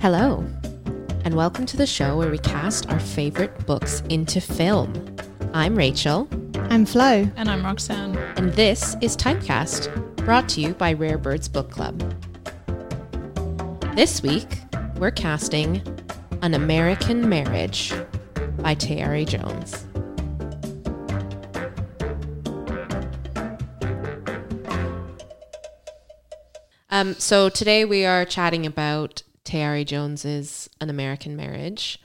Hello, 0.00 0.42
and 1.26 1.34
welcome 1.34 1.66
to 1.66 1.76
the 1.76 1.86
show 1.86 2.16
where 2.16 2.30
we 2.30 2.38
cast 2.38 2.88
our 2.88 2.98
favorite 2.98 3.66
books 3.66 4.02
into 4.08 4.40
film. 4.40 5.14
I'm 5.52 5.76
Rachel, 5.76 6.26
I'm 6.70 6.86
Flo. 6.86 7.30
And 7.36 7.50
I'm 7.50 7.62
Roxanne. 7.62 8.16
and 8.38 8.50
this 8.54 8.96
is 9.02 9.14
Typecast, 9.14 10.16
brought 10.24 10.48
to 10.48 10.62
you 10.62 10.72
by 10.72 10.94
Rare 10.94 11.18
Birds 11.18 11.50
Book 11.50 11.70
Club. 11.70 12.00
This 13.94 14.22
week, 14.22 14.48
we're 14.96 15.10
casting 15.10 15.82
An 16.40 16.54
American 16.54 17.28
Marriage 17.28 17.92
by 18.56 18.74
Tayari 18.74 19.26
Jones. 19.28 19.84
Um, 26.88 27.16
so 27.16 27.50
today 27.50 27.84
we 27.84 28.06
are 28.06 28.24
chatting 28.24 28.64
about 28.64 29.24
Tayari 29.50 29.84
Jones's 29.84 30.70
An 30.80 30.90
American 30.90 31.34
Marriage, 31.34 31.98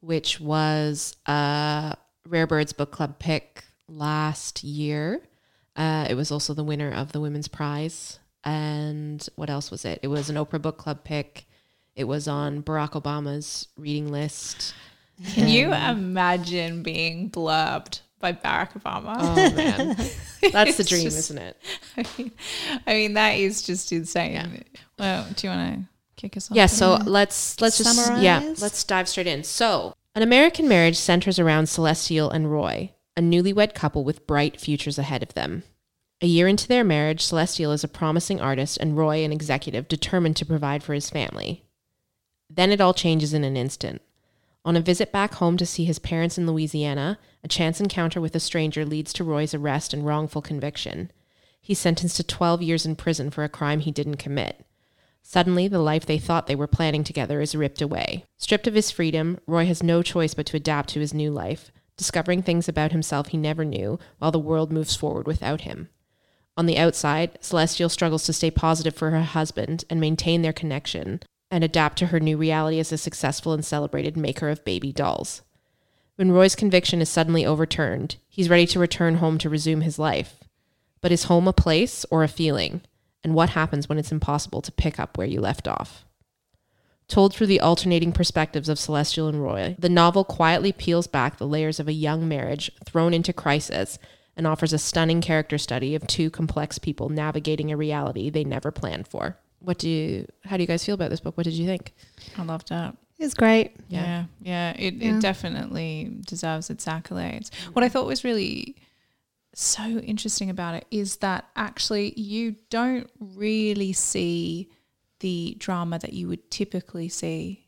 which 0.00 0.40
was 0.40 1.16
a 1.26 1.96
Rare 2.28 2.46
Birds 2.46 2.72
Book 2.72 2.92
Club 2.92 3.18
pick 3.18 3.64
last 3.88 4.62
year. 4.62 5.20
Uh, 5.74 6.06
it 6.08 6.14
was 6.14 6.30
also 6.30 6.54
the 6.54 6.62
winner 6.62 6.92
of 6.92 7.10
the 7.10 7.20
Women's 7.20 7.48
Prize. 7.48 8.20
And 8.44 9.26
what 9.34 9.50
else 9.50 9.70
was 9.70 9.84
it? 9.84 9.98
It 10.02 10.08
was 10.08 10.30
an 10.30 10.36
Oprah 10.36 10.62
Book 10.62 10.78
Club 10.78 11.02
pick. 11.02 11.46
It 11.96 12.04
was 12.04 12.28
on 12.28 12.62
Barack 12.62 12.92
Obama's 12.92 13.66
reading 13.76 14.10
list. 14.12 14.72
Can 15.34 15.48
you 15.48 15.72
imagine 15.72 16.84
being 16.84 17.30
blurbed 17.30 18.00
by 18.20 18.32
Barack 18.32 18.80
Obama? 18.80 19.16
Oh 19.18 19.56
man, 19.56 19.96
that's 20.52 20.76
the 20.76 20.84
dream, 20.84 21.02
just- 21.02 21.18
isn't 21.18 21.38
it? 21.38 21.56
I, 21.96 22.06
mean, 22.16 22.32
I 22.86 22.92
mean, 22.94 23.14
that 23.14 23.32
is 23.32 23.62
just 23.62 23.92
insane. 23.92 24.32
Yeah. 24.32 24.80
Well, 24.98 25.26
do 25.34 25.46
you 25.46 25.52
want 25.52 25.74
to 25.74 25.91
kick 26.16 26.36
us 26.36 26.50
off? 26.50 26.56
Yeah, 26.56 26.66
so 26.66 26.96
let's 27.04 27.60
let's 27.60 27.78
just 27.78 28.12
yeah, 28.20 28.54
let's 28.60 28.84
dive 28.84 29.08
straight 29.08 29.26
in. 29.26 29.44
So, 29.44 29.94
an 30.14 30.22
American 30.22 30.68
marriage 30.68 30.96
centers 30.96 31.38
around 31.38 31.68
Celestial 31.68 32.30
and 32.30 32.50
Roy, 32.50 32.92
a 33.16 33.20
newlywed 33.20 33.74
couple 33.74 34.04
with 34.04 34.26
bright 34.26 34.60
futures 34.60 34.98
ahead 34.98 35.22
of 35.22 35.34
them. 35.34 35.64
A 36.20 36.26
year 36.26 36.46
into 36.46 36.68
their 36.68 36.84
marriage, 36.84 37.20
Celestial 37.20 37.72
is 37.72 37.82
a 37.82 37.88
promising 37.88 38.40
artist 38.40 38.78
and 38.78 38.96
Roy 38.96 39.24
an 39.24 39.32
executive 39.32 39.88
determined 39.88 40.36
to 40.36 40.46
provide 40.46 40.84
for 40.84 40.94
his 40.94 41.10
family. 41.10 41.64
Then 42.48 42.70
it 42.70 42.80
all 42.80 42.94
changes 42.94 43.34
in 43.34 43.42
an 43.42 43.56
instant. 43.56 44.02
On 44.64 44.76
a 44.76 44.80
visit 44.80 45.10
back 45.10 45.34
home 45.34 45.56
to 45.56 45.66
see 45.66 45.84
his 45.84 45.98
parents 45.98 46.38
in 46.38 46.46
Louisiana, 46.46 47.18
a 47.42 47.48
chance 47.48 47.80
encounter 47.80 48.20
with 48.20 48.36
a 48.36 48.40
stranger 48.40 48.84
leads 48.84 49.12
to 49.14 49.24
Roy's 49.24 49.54
arrest 49.54 49.92
and 49.92 50.06
wrongful 50.06 50.42
conviction. 50.42 51.10
He's 51.60 51.80
sentenced 51.80 52.16
to 52.18 52.24
12 52.24 52.62
years 52.62 52.86
in 52.86 52.94
prison 52.94 53.30
for 53.30 53.42
a 53.42 53.48
crime 53.48 53.80
he 53.80 53.90
didn't 53.90 54.16
commit. 54.16 54.64
Suddenly, 55.22 55.68
the 55.68 55.78
life 55.78 56.04
they 56.04 56.18
thought 56.18 56.46
they 56.46 56.54
were 56.54 56.66
planning 56.66 57.04
together 57.04 57.40
is 57.40 57.54
ripped 57.54 57.80
away. 57.80 58.24
Stripped 58.36 58.66
of 58.66 58.74
his 58.74 58.90
freedom, 58.90 59.38
Roy 59.46 59.66
has 59.66 59.82
no 59.82 60.02
choice 60.02 60.34
but 60.34 60.46
to 60.46 60.56
adapt 60.56 60.90
to 60.90 61.00
his 61.00 61.14
new 61.14 61.30
life, 61.30 61.70
discovering 61.96 62.42
things 62.42 62.68
about 62.68 62.92
himself 62.92 63.28
he 63.28 63.36
never 63.36 63.64
knew 63.64 63.98
while 64.18 64.30
the 64.30 64.38
world 64.38 64.72
moves 64.72 64.96
forward 64.96 65.26
without 65.26 65.62
him. 65.62 65.88
On 66.56 66.66
the 66.66 66.76
outside, 66.76 67.38
Celestial 67.40 67.88
struggles 67.88 68.24
to 68.24 68.32
stay 68.32 68.50
positive 68.50 68.94
for 68.94 69.10
her 69.10 69.22
husband 69.22 69.84
and 69.88 70.00
maintain 70.00 70.42
their 70.42 70.52
connection 70.52 71.20
and 71.50 71.64
adapt 71.64 71.98
to 71.98 72.06
her 72.06 72.20
new 72.20 72.36
reality 72.36 72.78
as 72.78 72.92
a 72.92 72.98
successful 72.98 73.52
and 73.52 73.64
celebrated 73.64 74.16
maker 74.16 74.48
of 74.48 74.64
baby 74.64 74.92
dolls. 74.92 75.42
When 76.16 76.32
Roy's 76.32 76.54
conviction 76.54 77.00
is 77.00 77.08
suddenly 77.08 77.46
overturned, 77.46 78.16
he's 78.28 78.50
ready 78.50 78.66
to 78.66 78.78
return 78.78 79.16
home 79.16 79.38
to 79.38 79.48
resume 79.48 79.80
his 79.80 79.98
life. 79.98 80.44
But 81.00 81.12
is 81.12 81.24
home 81.24 81.48
a 81.48 81.52
place 81.52 82.04
or 82.10 82.22
a 82.22 82.28
feeling? 82.28 82.82
And 83.24 83.34
what 83.34 83.50
happens 83.50 83.88
when 83.88 83.98
it's 83.98 84.12
impossible 84.12 84.62
to 84.62 84.72
pick 84.72 84.98
up 84.98 85.16
where 85.16 85.26
you 85.26 85.40
left 85.40 85.68
off? 85.68 86.04
Told 87.08 87.34
through 87.34 87.48
the 87.48 87.60
alternating 87.60 88.12
perspectives 88.12 88.68
of 88.68 88.78
Celestial 88.78 89.28
and 89.28 89.42
Roy, 89.42 89.76
the 89.78 89.88
novel 89.88 90.24
quietly 90.24 90.72
peels 90.72 91.06
back 91.06 91.36
the 91.36 91.46
layers 91.46 91.78
of 91.78 91.86
a 91.88 91.92
young 91.92 92.26
marriage 92.26 92.70
thrown 92.86 93.12
into 93.12 93.32
crisis 93.32 93.98
and 94.36 94.46
offers 94.46 94.72
a 94.72 94.78
stunning 94.78 95.20
character 95.20 95.58
study 95.58 95.94
of 95.94 96.06
two 96.06 96.30
complex 96.30 96.78
people 96.78 97.10
navigating 97.10 97.70
a 97.70 97.76
reality 97.76 98.30
they 98.30 98.44
never 98.44 98.70
planned 98.70 99.06
for. 99.06 99.36
What 99.60 99.78
do 99.78 99.88
you, 99.90 100.26
how 100.44 100.56
do 100.56 100.62
you 100.62 100.66
guys 100.66 100.84
feel 100.84 100.94
about 100.94 101.10
this 101.10 101.20
book? 101.20 101.36
What 101.36 101.44
did 101.44 101.52
you 101.54 101.66
think? 101.66 101.92
I 102.38 102.42
loved 102.44 102.70
it. 102.70 102.94
It's 103.18 103.34
great. 103.34 103.76
Yeah, 103.88 104.24
yeah, 104.40 104.72
it, 104.72 104.94
Yeah. 104.94 105.16
it 105.16 105.20
definitely 105.20 106.16
deserves 106.26 106.70
its 106.70 106.86
accolades. 106.86 107.50
Mm. 107.50 107.74
What 107.74 107.84
I 107.84 107.88
thought 107.88 108.06
was 108.06 108.24
really 108.24 108.74
so 109.54 109.82
interesting 109.82 110.50
about 110.50 110.74
it 110.74 110.86
is 110.90 111.16
that 111.16 111.46
actually 111.56 112.18
you 112.18 112.56
don't 112.70 113.10
really 113.18 113.92
see 113.92 114.70
the 115.20 115.56
drama 115.58 115.98
that 115.98 116.12
you 116.12 116.28
would 116.28 116.50
typically 116.50 117.08
see 117.08 117.66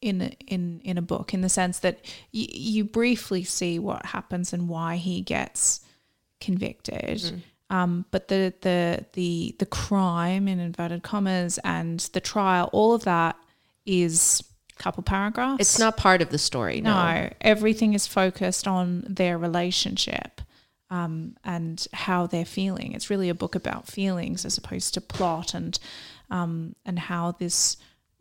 in 0.00 0.20
a, 0.20 0.36
in 0.46 0.80
in 0.84 0.98
a 0.98 1.02
book 1.02 1.32
in 1.32 1.40
the 1.40 1.48
sense 1.48 1.78
that 1.80 2.00
y- 2.32 2.48
you 2.52 2.84
briefly 2.84 3.44
see 3.44 3.78
what 3.78 4.04
happens 4.06 4.52
and 4.52 4.68
why 4.68 4.96
he 4.96 5.20
gets 5.20 5.80
convicted. 6.40 7.42
Um, 7.70 8.04
but 8.10 8.28
the 8.28 8.52
the 8.60 9.06
the 9.14 9.56
the 9.58 9.66
crime 9.66 10.48
in 10.48 10.60
inverted 10.60 11.02
commas 11.02 11.58
and 11.64 12.00
the 12.12 12.20
trial, 12.20 12.68
all 12.72 12.94
of 12.94 13.04
that 13.04 13.36
is 13.86 14.42
a 14.78 14.82
couple 14.82 15.02
paragraphs. 15.02 15.60
It's 15.60 15.78
not 15.78 15.96
part 15.96 16.20
of 16.20 16.30
the 16.30 16.38
story. 16.38 16.80
No. 16.80 16.92
No, 16.92 17.30
everything 17.40 17.94
is 17.94 18.06
focused 18.06 18.68
on 18.68 19.04
their 19.08 19.38
relationship 19.38 20.33
um, 20.90 21.36
and 21.44 21.86
how 21.92 22.26
they're 22.26 22.44
feeling. 22.44 22.92
It's 22.92 23.10
really 23.10 23.28
a 23.28 23.34
book 23.34 23.54
about 23.54 23.86
feelings 23.86 24.44
as 24.44 24.58
opposed 24.58 24.94
to 24.94 25.00
plot 25.00 25.54
and 25.54 25.78
um, 26.30 26.74
and 26.84 26.98
how 26.98 27.32
this 27.32 27.76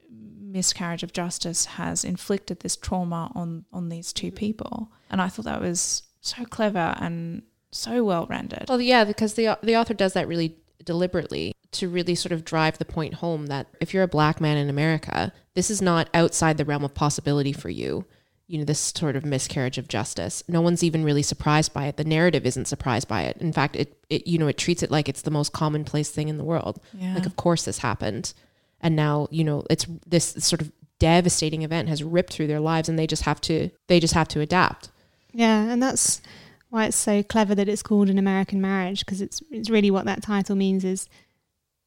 miscarriage 0.10 1.04
of 1.04 1.14
justice 1.14 1.66
has 1.66 2.04
inflicted 2.04 2.60
this 2.60 2.76
trauma 2.76 3.32
on 3.36 3.66
on 3.74 3.90
these 3.90 4.14
two 4.14 4.32
people. 4.32 4.92
And 5.10 5.22
I 5.22 5.28
thought 5.28 5.46
that 5.46 5.62
was 5.62 6.04
so 6.22 6.46
clever 6.46 6.96
and 7.00 7.44
so 7.72 8.04
well 8.04 8.26
rendered. 8.28 8.66
Well, 8.70 8.82
yeah, 8.82 9.04
because 9.04 9.34
the 9.34 9.58
the 9.62 9.76
author 9.76 9.94
does 9.94 10.14
that 10.14 10.28
really 10.28 10.58
deliberately 10.84 11.54
to 11.72 11.90
really 11.90 12.16
sort 12.16 12.32
of 12.32 12.46
drive 12.46 12.78
the 12.78 12.86
point 12.86 13.16
home 13.16 13.48
that 13.48 13.68
if 13.80 13.94
you're 13.94 14.04
a 14.04 14.08
black 14.08 14.40
man 14.40 14.58
in 14.58 14.70
America, 14.70 15.34
this 15.56 15.72
is 15.72 15.82
not 15.82 16.10
outside 16.14 16.58
the 16.58 16.66
realm 16.66 16.84
of 16.84 16.94
possibility 16.94 17.54
for 17.54 17.70
you. 17.70 18.06
You 18.48 18.60
know, 18.60 18.66
this 18.66 18.80
sort 18.80 19.16
of 19.16 19.26
miscarriage 19.26 19.78
of 19.78 19.88
justice. 19.88 20.44
No 20.48 20.62
one's 20.62 20.84
even 20.84 21.04
really 21.04 21.24
surprised 21.24 21.74
by 21.74 21.86
it. 21.86 21.98
The 21.98 22.04
narrative 22.04 22.46
isn't 22.46 22.68
surprised 22.68 23.08
by 23.08 23.24
it. 23.24 23.38
In 23.38 23.54
fact, 23.54 23.76
it, 23.76 23.98
it 24.10 24.28
you 24.28 24.38
know, 24.38 24.48
it 24.48 24.58
treats 24.58 24.84
it 24.84 24.92
like 24.92 25.08
it's 25.08 25.22
the 25.22 25.32
most 25.32 25.54
commonplace 25.54 26.10
thing 26.10 26.28
in 26.28 26.38
the 26.38 26.44
world. 26.44 26.82
Yeah. 26.94 27.16
Like, 27.16 27.26
of 27.26 27.36
course 27.36 27.64
this 27.64 27.80
happened. 27.80 28.34
And 28.82 28.96
now, 28.96 29.28
you 29.32 29.44
know, 29.44 29.64
it's 29.70 29.88
this 30.06 30.36
sort 30.40 30.62
of 30.62 30.72
devastating 31.00 31.64
event 31.64 31.90
has 31.90 32.04
ripped 32.04 32.32
through 32.32 32.48
their 32.48 32.60
lives 32.60 32.88
and 32.88 32.98
they 32.98 33.08
just 33.08 33.24
have 33.24 33.42
to 33.42 33.70
they 33.88 34.00
just 34.00 34.14
have 34.14 34.28
to 34.30 34.42
adapt. 34.42 34.90
Yeah, 35.34 35.64
and 35.64 35.82
that's 35.82 36.22
why 36.70 36.86
it's 36.86 36.98
so 36.98 37.22
clever 37.24 37.54
that 37.56 37.68
it's 37.68 37.84
called 37.84 38.10
an 38.10 38.18
American 38.18 38.62
marriage 38.62 39.06
because 39.06 39.22
it's 39.22 39.42
it's 39.52 39.70
really 39.70 39.92
what 39.92 40.06
that 40.06 40.24
title 40.24 40.56
means 40.56 40.84
is 40.84 41.08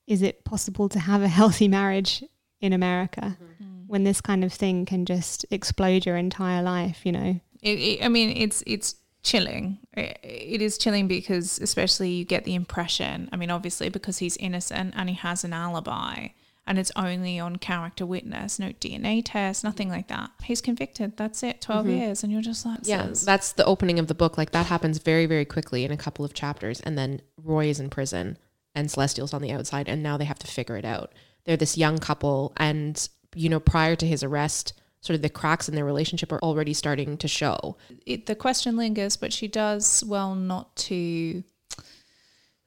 is 0.07 0.23
it 0.23 0.45
possible 0.45 0.89
to 0.89 0.99
have 0.99 1.23
a 1.23 1.29
healthy 1.41 1.67
marriage 1.67 2.23
in 2.61 2.73
America 2.73 3.37
mm-hmm. 3.43 3.56
When 3.87 4.05
this 4.05 4.21
kind 4.21 4.45
of 4.45 4.53
thing 4.53 4.85
can 4.85 5.07
just 5.07 5.45
explode 5.51 6.07
your 6.07 6.17
entire 6.17 6.63
life, 6.63 7.05
you 7.05 7.13
know? 7.13 7.41
It, 7.63 7.79
it, 7.79 8.05
I 8.05 8.09
mean, 8.09 8.37
it's 8.37 8.63
it's 8.67 8.97
chilling. 9.23 9.79
It, 9.95 10.19
it 10.23 10.63
is 10.63 10.79
chilling 10.79 11.09
because, 11.09 11.59
especially, 11.59 12.11
you 12.11 12.25
get 12.25 12.45
the 12.45 12.55
impression. 12.55 13.29
I 13.33 13.37
mean, 13.37 13.51
obviously, 13.51 13.89
because 13.89 14.19
he's 14.19 14.37
innocent 14.37 14.95
and 14.97 15.09
he 15.09 15.17
has 15.17 15.45
an 15.45 15.53
alibi, 15.53 16.29
and 16.67 16.79
it's 16.79 16.93
only 16.97 17.39
on 17.39 17.57
character 17.57 18.07
witness, 18.07 18.59
no 18.59 18.71
DNA 18.73 19.23
test, 19.25 19.65
nothing 19.65 19.89
like 19.89 20.09
that. 20.09 20.31
He's 20.43 20.61
convicted. 20.61 21.17
That's 21.17 21.43
it. 21.43 21.61
12 21.61 21.87
mm-hmm. 21.87 21.97
years, 21.97 22.23
and 22.23 22.33
you're 22.33 22.43
just 22.43 22.65
like, 22.67 22.81
Yeah, 22.83 23.09
"Sis." 23.09 23.25
that's 23.25 23.53
the 23.53 23.65
opening 23.65 23.99
of 23.99 24.07
the 24.07 24.15
book. 24.15 24.37
Like 24.39 24.51
that 24.51 24.67
happens 24.67 24.99
very, 24.99 25.27
very 25.27 25.45
quickly 25.45 25.85
in 25.85 25.93
a 25.93 25.97
couple 25.97 26.25
of 26.25 26.35
chapters, 26.35 26.81
and 26.81 26.97
then 26.97 27.21
Roy 27.43 27.67
is 27.67 27.81
in 27.81 27.91
prison 27.91 28.39
and 28.75 28.91
Celestial's 28.91 29.33
on 29.33 29.43
the 29.43 29.53
outside, 29.53 29.89
and 29.89 30.03
now 30.03 30.17
they 30.17 30.27
have 30.27 30.39
to 30.39 30.47
figure 30.47 30.77
it 30.77 30.85
out. 30.85 31.13
They're 31.45 31.57
this 31.57 31.79
young 31.79 31.99
couple, 31.99 32.53
and 32.57 33.09
you 33.37 33.49
know, 33.49 33.61
prior 33.61 33.95
to 33.97 34.07
his 34.07 34.23
arrest, 34.23 34.73
sort 35.01 35.15
of 35.15 35.23
the 35.23 35.29
cracks 35.29 35.69
in 35.69 35.75
their 35.75 35.85
relationship 35.85 36.33
are 36.33 36.43
already 36.43 36.75
starting 36.75 37.17
to 37.19 37.29
show. 37.29 37.77
it, 38.05 38.27
the 38.27 38.35
question 38.35 38.77
lingers, 38.77 39.17
but 39.17 39.33
she 39.33 39.47
does 39.47 40.03
well 40.07 40.35
not 40.35 40.75
to 40.77 41.45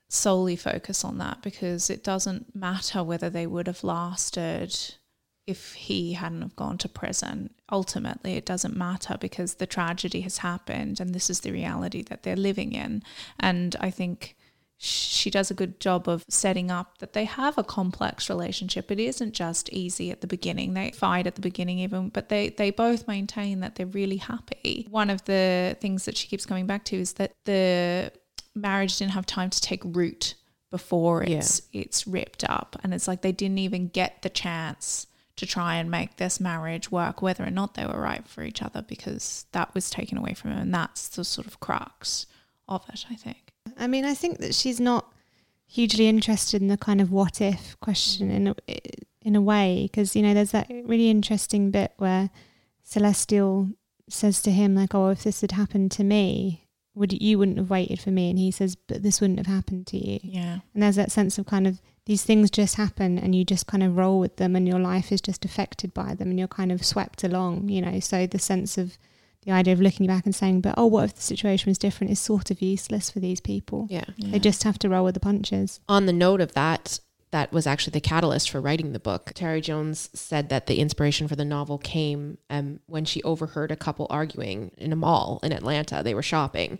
solely 0.07 0.55
focus 0.55 1.03
on 1.03 1.17
that 1.17 1.41
because 1.41 1.89
it 1.89 2.03
doesn't 2.03 2.55
matter 2.55 3.03
whether 3.03 3.29
they 3.29 3.45
would 3.45 3.67
have 3.67 3.83
lasted 3.83 4.75
if 5.45 5.73
he 5.73 6.13
hadn't 6.13 6.41
have 6.41 6.55
gone 6.55 6.77
to 6.77 6.87
prison. 6.87 7.49
Ultimately, 7.71 8.33
it 8.33 8.45
doesn't 8.45 8.77
matter 8.77 9.17
because 9.19 9.55
the 9.55 9.67
tragedy 9.67 10.21
has 10.21 10.39
happened 10.39 10.99
and 10.99 11.13
this 11.13 11.29
is 11.29 11.41
the 11.41 11.51
reality 11.51 12.03
that 12.03 12.23
they're 12.23 12.35
living 12.35 12.73
in. 12.73 13.03
And 13.39 13.75
I 13.79 13.89
think 13.89 14.35
she 14.81 15.29
does 15.29 15.51
a 15.51 15.53
good 15.53 15.79
job 15.81 16.07
of 16.07 16.25
setting 16.29 16.71
up 16.71 16.99
that 16.99 17.11
they 17.13 17.25
have 17.25 17.57
a 17.57 17.63
complex 17.63 18.29
relationship. 18.29 18.89
It 18.89 18.99
isn't 18.99 19.33
just 19.33 19.69
easy 19.73 20.09
at 20.09 20.21
the 20.21 20.27
beginning. 20.27 20.73
They 20.73 20.91
fight 20.91 21.27
at 21.27 21.35
the 21.35 21.41
beginning 21.41 21.79
even, 21.79 22.09
but 22.09 22.29
they 22.29 22.49
they 22.49 22.71
both 22.71 23.07
maintain 23.07 23.59
that 23.59 23.75
they're 23.75 23.85
really 23.85 24.17
happy. 24.17 24.87
One 24.89 25.09
of 25.09 25.25
the 25.25 25.75
things 25.81 26.05
that 26.05 26.15
she 26.15 26.27
keeps 26.27 26.45
coming 26.45 26.65
back 26.65 26.85
to 26.85 26.95
is 26.95 27.13
that 27.13 27.33
the 27.43 28.11
marriage 28.55 28.97
didn't 28.97 29.11
have 29.11 29.25
time 29.25 29.49
to 29.49 29.61
take 29.61 29.81
root 29.83 30.35
before 30.71 31.23
it's 31.23 31.61
it's 31.73 32.05
ripped 32.05 32.43
up 32.43 32.75
and 32.83 32.93
it's 32.93 33.07
like 33.07 33.21
they 33.21 33.31
didn't 33.31 33.57
even 33.57 33.87
get 33.87 34.21
the 34.21 34.29
chance 34.29 35.07
to 35.39 35.45
try 35.45 35.75
and 35.75 35.89
make 35.89 36.17
this 36.17 36.41
marriage 36.41 36.91
work, 36.91 37.21
whether 37.21 37.45
or 37.45 37.49
not 37.49 37.73
they 37.75 37.85
were 37.85 37.99
right 37.99 38.27
for 38.27 38.43
each 38.43 38.61
other, 38.61 38.81
because 38.81 39.45
that 39.53 39.73
was 39.73 39.89
taken 39.89 40.17
away 40.17 40.33
from 40.33 40.49
them 40.49 40.59
And 40.59 40.73
that's 40.73 41.07
the 41.07 41.23
sort 41.23 41.47
of 41.47 41.61
crux 41.61 42.25
of 42.67 42.83
it, 42.91 43.05
I 43.09 43.15
think. 43.15 43.48
I 43.77 43.87
mean, 43.87 44.05
I 44.05 44.13
think 44.13 44.39
that 44.39 44.55
she's 44.55 44.79
not 44.79 45.11
hugely 45.65 46.07
interested 46.07 46.61
in 46.61 46.67
the 46.67 46.77
kind 46.77 46.99
of 46.99 47.11
what 47.11 47.39
if 47.41 47.79
question 47.79 48.31
in 48.31 48.47
a, 48.47 48.55
in 49.21 49.35
a 49.35 49.41
way 49.41 49.83
because 49.83 50.15
you 50.15 50.21
know 50.23 50.33
there's 50.33 50.51
that 50.51 50.67
really 50.85 51.11
interesting 51.11 51.69
bit 51.69 51.93
where 51.97 52.31
Celestial 52.83 53.69
says 54.09 54.41
to 54.41 54.51
him 54.51 54.75
like, 54.75 54.95
"Oh, 54.95 55.09
if 55.09 55.23
this 55.23 55.41
had 55.41 55.51
happened 55.51 55.91
to 55.91 56.03
me, 56.03 56.67
would 56.95 57.13
you 57.13 57.37
wouldn't 57.37 57.59
have 57.59 57.69
waited 57.69 57.99
for 57.99 58.09
me?" 58.09 58.29
And 58.29 58.39
he 58.39 58.51
says, 58.51 58.75
"But 58.75 59.03
this 59.03 59.21
wouldn't 59.21 59.39
have 59.39 59.47
happened 59.47 59.85
to 59.87 59.97
you." 59.97 60.19
Yeah. 60.23 60.59
And 60.73 60.81
there's 60.81 60.95
that 60.95 61.11
sense 61.11 61.37
of 61.37 61.45
kind 61.45 61.67
of 61.67 61.81
these 62.05 62.23
things 62.23 62.49
just 62.49 62.75
happen 62.75 63.19
and 63.19 63.35
you 63.35 63.45
just 63.45 63.67
kind 63.67 63.83
of 63.83 63.95
roll 63.95 64.19
with 64.19 64.37
them 64.37 64.55
and 64.55 64.67
your 64.67 64.79
life 64.79 65.11
is 65.11 65.21
just 65.21 65.45
affected 65.45 65.93
by 65.93 66.15
them 66.15 66.31
and 66.31 66.39
you're 66.39 66.47
kind 66.47 66.71
of 66.71 66.83
swept 66.83 67.23
along, 67.23 67.69
you 67.69 67.81
know. 67.81 67.99
So 67.99 68.25
the 68.25 68.39
sense 68.39 68.79
of 68.79 68.97
the 69.49 69.55
idea 69.55 69.73
of 69.73 69.81
looking 69.81 70.05
back 70.05 70.25
and 70.25 70.35
saying, 70.35 70.61
but 70.61 70.75
oh, 70.77 70.85
what 70.85 71.05
if 71.05 71.15
the 71.15 71.21
situation 71.21 71.71
was 71.71 71.79
different 71.79 72.11
is 72.11 72.19
sort 72.19 72.51
of 72.51 72.61
useless 72.61 73.09
for 73.09 73.19
these 73.19 73.41
people. 73.41 73.87
Yeah. 73.89 74.05
yeah. 74.15 74.31
They 74.31 74.39
just 74.39 74.63
have 74.63 74.77
to 74.79 74.89
roll 74.89 75.05
with 75.05 75.15
the 75.15 75.19
punches. 75.19 75.79
On 75.89 76.05
the 76.05 76.13
note 76.13 76.39
of 76.39 76.53
that, 76.53 76.99
that 77.31 77.51
was 77.51 77.65
actually 77.65 77.91
the 77.91 78.01
catalyst 78.01 78.49
for 78.51 78.61
writing 78.61 78.93
the 78.93 78.99
book. 78.99 79.31
Tayari 79.33 79.61
Jones 79.61 80.09
said 80.13 80.49
that 80.49 80.67
the 80.67 80.79
inspiration 80.79 81.27
for 81.27 81.35
the 81.35 81.45
novel 81.45 81.79
came 81.79 82.37
um, 82.49 82.79
when 82.85 83.05
she 83.05 83.23
overheard 83.23 83.71
a 83.71 83.75
couple 83.75 84.05
arguing 84.09 84.71
in 84.77 84.93
a 84.93 84.95
mall 84.95 85.39
in 85.41 85.51
Atlanta. 85.51 86.01
They 86.03 86.13
were 86.13 86.21
shopping. 86.21 86.79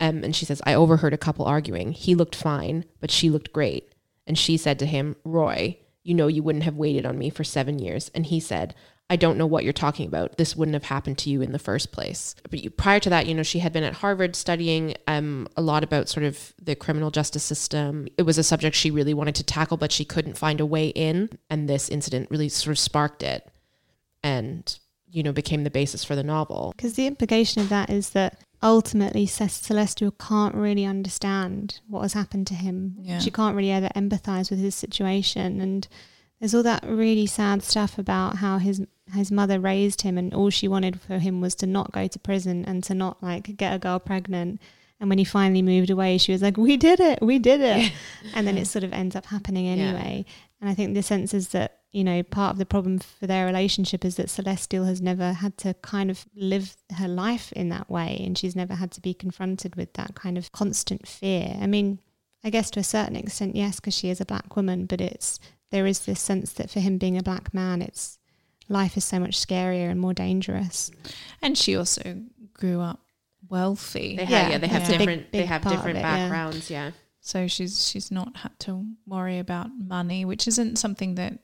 Um, 0.00 0.24
and 0.24 0.34
she 0.34 0.46
says, 0.46 0.62
I 0.64 0.74
overheard 0.74 1.12
a 1.12 1.18
couple 1.18 1.44
arguing. 1.44 1.92
He 1.92 2.14
looked 2.14 2.36
fine, 2.36 2.86
but 3.00 3.10
she 3.10 3.28
looked 3.28 3.52
great. 3.52 3.92
And 4.26 4.38
she 4.38 4.56
said 4.56 4.78
to 4.78 4.86
him, 4.86 5.16
Roy, 5.24 5.78
you 6.02 6.14
know 6.14 6.26
you 6.26 6.42
wouldn't 6.42 6.64
have 6.64 6.76
waited 6.76 7.04
on 7.04 7.18
me 7.18 7.28
for 7.28 7.44
seven 7.44 7.78
years. 7.78 8.10
And 8.14 8.26
he 8.26 8.40
said, 8.40 8.74
I 9.10 9.16
don't 9.16 9.38
know 9.38 9.46
what 9.46 9.64
you're 9.64 9.72
talking 9.72 10.06
about. 10.06 10.36
This 10.36 10.54
wouldn't 10.54 10.74
have 10.74 10.84
happened 10.84 11.16
to 11.18 11.30
you 11.30 11.40
in 11.40 11.52
the 11.52 11.58
first 11.58 11.92
place. 11.92 12.34
But 12.50 12.62
you, 12.62 12.68
prior 12.68 13.00
to 13.00 13.10
that, 13.10 13.26
you 13.26 13.34
know, 13.34 13.42
she 13.42 13.60
had 13.60 13.72
been 13.72 13.84
at 13.84 13.94
Harvard 13.94 14.36
studying 14.36 14.94
um, 15.06 15.48
a 15.56 15.62
lot 15.62 15.82
about 15.82 16.10
sort 16.10 16.24
of 16.24 16.52
the 16.60 16.74
criminal 16.74 17.10
justice 17.10 17.42
system. 17.42 18.08
It 18.18 18.24
was 18.24 18.36
a 18.36 18.42
subject 18.42 18.76
she 18.76 18.90
really 18.90 19.14
wanted 19.14 19.34
to 19.36 19.44
tackle, 19.44 19.78
but 19.78 19.92
she 19.92 20.04
couldn't 20.04 20.36
find 20.36 20.60
a 20.60 20.66
way 20.66 20.88
in. 20.88 21.30
And 21.48 21.68
this 21.68 21.88
incident 21.88 22.30
really 22.30 22.50
sort 22.50 22.72
of 22.72 22.78
sparked 22.78 23.22
it 23.22 23.50
and, 24.22 24.78
you 25.10 25.22
know, 25.22 25.32
became 25.32 25.64
the 25.64 25.70
basis 25.70 26.04
for 26.04 26.14
the 26.14 26.22
novel. 26.22 26.74
Because 26.76 26.94
the 26.94 27.06
implication 27.06 27.62
of 27.62 27.70
that 27.70 27.88
is 27.88 28.10
that 28.10 28.38
ultimately 28.62 29.24
Celestial 29.24 30.10
can't 30.10 30.54
really 30.54 30.84
understand 30.84 31.80
what 31.88 32.02
has 32.02 32.12
happened 32.12 32.46
to 32.48 32.54
him. 32.54 32.96
Yeah. 33.00 33.20
She 33.20 33.30
can't 33.30 33.56
really 33.56 33.70
ever 33.70 33.88
empathize 33.96 34.50
with 34.50 34.58
his 34.58 34.74
situation. 34.74 35.62
And 35.62 35.88
there's 36.40 36.54
all 36.54 36.62
that 36.62 36.84
really 36.86 37.26
sad 37.26 37.62
stuff 37.62 37.98
about 37.98 38.36
how 38.36 38.58
his 38.58 38.82
his 39.12 39.32
mother 39.32 39.58
raised 39.58 40.02
him 40.02 40.18
and 40.18 40.34
all 40.34 40.50
she 40.50 40.68
wanted 40.68 41.00
for 41.00 41.18
him 41.18 41.40
was 41.40 41.54
to 41.56 41.66
not 41.66 41.92
go 41.92 42.06
to 42.06 42.18
prison 42.18 42.64
and 42.66 42.84
to 42.84 42.94
not 42.94 43.22
like 43.22 43.56
get 43.56 43.74
a 43.74 43.78
girl 43.78 43.98
pregnant. 43.98 44.60
And 45.00 45.08
when 45.08 45.18
he 45.18 45.24
finally 45.24 45.62
moved 45.62 45.90
away, 45.90 46.18
she 46.18 46.32
was 46.32 46.42
like, 46.42 46.56
We 46.56 46.76
did 46.76 47.00
it, 47.00 47.20
we 47.22 47.38
did 47.38 47.60
it. 47.60 47.92
and 48.34 48.46
then 48.46 48.58
it 48.58 48.66
sort 48.66 48.84
of 48.84 48.92
ends 48.92 49.16
up 49.16 49.26
happening 49.26 49.66
anyway. 49.66 50.24
And 50.60 50.68
I 50.68 50.74
think 50.74 50.94
the 50.94 51.02
sense 51.02 51.32
is 51.32 51.48
that, 51.50 51.78
you 51.92 52.02
know, 52.02 52.22
part 52.22 52.52
of 52.52 52.58
the 52.58 52.66
problem 52.66 52.98
for 52.98 53.26
their 53.26 53.46
relationship 53.46 54.04
is 54.04 54.16
that 54.16 54.28
Celestial 54.28 54.84
has 54.84 55.00
never 55.00 55.32
had 55.32 55.56
to 55.58 55.74
kind 55.74 56.10
of 56.10 56.26
live 56.34 56.76
her 56.96 57.08
life 57.08 57.52
in 57.52 57.68
that 57.68 57.88
way. 57.88 58.20
And 58.24 58.36
she's 58.36 58.56
never 58.56 58.74
had 58.74 58.90
to 58.92 59.00
be 59.00 59.14
confronted 59.14 59.76
with 59.76 59.92
that 59.94 60.14
kind 60.16 60.36
of 60.36 60.50
constant 60.52 61.06
fear. 61.06 61.56
I 61.60 61.66
mean, 61.66 62.00
I 62.42 62.50
guess 62.50 62.70
to 62.72 62.80
a 62.80 62.84
certain 62.84 63.16
extent, 63.16 63.56
yes, 63.56 63.76
because 63.76 63.94
she 63.94 64.10
is 64.10 64.20
a 64.20 64.26
black 64.26 64.56
woman, 64.56 64.86
but 64.86 65.00
it's, 65.00 65.38
there 65.70 65.86
is 65.86 66.00
this 66.00 66.20
sense 66.20 66.52
that 66.54 66.70
for 66.70 66.80
him 66.80 66.98
being 66.98 67.18
a 67.18 67.22
black 67.22 67.52
man, 67.52 67.82
it's, 67.82 68.18
life 68.68 68.96
is 68.96 69.04
so 69.04 69.18
much 69.18 69.36
scarier 69.36 69.90
and 69.90 70.00
more 70.00 70.14
dangerous. 70.14 70.90
And 71.42 71.56
she 71.58 71.76
also 71.76 72.22
grew 72.54 72.80
up 72.80 73.00
wealthy. 73.48 74.16
They 74.16 74.24
have, 74.24 74.30
Yeah, 74.30 74.48
yeah, 74.50 74.58
they 74.58 74.66
have 74.68 74.82
that's 74.82 74.88
a 74.88 74.92
big- 74.92 74.98
different, 74.98 75.32
they 75.32 75.44
have 75.46 75.62
different 75.62 75.98
it, 75.98 76.00
yeah. 76.00 76.16
backgrounds. 76.28 76.70
Yeah. 76.70 76.90
So 77.20 77.46
she's 77.46 77.86
she's 77.86 78.10
not 78.10 78.36
had 78.38 78.58
to 78.60 78.86
worry 79.06 79.38
about 79.38 79.68
money, 79.78 80.24
which 80.24 80.48
isn't 80.48 80.76
something 80.78 81.16
that 81.16 81.38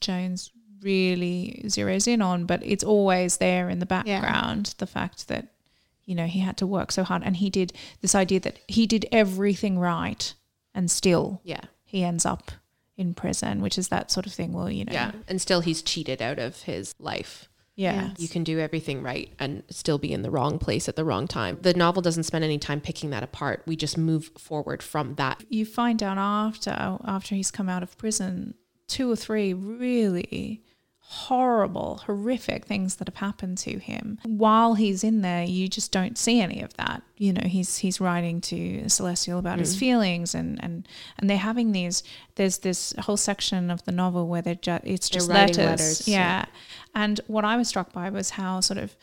Jones 0.00 0.50
really 0.82 1.62
zeroes 1.66 2.06
in 2.06 2.20
on, 2.20 2.44
but 2.44 2.62
it's 2.62 2.84
always 2.84 3.38
there 3.38 3.70
in 3.70 3.78
the 3.78 3.86
background. 3.86 4.74
The 4.78 4.86
fact 4.86 5.28
that 5.28 5.48
you 6.04 6.14
know 6.14 6.26
he 6.26 6.40
had 6.40 6.58
to 6.58 6.66
work 6.66 6.92
so 6.92 7.04
hard, 7.04 7.22
and 7.24 7.36
he 7.36 7.48
did 7.48 7.72
this 8.02 8.14
idea 8.14 8.40
that 8.40 8.58
he 8.68 8.86
did 8.86 9.06
everything 9.12 9.78
right, 9.78 10.34
and 10.74 10.90
still 10.90 11.40
Yeah. 11.42 11.62
he 11.84 12.04
ends 12.04 12.26
up 12.26 12.52
in 12.96 13.14
prison, 13.14 13.60
which 13.60 13.76
is 13.78 13.88
that 13.88 14.10
sort 14.10 14.26
of 14.26 14.32
thing. 14.32 14.52
Well, 14.52 14.70
you 14.70 14.84
know, 14.84 14.92
Yeah. 14.92 15.12
And 15.28 15.40
still 15.40 15.60
he's 15.60 15.82
cheated 15.82 16.22
out 16.22 16.38
of 16.38 16.62
his 16.62 16.94
life. 16.98 17.48
yeah, 17.76 17.94
Yeah. 17.94 18.10
You 18.18 18.28
can 18.28 18.44
do 18.44 18.60
everything 18.60 19.02
right 19.02 19.32
and 19.40 19.64
still 19.68 19.98
be 19.98 20.12
in 20.12 20.22
the 20.22 20.30
wrong 20.30 20.58
place 20.60 20.88
at 20.88 20.94
the 20.94 21.04
wrong 21.04 21.26
time. 21.26 21.58
The 21.60 21.74
novel 21.74 22.02
doesn't 22.02 22.22
spend 22.22 22.44
any 22.44 22.58
time 22.58 22.80
picking 22.80 23.10
that 23.10 23.24
apart. 23.24 23.64
We 23.66 23.74
just 23.74 23.98
move 23.98 24.30
forward 24.38 24.80
from 24.82 25.16
that. 25.16 25.42
you 25.48 25.66
find 25.66 26.00
out 26.02 26.18
after 26.18 26.98
after 27.04 27.34
he's 27.34 27.50
come 27.50 27.68
out 27.68 27.82
of 27.82 27.98
prison 27.98 28.54
two 28.86 29.10
or 29.10 29.16
three 29.16 29.52
really 29.54 30.62
horrible 31.06 32.00
horrific 32.06 32.64
things 32.64 32.96
that 32.96 33.06
have 33.06 33.16
happened 33.16 33.58
to 33.58 33.78
him. 33.78 34.18
While 34.24 34.74
he's 34.74 35.04
in 35.04 35.20
there 35.20 35.44
you 35.44 35.68
just 35.68 35.92
don't 35.92 36.18
see 36.18 36.40
any 36.40 36.60
of 36.62 36.74
that. 36.74 37.02
You 37.16 37.32
know 37.32 37.46
he's 37.46 37.78
he's 37.78 38.00
writing 38.00 38.40
to 38.42 38.88
celestial 38.88 39.38
about 39.38 39.58
his 39.58 39.76
mm. 39.76 39.80
feelings 39.80 40.34
and 40.34 40.62
and 40.62 40.88
and 41.18 41.30
they're 41.30 41.36
having 41.36 41.72
these 41.72 42.02
there's 42.36 42.58
this 42.58 42.94
whole 43.00 43.16
section 43.16 43.70
of 43.70 43.84
the 43.84 43.92
novel 43.92 44.28
where 44.28 44.42
they're 44.42 44.54
just 44.54 44.84
it's 44.84 45.08
They're 45.08 45.18
just 45.18 45.28
letters, 45.28 45.58
letters, 45.58 46.08
yeah. 46.08 46.16
yeah. 46.16 46.44
and 46.94 47.20
what 47.26 47.44
i 47.44 47.56
was 47.56 47.68
struck 47.68 47.92
by 47.92 48.10
was 48.10 48.30
how 48.30 48.60
sort 48.60 48.78
of 48.78 48.96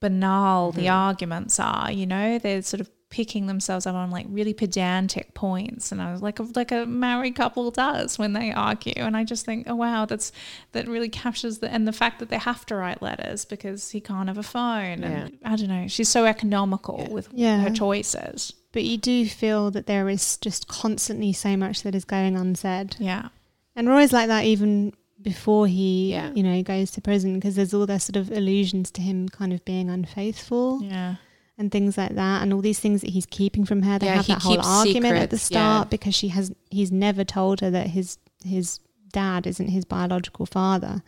banal 0.00 0.72
the 0.72 0.86
mm. 0.86 0.92
arguments 0.92 1.58
are 1.58 1.90
you 1.90 2.06
know? 2.06 2.38
They're 2.38 2.62
sort 2.62 2.80
of 2.80 2.90
picking 3.14 3.46
themselves 3.46 3.86
up 3.86 3.94
on 3.94 4.10
like 4.10 4.26
really 4.28 4.52
pedantic 4.52 5.34
points. 5.34 5.92
And 5.92 6.02
I 6.02 6.10
was 6.10 6.20
like 6.20 6.40
a, 6.40 6.42
like 6.56 6.72
a 6.72 6.84
married 6.84 7.36
couple 7.36 7.70
does 7.70 8.18
when 8.18 8.32
they 8.32 8.52
argue. 8.52 8.94
And 8.96 9.16
I 9.16 9.22
just 9.22 9.46
think 9.46 9.66
oh 9.68 9.76
wow 9.76 10.04
that's 10.04 10.32
that 10.72 10.88
really 10.88 11.08
captures 11.08 11.58
the 11.58 11.72
and 11.72 11.86
the 11.86 11.92
fact 11.92 12.18
that 12.18 12.28
they 12.28 12.38
have 12.38 12.66
to 12.66 12.74
write 12.74 13.00
letters 13.02 13.44
because 13.44 13.90
he 13.90 14.00
can't 14.00 14.26
have 14.26 14.36
a 14.38 14.42
phone. 14.42 15.04
And 15.04 15.38
I 15.44 15.54
don't 15.54 15.68
know 15.68 15.86
she's 15.86 16.08
so 16.08 16.24
economical 16.24 17.06
with 17.08 17.28
Yeah. 17.32 17.60
her 17.60 17.70
choices. 17.70 18.52
But 18.72 18.82
you 18.82 18.98
do 18.98 19.26
feel 19.28 19.70
that 19.70 19.86
there 19.86 20.08
is 20.08 20.36
just 20.38 20.66
constantly 20.66 21.32
so 21.32 21.56
much 21.56 21.82
that 21.84 21.94
is 21.94 22.04
going 22.04 22.36
unsaid. 22.36 22.96
yeah. 22.98 23.28
And 23.76 23.88
Roy's 23.88 24.12
like 24.12 24.26
that 24.28 24.44
even 24.44 24.92
before 25.22 25.66
he, 25.68 26.10
Yeah. 26.12 26.32
you 26.34 26.42
know, 26.42 26.60
goes 26.64 26.90
to 26.92 27.00
prison 27.00 27.34
because 27.34 27.54
there's 27.54 27.72
all 27.72 27.86
those 27.86 28.02
sort 28.02 28.16
of 28.16 28.30
allusions 28.32 28.90
to 28.92 29.00
him 29.02 29.28
kind 29.28 29.52
of 29.52 29.64
being 29.64 29.88
unfaithful. 29.88 30.82
Yeah 30.82 31.14
and 31.56 31.70
things 31.70 31.96
like 31.96 32.14
that, 32.14 32.42
and 32.42 32.52
all 32.52 32.60
these 32.60 32.80
things 32.80 33.00
that 33.02 33.10
he's 33.10 33.26
keeping 33.26 33.64
from 33.64 33.82
her. 33.82 33.98
They 33.98 34.06
Yeah, 34.06 34.16
have 34.16 34.26
he 34.26 34.32
that 34.34 34.42
whole 34.42 34.56
keeps 34.56 34.66
argument 34.66 35.16
at 35.18 35.30
the 35.30 35.38
start 35.38 35.86
yeah. 35.86 35.90
because 35.90 36.14
she 36.14 36.28
has 36.28 36.52
he's 36.70 36.90
never 36.92 37.24
told 37.24 37.60
her 37.60 37.70
that 37.70 37.88
his 37.88 38.18
his 38.44 38.80
dad 39.12 39.46
isn't 39.46 39.68
his 39.68 39.84
biological 39.84 40.46
father, 40.46 41.02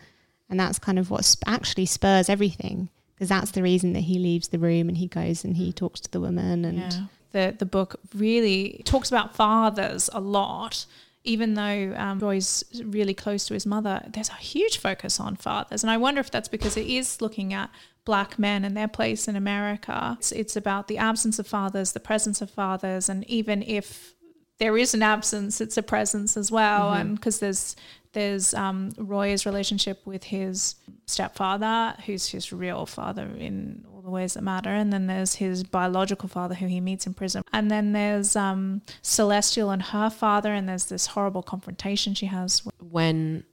and 0.49 0.59
that's 0.61 0.79
kind 0.79 0.99
of 0.99 1.11
what 1.11 1.25
sp- 1.27 1.43
actually 1.47 1.87
spurs 1.87 2.29
everything 2.29 2.89
because 3.15 3.29
that's 3.29 3.51
the 3.53 3.63
reason 3.63 3.95
that 3.95 4.01
he 4.01 4.19
leaves 4.19 4.49
the 4.49 4.59
room 4.59 4.89
and 4.89 4.99
he 4.99 5.07
goes 5.09 5.43
and 5.43 5.57
he 5.57 5.73
talks 5.73 6.01
to 6.01 6.11
the 6.11 6.21
woman 6.21 6.65
and 6.65 6.79
yeah. 6.79 7.01
The 7.33 7.55
the 7.59 7.67
book 7.67 7.97
really 8.15 8.83
talks 8.85 9.11
about 9.11 9.35
fathers 9.35 10.09
a 10.13 10.21
lot. 10.21 10.87
Even 11.27 11.55
though 11.55 11.95
um, 11.97 12.19
Roy's 12.19 12.65
really 12.85 13.15
close 13.15 13.47
to 13.47 13.55
his 13.55 13.67
mother, 13.67 14.03
there's 14.09 14.31
a 14.31 14.35
huge 14.35 14.79
focus 14.79 15.21
on 15.21 15.37
fathers, 15.37 15.83
and 15.83 15.91
I 15.91 15.97
wonder 15.97 16.21
if 16.21 16.31
that's 16.31 16.49
because 16.49 16.77
it 16.77 16.87
is 16.87 17.21
looking 17.21 17.53
at 17.53 17.71
black 18.05 18.39
men 18.39 18.65
and 18.65 18.77
their 18.77 18.89
place 18.89 19.29
in 19.29 19.37
America. 19.37 20.17
It's, 20.19 20.33
it's 20.33 20.57
about 20.57 20.89
the 20.89 20.99
absence 20.99 21.39
of 21.39 21.47
fathers, 21.47 21.93
the 21.93 22.01
presence 22.01 22.41
of 22.41 22.51
fathers, 22.51 23.09
and 23.09 23.29
even 23.29 23.63
if 23.63 24.15
there 24.59 24.79
is 24.79 24.95
an 24.95 25.03
absence, 25.03 25.61
it's 25.61 25.77
a 25.77 25.83
presence 25.83 26.37
as 26.37 26.51
well. 26.51 26.93
And 26.93 27.17
because 27.17 27.41
there's 27.41 27.77
there's 28.13 28.55
um, 28.55 28.93
Roy's 28.97 29.45
relationship 29.45 30.07
with 30.07 30.25
his 30.25 30.77
stepfather, 31.05 31.95
who's 32.07 32.29
his 32.29 32.51
real 32.51 32.87
father 32.87 33.29
in 33.37 33.85
the 34.07 34.11
ways 34.13 34.35
that 34.35 34.43
matter, 34.43 34.71
and 34.71 34.93
then 34.93 35.09
there's 35.09 35.35
his 35.35 35.65
biological 35.65 36.29
father, 36.29 36.55
who 36.55 36.67
he 36.67 36.81
meets 36.81 37.07
in 37.07 37.13
prison, 37.13 37.43
and 37.53 37.71
then 37.71 37.93
there's 37.93 38.37
um, 38.37 38.81
Celestial 39.03 39.71
and 39.71 39.83
her 39.83 40.09
father, 40.09 40.55
and 40.55 40.69
there's 40.69 40.87
this 40.87 41.09
horrible 41.09 41.43
confrontation 41.43 42.15
she 42.15 42.27
has. 42.27 42.63
when 42.81 43.45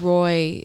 Roy 0.00 0.64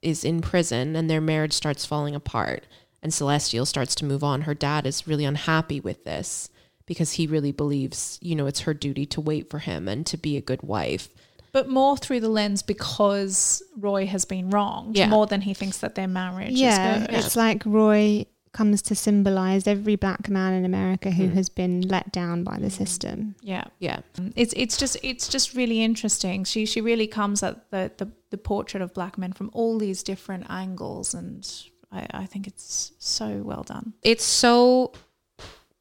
is 0.00 0.24
in 0.24 0.40
prison 0.40 0.96
and 0.96 1.08
their 1.08 1.20
marriage 1.20 1.52
starts 1.52 1.84
falling 1.86 2.14
apart 2.14 2.64
and 3.02 3.12
Celestial 3.12 3.66
starts 3.66 3.94
to 3.96 4.04
move 4.06 4.24
on, 4.24 4.42
her 4.42 4.54
dad 4.54 4.86
is 4.86 5.06
really 5.06 5.24
unhappy 5.26 5.78
with 5.78 6.04
this 6.04 6.48
because 6.86 7.12
he 7.12 7.26
really 7.26 7.52
believes, 7.52 8.18
you 8.22 8.34
know, 8.34 8.46
it's 8.46 8.60
her 8.60 8.72
duty 8.74 9.04
to 9.06 9.20
wait 9.20 9.50
for 9.50 9.58
him 9.58 9.86
and 9.86 10.06
to 10.06 10.16
be 10.16 10.36
a 10.36 10.40
good 10.40 10.62
wife. 10.62 11.08
But 11.52 11.68
more 11.68 11.96
through 11.98 12.20
the 12.20 12.30
lens 12.30 12.62
because 12.62 13.62
Roy 13.76 14.06
has 14.06 14.24
been 14.24 14.48
wronged, 14.48 14.96
Yeah. 14.96 15.08
more 15.08 15.26
than 15.26 15.42
he 15.42 15.52
thinks 15.52 15.78
that 15.78 15.94
their 15.94 16.08
marriage 16.08 16.52
yeah, 16.52 16.94
is 17.02 17.06
good. 17.06 17.16
it's 17.16 17.36
like 17.36 17.62
Roy 17.66 18.24
comes 18.52 18.82
to 18.82 18.94
symbolize 18.94 19.66
every 19.66 19.96
black 19.96 20.28
man 20.28 20.52
in 20.52 20.64
America 20.64 21.10
who 21.10 21.28
Mm. 21.28 21.32
has 21.34 21.48
been 21.48 21.80
let 21.88 22.12
down 22.12 22.44
by 22.44 22.58
the 22.58 22.68
system. 22.70 23.34
Yeah. 23.40 23.64
Yeah. 23.78 24.00
Um, 24.18 24.32
It's 24.36 24.52
it's 24.54 24.76
just 24.76 24.96
it's 25.02 25.26
just 25.28 25.54
really 25.54 25.82
interesting. 25.82 26.44
She 26.44 26.66
she 26.66 26.80
really 26.82 27.06
comes 27.06 27.42
at 27.42 27.70
the 27.70 27.90
the, 27.96 28.08
the 28.30 28.38
portrait 28.38 28.82
of 28.82 28.92
black 28.92 29.16
men 29.16 29.32
from 29.32 29.48
all 29.54 29.78
these 29.78 30.02
different 30.02 30.44
angles, 30.50 31.14
and 31.14 31.48
I, 31.90 32.06
I 32.22 32.26
think 32.26 32.46
it's 32.46 32.92
so 32.98 33.42
well 33.42 33.62
done. 33.62 33.94
It's 34.02 34.24
so 34.24 34.92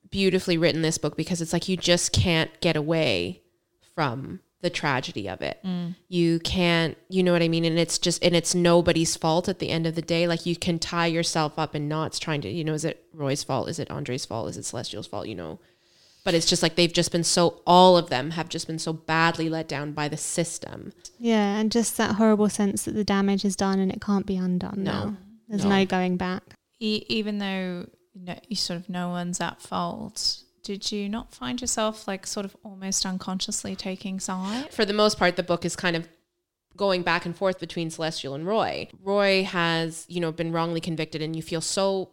beautifully 0.09 0.57
written, 0.57 0.81
this 0.81 0.97
book, 0.97 1.15
because 1.17 1.41
it's 1.41 1.53
like 1.53 1.69
you 1.69 1.77
just 1.77 2.11
can't 2.11 2.51
get 2.61 2.75
away 2.75 3.41
from 3.95 4.39
the 4.61 4.69
tragedy 4.69 5.27
of 5.27 5.41
it. 5.41 5.59
Mm. 5.65 5.95
You 6.07 6.39
can't, 6.39 6.97
you 7.09 7.23
know 7.23 7.31
what 7.33 7.41
I 7.41 7.47
mean? 7.47 7.65
And 7.65 7.79
it's 7.79 7.97
just, 7.97 8.23
and 8.23 8.35
it's 8.35 8.53
nobody's 8.53 9.15
fault 9.15 9.49
at 9.49 9.59
the 9.59 9.69
end 9.69 9.87
of 9.87 9.95
the 9.95 10.01
day. 10.01 10.27
Like 10.27 10.45
you 10.45 10.55
can 10.55 10.77
tie 10.79 11.07
yourself 11.07 11.57
up 11.57 11.75
in 11.75 11.87
knots 11.87 12.19
trying 12.19 12.41
to, 12.41 12.49
you 12.49 12.63
know, 12.63 12.73
is 12.73 12.85
it 12.85 13.03
Roy's 13.13 13.43
fault? 13.43 13.69
Is 13.69 13.79
it 13.79 13.89
Andre's 13.89 14.25
fault? 14.25 14.49
Is 14.49 14.57
it 14.57 14.65
Celestial's 14.65 15.07
fault? 15.07 15.27
You 15.27 15.35
know? 15.35 15.59
But 16.23 16.35
it's 16.35 16.45
just 16.45 16.61
like 16.61 16.75
they've 16.75 16.93
just 16.93 17.11
been 17.11 17.23
so, 17.23 17.61
all 17.65 17.97
of 17.97 18.09
them 18.09 18.29
have 18.31 18.47
just 18.49 18.67
been 18.67 18.77
so 18.77 18.93
badly 18.93 19.49
let 19.49 19.67
down 19.67 19.93
by 19.93 20.07
the 20.07 20.17
system. 20.17 20.93
Yeah, 21.17 21.57
and 21.57 21.71
just 21.71 21.97
that 21.97 22.15
horrible 22.17 22.47
sense 22.49 22.83
that 22.85 22.91
the 22.93 23.03
damage 23.03 23.43
is 23.43 23.55
done 23.55 23.79
and 23.79 23.91
it 23.91 24.01
can't 24.01 24.27
be 24.27 24.37
undone 24.37 24.83
No. 24.83 24.91
now. 24.91 25.17
There's 25.49 25.63
No. 25.65 25.71
no 25.79 25.85
going 25.85 26.17
back. 26.17 26.43
E- 26.79 27.05
even 27.09 27.39
though 27.39 27.87
no, 28.13 28.35
you 28.47 28.55
sort 28.55 28.79
of 28.79 28.87
no 28.87 29.09
one's 29.09 29.41
at 29.41 29.61
fault, 29.61 30.43
did 30.63 30.91
you 30.91 31.09
not 31.09 31.33
find 31.33 31.59
yourself 31.59 32.07
like 32.07 32.27
sort 32.27 32.45
of 32.45 32.55
almost 32.63 33.05
unconsciously 33.05 33.75
taking 33.75 34.19
side? 34.19 34.71
for 34.73 34.85
the 34.85 34.93
most 34.93 35.17
part, 35.17 35.35
the 35.35 35.43
book 35.43 35.65
is 35.65 35.75
kind 35.75 35.95
of 35.95 36.07
going 36.77 37.03
back 37.03 37.25
and 37.25 37.35
forth 37.35 37.59
between 37.59 37.89
Celestial 37.89 38.33
and 38.33 38.45
Roy. 38.45 38.87
Roy 39.03 39.43
has, 39.43 40.05
you 40.07 40.19
know, 40.19 40.31
been 40.31 40.51
wrongly 40.51 40.79
convicted, 40.79 41.21
and 41.21 41.35
you 41.35 41.41
feel 41.41 41.61
so 41.61 42.11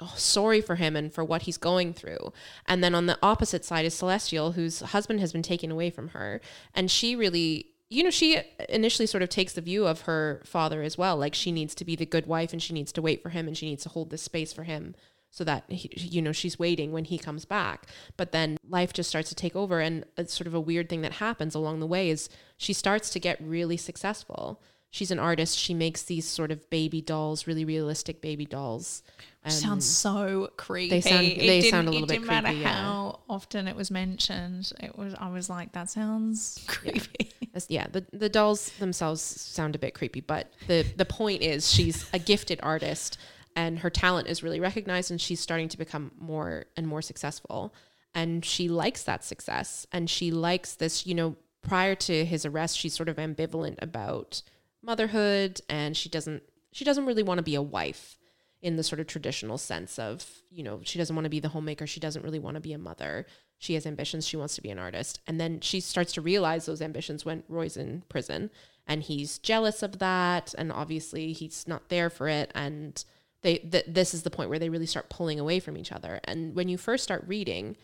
oh, 0.00 0.14
sorry 0.16 0.60
for 0.60 0.76
him 0.76 0.96
and 0.96 1.12
for 1.12 1.24
what 1.24 1.42
he's 1.42 1.56
going 1.56 1.92
through. 1.92 2.32
And 2.66 2.82
then 2.84 2.94
on 2.94 3.06
the 3.06 3.18
opposite 3.22 3.64
side 3.64 3.84
is 3.84 3.94
Celestial, 3.94 4.52
whose 4.52 4.80
husband 4.80 5.20
has 5.20 5.32
been 5.32 5.42
taken 5.42 5.70
away 5.70 5.90
from 5.90 6.08
her, 6.08 6.40
and 6.74 6.90
she 6.90 7.16
really. 7.16 7.66
You 7.90 8.02
know, 8.02 8.10
she 8.10 8.38
initially 8.68 9.06
sort 9.06 9.22
of 9.22 9.30
takes 9.30 9.54
the 9.54 9.62
view 9.62 9.86
of 9.86 10.02
her 10.02 10.42
father 10.44 10.82
as 10.82 10.98
well. 10.98 11.16
Like 11.16 11.34
she 11.34 11.50
needs 11.50 11.74
to 11.76 11.86
be 11.86 11.96
the 11.96 12.04
good 12.04 12.26
wife 12.26 12.52
and 12.52 12.62
she 12.62 12.74
needs 12.74 12.92
to 12.92 13.00
wait 13.00 13.22
for 13.22 13.30
him 13.30 13.48
and 13.48 13.56
she 13.56 13.64
needs 13.64 13.82
to 13.84 13.88
hold 13.88 14.10
this 14.10 14.20
space 14.20 14.52
for 14.52 14.64
him 14.64 14.94
so 15.30 15.44
that 15.44 15.64
he, 15.68 15.90
you 16.08 16.22
know 16.22 16.32
she's 16.32 16.58
waiting 16.58 16.90
when 16.92 17.04
he 17.04 17.18
comes 17.18 17.44
back 17.44 17.86
but 18.16 18.32
then 18.32 18.56
life 18.68 18.92
just 18.92 19.08
starts 19.08 19.28
to 19.28 19.34
take 19.34 19.54
over 19.54 19.80
and 19.80 20.04
it's 20.16 20.32
sort 20.34 20.46
of 20.46 20.54
a 20.54 20.60
weird 20.60 20.88
thing 20.88 21.02
that 21.02 21.12
happens 21.14 21.54
along 21.54 21.80
the 21.80 21.86
way 21.86 22.10
is 22.10 22.28
she 22.56 22.72
starts 22.72 23.10
to 23.10 23.20
get 23.20 23.38
really 23.40 23.76
successful 23.76 24.60
she's 24.90 25.10
an 25.10 25.18
artist 25.18 25.58
she 25.58 25.74
makes 25.74 26.02
these 26.02 26.26
sort 26.26 26.50
of 26.50 26.68
baby 26.70 27.00
dolls 27.02 27.46
really 27.46 27.64
realistic 27.64 28.20
baby 28.20 28.46
dolls 28.46 29.02
Um, 29.44 29.50
Sounds 29.52 29.86
so 29.86 30.50
creepy. 30.56 30.90
they 30.90 31.00
sound- 31.00 31.26
they 31.26 31.70
sound 31.70 31.88
a 31.88 31.90
little 31.90 32.04
it 32.04 32.08
bit 32.08 32.14
didn't 32.16 32.26
matter 32.26 32.46
creepy, 32.48 32.60
yeah. 32.62 32.82
how 32.82 33.20
often 33.28 33.68
it 33.68 33.76
was 33.76 33.90
mentioned. 33.90 34.72
It 34.80 34.98
was. 34.98 35.14
I 35.14 35.28
was 35.30 35.48
like, 35.48 35.72
that 35.72 35.88
sounds 35.88 36.62
creepy. 36.66 37.32
As- 37.54 37.66
yeah 37.70 37.86
the, 37.90 38.04
the 38.12 38.28
dolls 38.28 38.70
themselves 38.78 39.22
sound 39.22 39.74
a 39.74 39.78
bit 39.78 39.94
creepy 39.94 40.20
but 40.20 40.52
the 40.66 40.84
the 40.96 41.04
point 41.06 41.40
is 41.42 41.70
she's 41.72 42.08
a 42.12 42.18
gifted 42.18 42.58
artist 42.62 43.16
and 43.58 43.80
her 43.80 43.90
talent 43.90 44.28
is 44.28 44.44
really 44.44 44.60
recognized 44.60 45.10
and 45.10 45.20
she's 45.20 45.40
starting 45.40 45.68
to 45.68 45.76
become 45.76 46.12
more 46.16 46.66
and 46.76 46.86
more 46.86 47.02
successful. 47.02 47.74
And 48.14 48.44
she 48.44 48.68
likes 48.68 49.02
that 49.02 49.24
success 49.24 49.84
and 49.90 50.08
she 50.08 50.30
likes 50.30 50.76
this 50.76 51.06
you 51.06 51.14
know 51.14 51.36
prior 51.60 51.96
to 51.96 52.24
his 52.24 52.46
arrest 52.46 52.78
she's 52.78 52.94
sort 52.94 53.08
of 53.08 53.16
ambivalent 53.16 53.74
about 53.82 54.42
motherhood 54.80 55.60
and 55.68 55.96
she 55.96 56.08
doesn't 56.08 56.44
she 56.70 56.84
doesn't 56.84 57.04
really 57.04 57.24
want 57.24 57.38
to 57.38 57.42
be 57.42 57.56
a 57.56 57.62
wife 57.62 58.16
in 58.62 58.76
the 58.76 58.84
sort 58.84 59.00
of 59.00 59.08
traditional 59.08 59.58
sense 59.58 59.98
of 59.98 60.24
you 60.50 60.62
know 60.62 60.80
she 60.84 60.96
doesn't 60.96 61.16
want 61.16 61.24
to 61.24 61.30
be 61.30 61.40
the 61.40 61.48
homemaker 61.48 61.84
she 61.84 61.98
doesn't 61.98 62.24
really 62.24 62.38
want 62.38 62.54
to 62.54 62.60
be 62.60 62.72
a 62.72 62.78
mother. 62.78 63.26
She 63.58 63.74
has 63.74 63.86
ambitions 63.86 64.24
she 64.24 64.36
wants 64.36 64.54
to 64.54 64.62
be 64.62 64.70
an 64.70 64.78
artist. 64.78 65.18
And 65.26 65.40
then 65.40 65.58
she 65.58 65.80
starts 65.80 66.12
to 66.12 66.20
realize 66.20 66.66
those 66.66 66.80
ambitions 66.80 67.24
when 67.24 67.42
roy's 67.48 67.76
in 67.76 68.04
prison 68.08 68.50
and 68.86 69.02
he's 69.02 69.40
jealous 69.40 69.82
of 69.82 69.98
that 69.98 70.54
and 70.56 70.70
obviously 70.70 71.32
he's 71.32 71.66
not 71.66 71.88
there 71.88 72.08
for 72.08 72.28
it 72.28 72.52
and 72.54 73.04
they 73.42 73.58
th- 73.58 73.84
this 73.86 74.14
is 74.14 74.22
the 74.22 74.30
point 74.30 74.50
where 74.50 74.58
they 74.58 74.68
really 74.68 74.86
start 74.86 75.08
pulling 75.08 75.38
away 75.38 75.60
from 75.60 75.76
each 75.76 75.92
other. 75.92 76.20
And 76.24 76.54
when 76.54 76.68
you 76.68 76.76
first 76.78 77.04
start 77.04 77.24
reading 77.26 77.76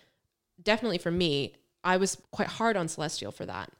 definitely 0.62 0.98
for 0.98 1.10
me 1.10 1.54
i 1.82 1.96
was 1.96 2.16
quite 2.30 2.48
hard 2.48 2.76
on 2.76 2.88
celestial 2.88 3.32
for 3.32 3.44
that 3.46 3.70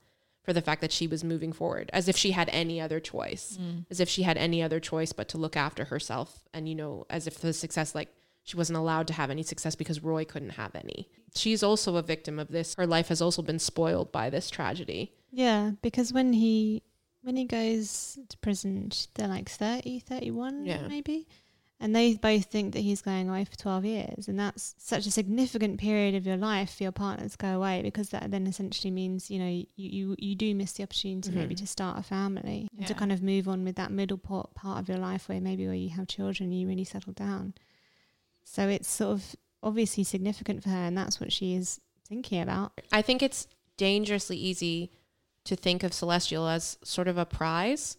for 0.43 0.53
the 0.53 0.61
fact 0.61 0.81
that 0.81 0.93
she 0.93 1.07
was 1.07 1.25
moving 1.25 1.53
forward 1.53 1.91
as 1.93 2.09
if 2.09 2.17
she 2.17 2.33
had 2.33 2.49
any 2.51 2.81
other 2.81 3.01
choice 3.01 3.59
mm. 3.61 3.85
as 3.91 4.01
if 4.01 4.09
she 4.09 4.23
had 4.23 4.37
any 4.37 4.63
other 4.63 4.81
choice 4.81 5.13
but 5.13 5.29
to 5.29 5.39
look 5.39 5.57
after 5.57 5.85
herself 5.85 6.45
and 6.53 6.69
you 6.69 6.75
know 6.75 7.07
as 7.09 7.27
if 7.27 7.39
the 7.39 7.53
success 7.53 7.95
like 7.95 8.09
she 8.47 8.59
wasn't 8.59 8.77
allowed 8.77 9.07
to 9.07 9.15
have 9.15 9.31
any 9.31 9.43
success 9.43 9.75
because 9.75 10.03
roy 10.03 10.23
couldn't 10.27 10.51
have 10.51 10.75
any. 10.75 11.09
She's 11.35 11.63
also 11.63 11.97
a 11.97 12.03
victim 12.03 12.39
of 12.39 12.49
this. 12.49 12.75
Her 12.75 12.87
life 12.87 13.09
has 13.09 13.23
also 13.23 13.41
been 13.41 13.59
spoiled 13.59 14.13
by 14.13 14.29
this 14.29 14.51
tragedy. 14.51 15.15
Yeah, 15.31 15.71
because 15.81 16.13
when 16.13 16.35
he 16.35 16.83
when 17.23 17.37
he 17.37 17.47
goes 17.47 18.19
to 18.29 18.37
prison, 18.37 18.93
they're 19.15 19.29
like 19.29 19.49
30, 19.49 20.01
31 20.01 20.67
Yeah. 20.67 20.87
maybe. 20.87 21.27
And 21.81 21.95
they 21.95 22.15
both 22.15 22.47
think 22.47 22.73
that 22.73 22.81
he's 22.81 23.03
going 23.03 23.29
away 23.29 23.45
for 23.45 23.57
12 23.57 23.85
years. 23.85 24.29
And 24.29 24.39
that's 24.39 24.75
such 24.79 25.07
a 25.07 25.11
significant 25.11 25.79
period 25.81 26.15
of 26.15 26.25
your 26.25 26.37
life 26.37 26.77
for 26.77 26.85
your 26.85 26.93
partner 26.93 27.29
to 27.29 27.37
go 27.37 27.49
away 27.57 27.83
because 27.83 28.09
that 28.11 28.31
then 28.31 28.47
essentially 28.47 28.91
means, 28.93 29.31
you 29.31 29.39
know, 29.41 29.49
you, 29.49 29.67
you, 29.77 30.17
you 30.19 30.35
do 30.37 30.55
miss 30.55 30.73
the 30.73 30.85
opportunity 30.85 31.31
maybe 31.33 31.55
Mhm. 31.55 31.59
to 31.59 31.67
start 31.67 31.99
a 31.99 32.03
family 32.03 32.69
and 32.79 32.87
to 32.87 32.95
kind 32.95 33.11
of 33.13 33.23
move 33.23 33.49
on 33.49 33.65
with 33.65 33.75
that 33.77 33.91
middle 33.91 34.17
part, 34.17 34.55
part 34.55 34.79
of 34.79 34.89
your 34.89 34.99
life 34.99 35.29
where 35.29 35.41
maybe 35.41 35.67
where 35.67 35.75
you 35.75 35.91
have 35.91 36.07
children, 36.07 36.53
you 36.53 36.67
really 36.69 36.85
settle 36.85 37.13
down. 37.13 37.55
So 38.45 38.69
it's 38.69 38.89
sort 38.89 39.11
of 39.13 39.37
obviously 39.63 40.05
significant 40.05 40.63
for 40.63 40.69
her. 40.71 40.77
And 40.87 40.97
that's 40.97 41.21
what 41.21 41.33
she 41.33 41.55
is 41.55 41.81
thinking 42.07 42.41
about. 42.41 42.81
I 42.93 43.03
think 43.03 43.23
it's 43.23 43.49
dangerously 43.77 44.37
easy 44.37 44.93
to 45.45 45.57
think 45.57 45.83
of 45.83 45.93
Celestial 45.93 46.47
as 46.49 46.79
sort 46.85 47.09
of 47.09 47.19
a 47.19 47.27
prize 47.27 47.97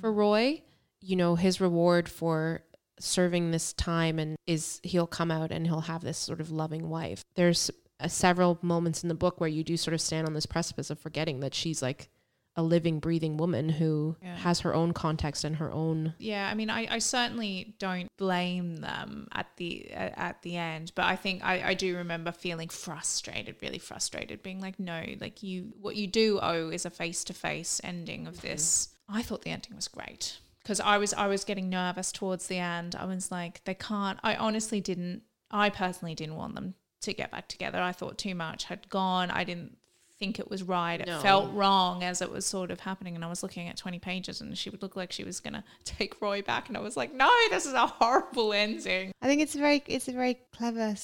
for 0.00 0.10
Roy. 0.12 0.62
You 1.00 1.14
know, 1.16 1.36
his 1.36 1.60
reward 1.60 2.08
for 2.08 2.62
serving 3.00 3.50
this 3.50 3.72
time 3.72 4.18
and 4.18 4.36
is 4.46 4.80
he'll 4.82 5.06
come 5.06 5.30
out 5.30 5.50
and 5.50 5.66
he'll 5.66 5.80
have 5.82 6.02
this 6.02 6.18
sort 6.18 6.40
of 6.40 6.50
loving 6.50 6.88
wife. 6.88 7.22
There's 7.34 7.70
uh, 8.00 8.08
several 8.08 8.58
moments 8.62 9.02
in 9.02 9.08
the 9.08 9.14
book 9.14 9.40
where 9.40 9.48
you 9.48 9.64
do 9.64 9.76
sort 9.76 9.94
of 9.94 10.00
stand 10.00 10.26
on 10.26 10.34
this 10.34 10.46
precipice 10.46 10.90
of 10.90 10.98
forgetting 10.98 11.40
that 11.40 11.54
she's 11.54 11.82
like 11.82 12.08
a 12.56 12.62
living, 12.62 12.98
breathing 12.98 13.36
woman 13.36 13.68
who 13.68 14.16
Yeah. 14.20 14.36
has 14.38 14.60
her 14.60 14.74
own 14.74 14.92
context 14.92 15.44
and 15.44 15.56
her 15.56 15.70
own. 15.70 16.14
Yeah, 16.18 16.48
I 16.50 16.54
mean, 16.54 16.70
I, 16.70 16.88
I 16.92 16.98
certainly 16.98 17.76
don't 17.78 18.08
blame 18.16 18.76
them 18.76 19.28
at 19.32 19.46
the 19.58 19.90
at, 19.92 20.18
at 20.18 20.42
the 20.42 20.56
end, 20.56 20.90
but 20.96 21.04
I 21.04 21.14
think 21.14 21.44
I, 21.44 21.68
I 21.68 21.74
do 21.74 21.96
remember 21.96 22.32
feeling 22.32 22.68
frustrated, 22.68 23.56
really 23.62 23.78
frustrated, 23.78 24.42
being 24.42 24.60
like, 24.60 24.80
no, 24.80 25.04
like 25.20 25.44
you, 25.44 25.72
what 25.80 25.94
you 25.94 26.08
do 26.08 26.40
owe 26.42 26.70
is 26.70 26.84
a 26.84 26.90
face 26.90 27.22
to 27.24 27.32
face 27.32 27.80
ending 27.84 28.26
of 28.26 28.40
this. 28.40 28.88
I 29.08 29.22
thought 29.22 29.42
the 29.42 29.50
ending 29.50 29.76
was 29.76 29.86
great 29.86 30.38
because 30.68 30.80
I 30.80 30.98
was 30.98 31.14
I 31.14 31.28
was 31.28 31.44
getting 31.44 31.70
nervous 31.70 32.12
towards 32.12 32.46
the 32.46 32.58
end. 32.58 32.94
I 32.94 33.06
was 33.06 33.32
like, 33.32 33.64
they 33.64 33.72
can't. 33.72 34.18
I 34.22 34.34
honestly 34.34 34.82
didn't. 34.82 35.22
I 35.50 35.70
personally 35.70 36.14
didn't 36.14 36.36
want 36.36 36.54
them 36.54 36.74
to 37.00 37.14
get 37.14 37.30
back 37.30 37.48
together. 37.48 37.80
I 37.80 37.92
thought 37.92 38.18
too 38.18 38.34
much 38.34 38.64
had 38.64 38.86
gone. 38.90 39.30
I 39.30 39.44
didn't 39.44 39.78
think 40.18 40.38
it 40.38 40.50
was 40.50 40.62
right. 40.62 41.00
It 41.00 41.06
No. 41.06 41.20
felt 41.20 41.54
wrong 41.54 42.02
as 42.02 42.20
it 42.20 42.30
was 42.30 42.44
sort 42.44 42.70
of 42.70 42.80
happening. 42.80 43.14
And 43.14 43.24
I 43.24 43.28
was 43.28 43.42
looking 43.42 43.66
at 43.68 43.78
20 43.78 43.98
pages 43.98 44.42
and 44.42 44.58
she 44.58 44.68
would 44.68 44.82
look 44.82 44.94
like 44.94 45.10
she 45.10 45.24
was 45.24 45.40
going 45.40 45.54
to 45.54 45.64
take 45.84 46.20
Roy 46.20 46.42
back. 46.42 46.68
And 46.68 46.76
I 46.76 46.80
was 46.80 46.98
like, 46.98 47.14
no, 47.14 47.30
this 47.48 47.64
is 47.64 47.72
a 47.72 47.86
horrible 47.86 48.52
ending. 48.52 49.12
I 49.22 49.26
think 49.26 49.40
it's 49.40 49.54
a 49.54 49.58
very 49.58 49.82
it's 49.86 50.08
a 50.08 50.12
very 50.12 50.38
clever 50.52 50.96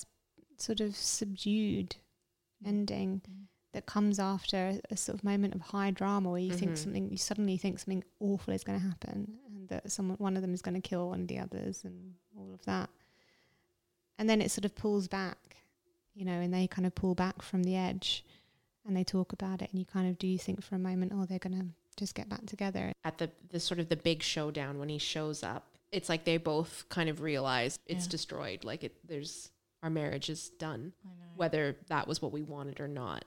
sort 0.59 0.80
of 0.80 0.94
subdued 0.94 1.97
ending 2.66 3.23
mm. 3.26 3.44
That 3.75 3.87
comes 3.87 4.19
after 4.19 4.81
a, 4.90 4.97
sort 4.97 5.19
of 5.19 5.23
moment 5.25 5.54
of 5.54 5.61
high 5.61 5.90
drama 5.90 6.31
where 6.31 6.40
you 6.40 6.52
think 6.54 6.73
Mhm. 6.73 6.78
something 6.78 7.11
you 7.11 7.16
suddenly 7.19 7.57
think 7.59 7.78
something 7.78 8.02
awful 8.21 8.54
is 8.54 8.64
going 8.64 8.81
to 8.81 8.87
happen 8.87 9.38
and 9.47 9.69
that 9.69 9.90
someone 9.93 10.16
one 10.19 10.37
of 10.37 10.43
them 10.43 10.54
is 10.54 10.62
going 10.62 10.75
to 10.75 10.81
kill 10.81 11.11
one 11.11 11.21
of 11.23 11.28
the 11.28 11.38
others 11.38 11.85
and 11.85 12.14
all 12.37 12.52
of 12.54 12.64
that. 12.64 12.88
And 14.19 14.28
then 14.28 14.40
it 14.40 14.50
sort 14.50 14.64
of 14.64 14.75
pulls 14.75 15.09
back, 15.09 15.57
you 16.14 16.25
know, 16.25 16.40
and 16.40 16.52
they 16.54 16.66
kind 16.66 16.87
of 16.87 16.95
pull 16.95 17.14
back 17.14 17.43
from 17.43 17.64
the 17.64 17.76
edge 17.76 18.25
and 18.87 18.97
they 18.97 19.04
talk 19.04 19.33
about 19.33 19.61
it 19.62 19.71
and 19.71 19.78
you 19.78 19.85
kind 19.85 20.09
of 20.09 20.19
do 20.19 20.37
think 20.38 20.62
for 20.62 20.76
a 20.76 20.78
moment, 20.78 21.12
oh, 21.14 21.25
they're 21.26 21.38
going 21.38 21.59
to 21.59 21.66
just 21.97 22.14
get 22.14 22.28
back 22.28 22.47
together. 22.47 22.93
At 23.04 23.19
the, 23.19 23.31
the 23.50 23.61
sort 23.61 23.81
of 23.81 23.88
the 23.88 23.97
big 23.97 24.23
showdown 24.23 24.78
when 24.78 24.88
he 24.88 24.99
shows 24.99 25.43
up, 25.43 25.66
it's 25.93 26.09
like 26.09 26.25
they 26.25 26.37
both 26.38 26.85
kind 26.88 27.09
of 27.09 27.21
realize 27.21 27.78
it's 27.87 28.07
Yeah. 28.07 28.11
destroyed. 28.11 28.64
Like 28.64 28.85
it, 28.85 28.95
there's 29.07 29.50
our 29.83 29.90
marriage 29.90 30.31
is 30.31 30.49
done, 30.50 30.93
whether 31.37 31.76
that 31.88 32.09
was 32.09 32.23
what 32.23 32.33
we 32.33 32.43
wanted 32.43 32.81
or 32.81 32.88
not. 32.88 33.25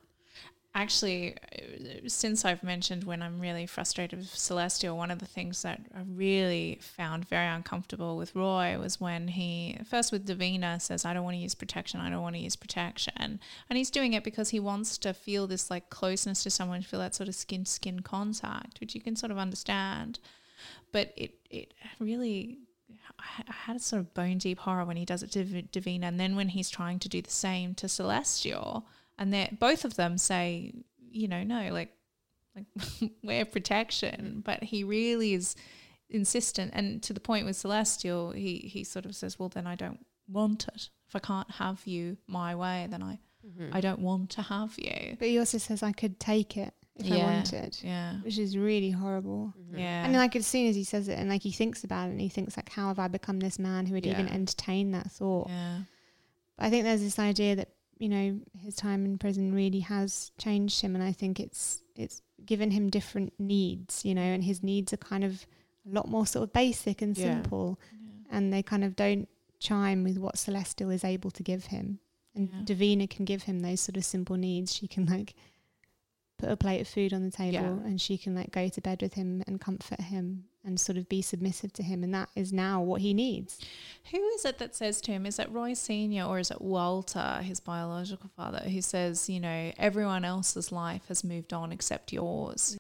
Actually, 0.78 1.36
since 2.06 2.46
I've 2.46 2.62
mentioned 2.62 3.04
when 3.04 3.24
I'm 3.24 3.40
really 3.40 3.66
frustrated 3.66 4.20
with 4.20 4.36
Celestial, 4.36 4.96
one 4.96 5.10
of 5.10 5.18
the 5.18 5.26
things 5.26 5.64
that 5.64 5.82
I 5.92 6.02
really 6.08 6.78
found 6.80 7.28
very 7.28 7.48
uncomfortable 7.48 8.16
with 8.16 8.36
Roy 8.36 8.78
was 8.78 9.02
when 9.02 9.30
he, 9.30 9.80
first 9.90 10.12
with 10.12 10.28
Davina, 10.28 10.80
says, 10.80 11.04
I 11.04 11.16
don't 11.16 11.24
want 11.24 11.36
to 11.36 11.42
use 11.42 11.56
protection, 11.56 12.00
I 12.00 12.12
don't 12.12 12.22
want 12.22 12.36
to 12.36 12.42
use 12.44 12.56
protection. 12.56 13.40
And 13.68 13.78
he's 13.78 13.90
doing 13.90 14.14
it 14.14 14.24
because 14.24 14.50
he 14.50 14.60
wants 14.60 15.00
to 15.00 15.16
feel 15.16 15.48
this 15.48 15.72
like 15.72 15.90
closeness 15.90 16.44
to 16.44 16.52
someone, 16.52 16.84
feel 16.84 17.00
that 17.00 17.16
sort 17.16 17.28
of 17.28 17.34
skin 17.34 17.66
skin 17.66 18.02
contact, 18.02 18.80
which 18.80 18.94
you 18.94 19.02
can 19.02 19.16
sort 19.16 19.32
of 19.32 19.40
understand. 19.40 20.20
But 20.92 21.12
it, 21.18 21.40
it 21.50 21.74
really 22.00 22.60
I 23.18 23.52
had 23.52 23.78
a 23.78 23.80
sort 23.80 24.02
of 24.02 24.14
bone 24.14 24.38
deep 24.38 24.60
horror 24.60 24.86
when 24.86 24.98
he 24.98 25.06
does 25.06 25.24
it 25.24 25.32
to 25.32 25.44
Davina, 25.44 26.04
and 26.04 26.20
then 26.20 26.36
when 26.36 26.50
he's 26.50 26.70
trying 26.70 27.00
to 27.00 27.10
do 27.10 27.20
the 27.20 27.32
same 27.32 27.74
to 27.76 27.90
Celestial, 27.90 28.86
and 29.18 29.34
they 29.34 29.56
both 29.60 29.86
of 29.86 29.96
them 29.96 30.18
say, 30.18 30.74
you 31.10 31.28
know, 31.28 31.44
no, 31.44 31.72
like, 31.72 31.94
like 32.56 32.66
wear 33.24 33.46
protection, 33.46 34.42
but 34.46 34.64
he 34.64 34.84
really 34.84 35.34
is 35.34 35.56
insistent, 36.10 36.72
and 36.74 37.02
to 37.04 37.14
the 37.14 37.20
point 37.20 37.46
with 37.46 37.56
Celestial, 37.56 38.32
he 38.32 38.58
he 38.60 38.84
sort 38.84 39.06
of 39.06 39.16
says, 39.16 39.38
well, 39.40 39.50
then 39.50 39.68
I 39.68 39.76
don't 39.76 40.06
want 40.28 40.68
it. 40.74 40.90
If 41.08 41.16
I 41.16 41.20
can't 41.20 41.50
have 41.52 41.82
you 41.86 42.18
my 42.28 42.56
way, 42.56 42.88
then 42.90 43.02
I 43.04 43.20
Mm-hmm. 43.48 43.74
I 43.78 43.80
don't 43.80 44.00
want 44.00 44.32
to 44.32 44.42
have 44.42 44.74
you. 44.78 45.16
But 45.18 45.30
he 45.30 45.40
also 45.40 45.58
says 45.58 45.82
I 45.82 45.94
could 45.94 46.20
take 46.20 46.58
it 46.58 46.74
if 46.98 47.10
I 47.10 47.16
wanted, 47.18 47.78
Yeah, 47.82 48.16
which 48.22 48.38
is 48.38 48.58
really 48.58 48.90
horrible. 48.92 49.54
yeah, 49.74 50.04
And 50.04 50.12
like 50.14 50.36
as 50.36 50.46
soon 50.46 50.68
as 50.68 50.76
he 50.76 50.84
says 50.84 51.08
it, 51.08 51.18
and 51.18 51.30
like 51.30 51.44
he 51.44 51.52
thinks 51.52 51.86
about 51.86 52.08
it, 52.10 52.12
and 52.12 52.20
he 52.20 52.28
thinks 52.28 52.58
like, 52.58 52.68
how 52.70 52.90
have 52.90 53.00
I 53.00 53.08
become 53.08 53.40
this 53.40 53.58
man 53.58 53.86
who 53.86 53.94
would 53.94 54.06
even 54.06 54.28
entertain 54.28 54.92
that 54.92 55.10
thought? 55.12 55.48
yeah, 55.50 55.78
But 56.58 56.66
I 56.66 56.70
think 56.70 56.84
there's 56.84 57.00
this 57.00 57.20
idea 57.20 57.56
that 57.56 57.70
you 58.00 58.10
know 58.10 58.40
his 58.60 58.76
time 58.76 59.06
in 59.06 59.18
prison 59.18 59.54
really 59.54 59.80
has 59.82 60.32
changed 60.38 60.82
him, 60.82 60.96
and 60.96 61.04
I 61.04 61.12
think 61.12 61.40
it's 61.40 61.82
it's 61.96 62.22
given 62.46 62.72
him 62.72 62.90
different 62.90 63.34
needs, 63.40 64.06
you 64.06 64.14
know, 64.16 64.22
and 64.22 64.44
his 64.44 64.62
needs 64.64 64.94
are 64.94 64.98
kind 64.98 65.24
of 65.24 65.46
a 65.90 65.94
lot 65.94 66.08
more 66.08 66.26
sort 66.28 66.44
of 66.44 66.54
basic 66.54 67.02
and 67.02 67.18
Yeah. 67.18 67.42
simple, 67.42 67.80
and 68.30 68.54
they 68.54 68.62
kind 68.64 68.84
of 68.84 68.96
don't 68.96 69.28
chime 69.60 70.04
with 70.04 70.18
what 70.18 70.38
Celestial 70.38 70.90
is 70.92 71.04
able 71.04 71.32
to 71.32 71.44
give 71.44 71.66
him. 71.68 72.00
And 72.36 72.50
Yeah. 72.50 72.62
Davina 72.76 73.10
can 73.10 73.26
give 73.26 73.44
him 73.44 73.62
those 73.62 73.82
sort 73.82 73.98
of 73.98 74.06
simple 74.06 74.38
needs. 74.38 74.76
She 74.76 74.88
can 74.88 75.06
like 75.08 75.34
put 76.38 76.50
a 76.52 76.56
plate 76.58 76.82
of 76.82 76.88
food 76.88 77.14
on 77.14 77.24
the 77.24 77.32
table, 77.32 77.54
Yeah. 77.54 77.88
and 77.88 78.00
she 78.00 78.18
can 78.18 78.36
like 78.36 78.52
go 78.52 78.68
to 78.70 78.82
bed 78.82 79.02
with 79.02 79.16
him 79.16 79.44
and 79.48 79.60
comfort 79.60 80.02
him 80.02 80.46
and 80.68 80.80
sort 80.80 80.98
of 80.98 81.08
be 81.10 81.22
submissive 81.22 81.72
to 81.74 81.84
him, 81.84 82.04
and 82.04 82.14
that 82.14 82.30
is 82.36 82.52
now 82.52 82.82
what 82.82 83.02
he 83.02 83.14
needs. 83.14 83.60
Who 84.12 84.24
is 84.30 84.46
it 84.46 84.60
that 84.60 84.76
says 84.76 85.02
to 85.02 85.12
him, 85.12 85.26
is 85.26 85.40
it 85.40 85.50
Roy 85.50 85.74
Sr. 85.74 86.24
or 86.24 86.40
is 86.40 86.52
it 86.52 86.62
Walter, 86.62 87.40
his 87.42 87.60
biological 87.60 88.30
father, 88.36 88.60
who 88.60 88.82
says, 88.82 89.30
you 89.30 89.40
know, 89.40 89.72
everyone 89.80 90.26
else's 90.26 90.72
life 90.72 91.08
has 91.08 91.24
moved 91.24 91.54
on 91.54 91.72
except 91.72 92.14
yours? 92.14 92.78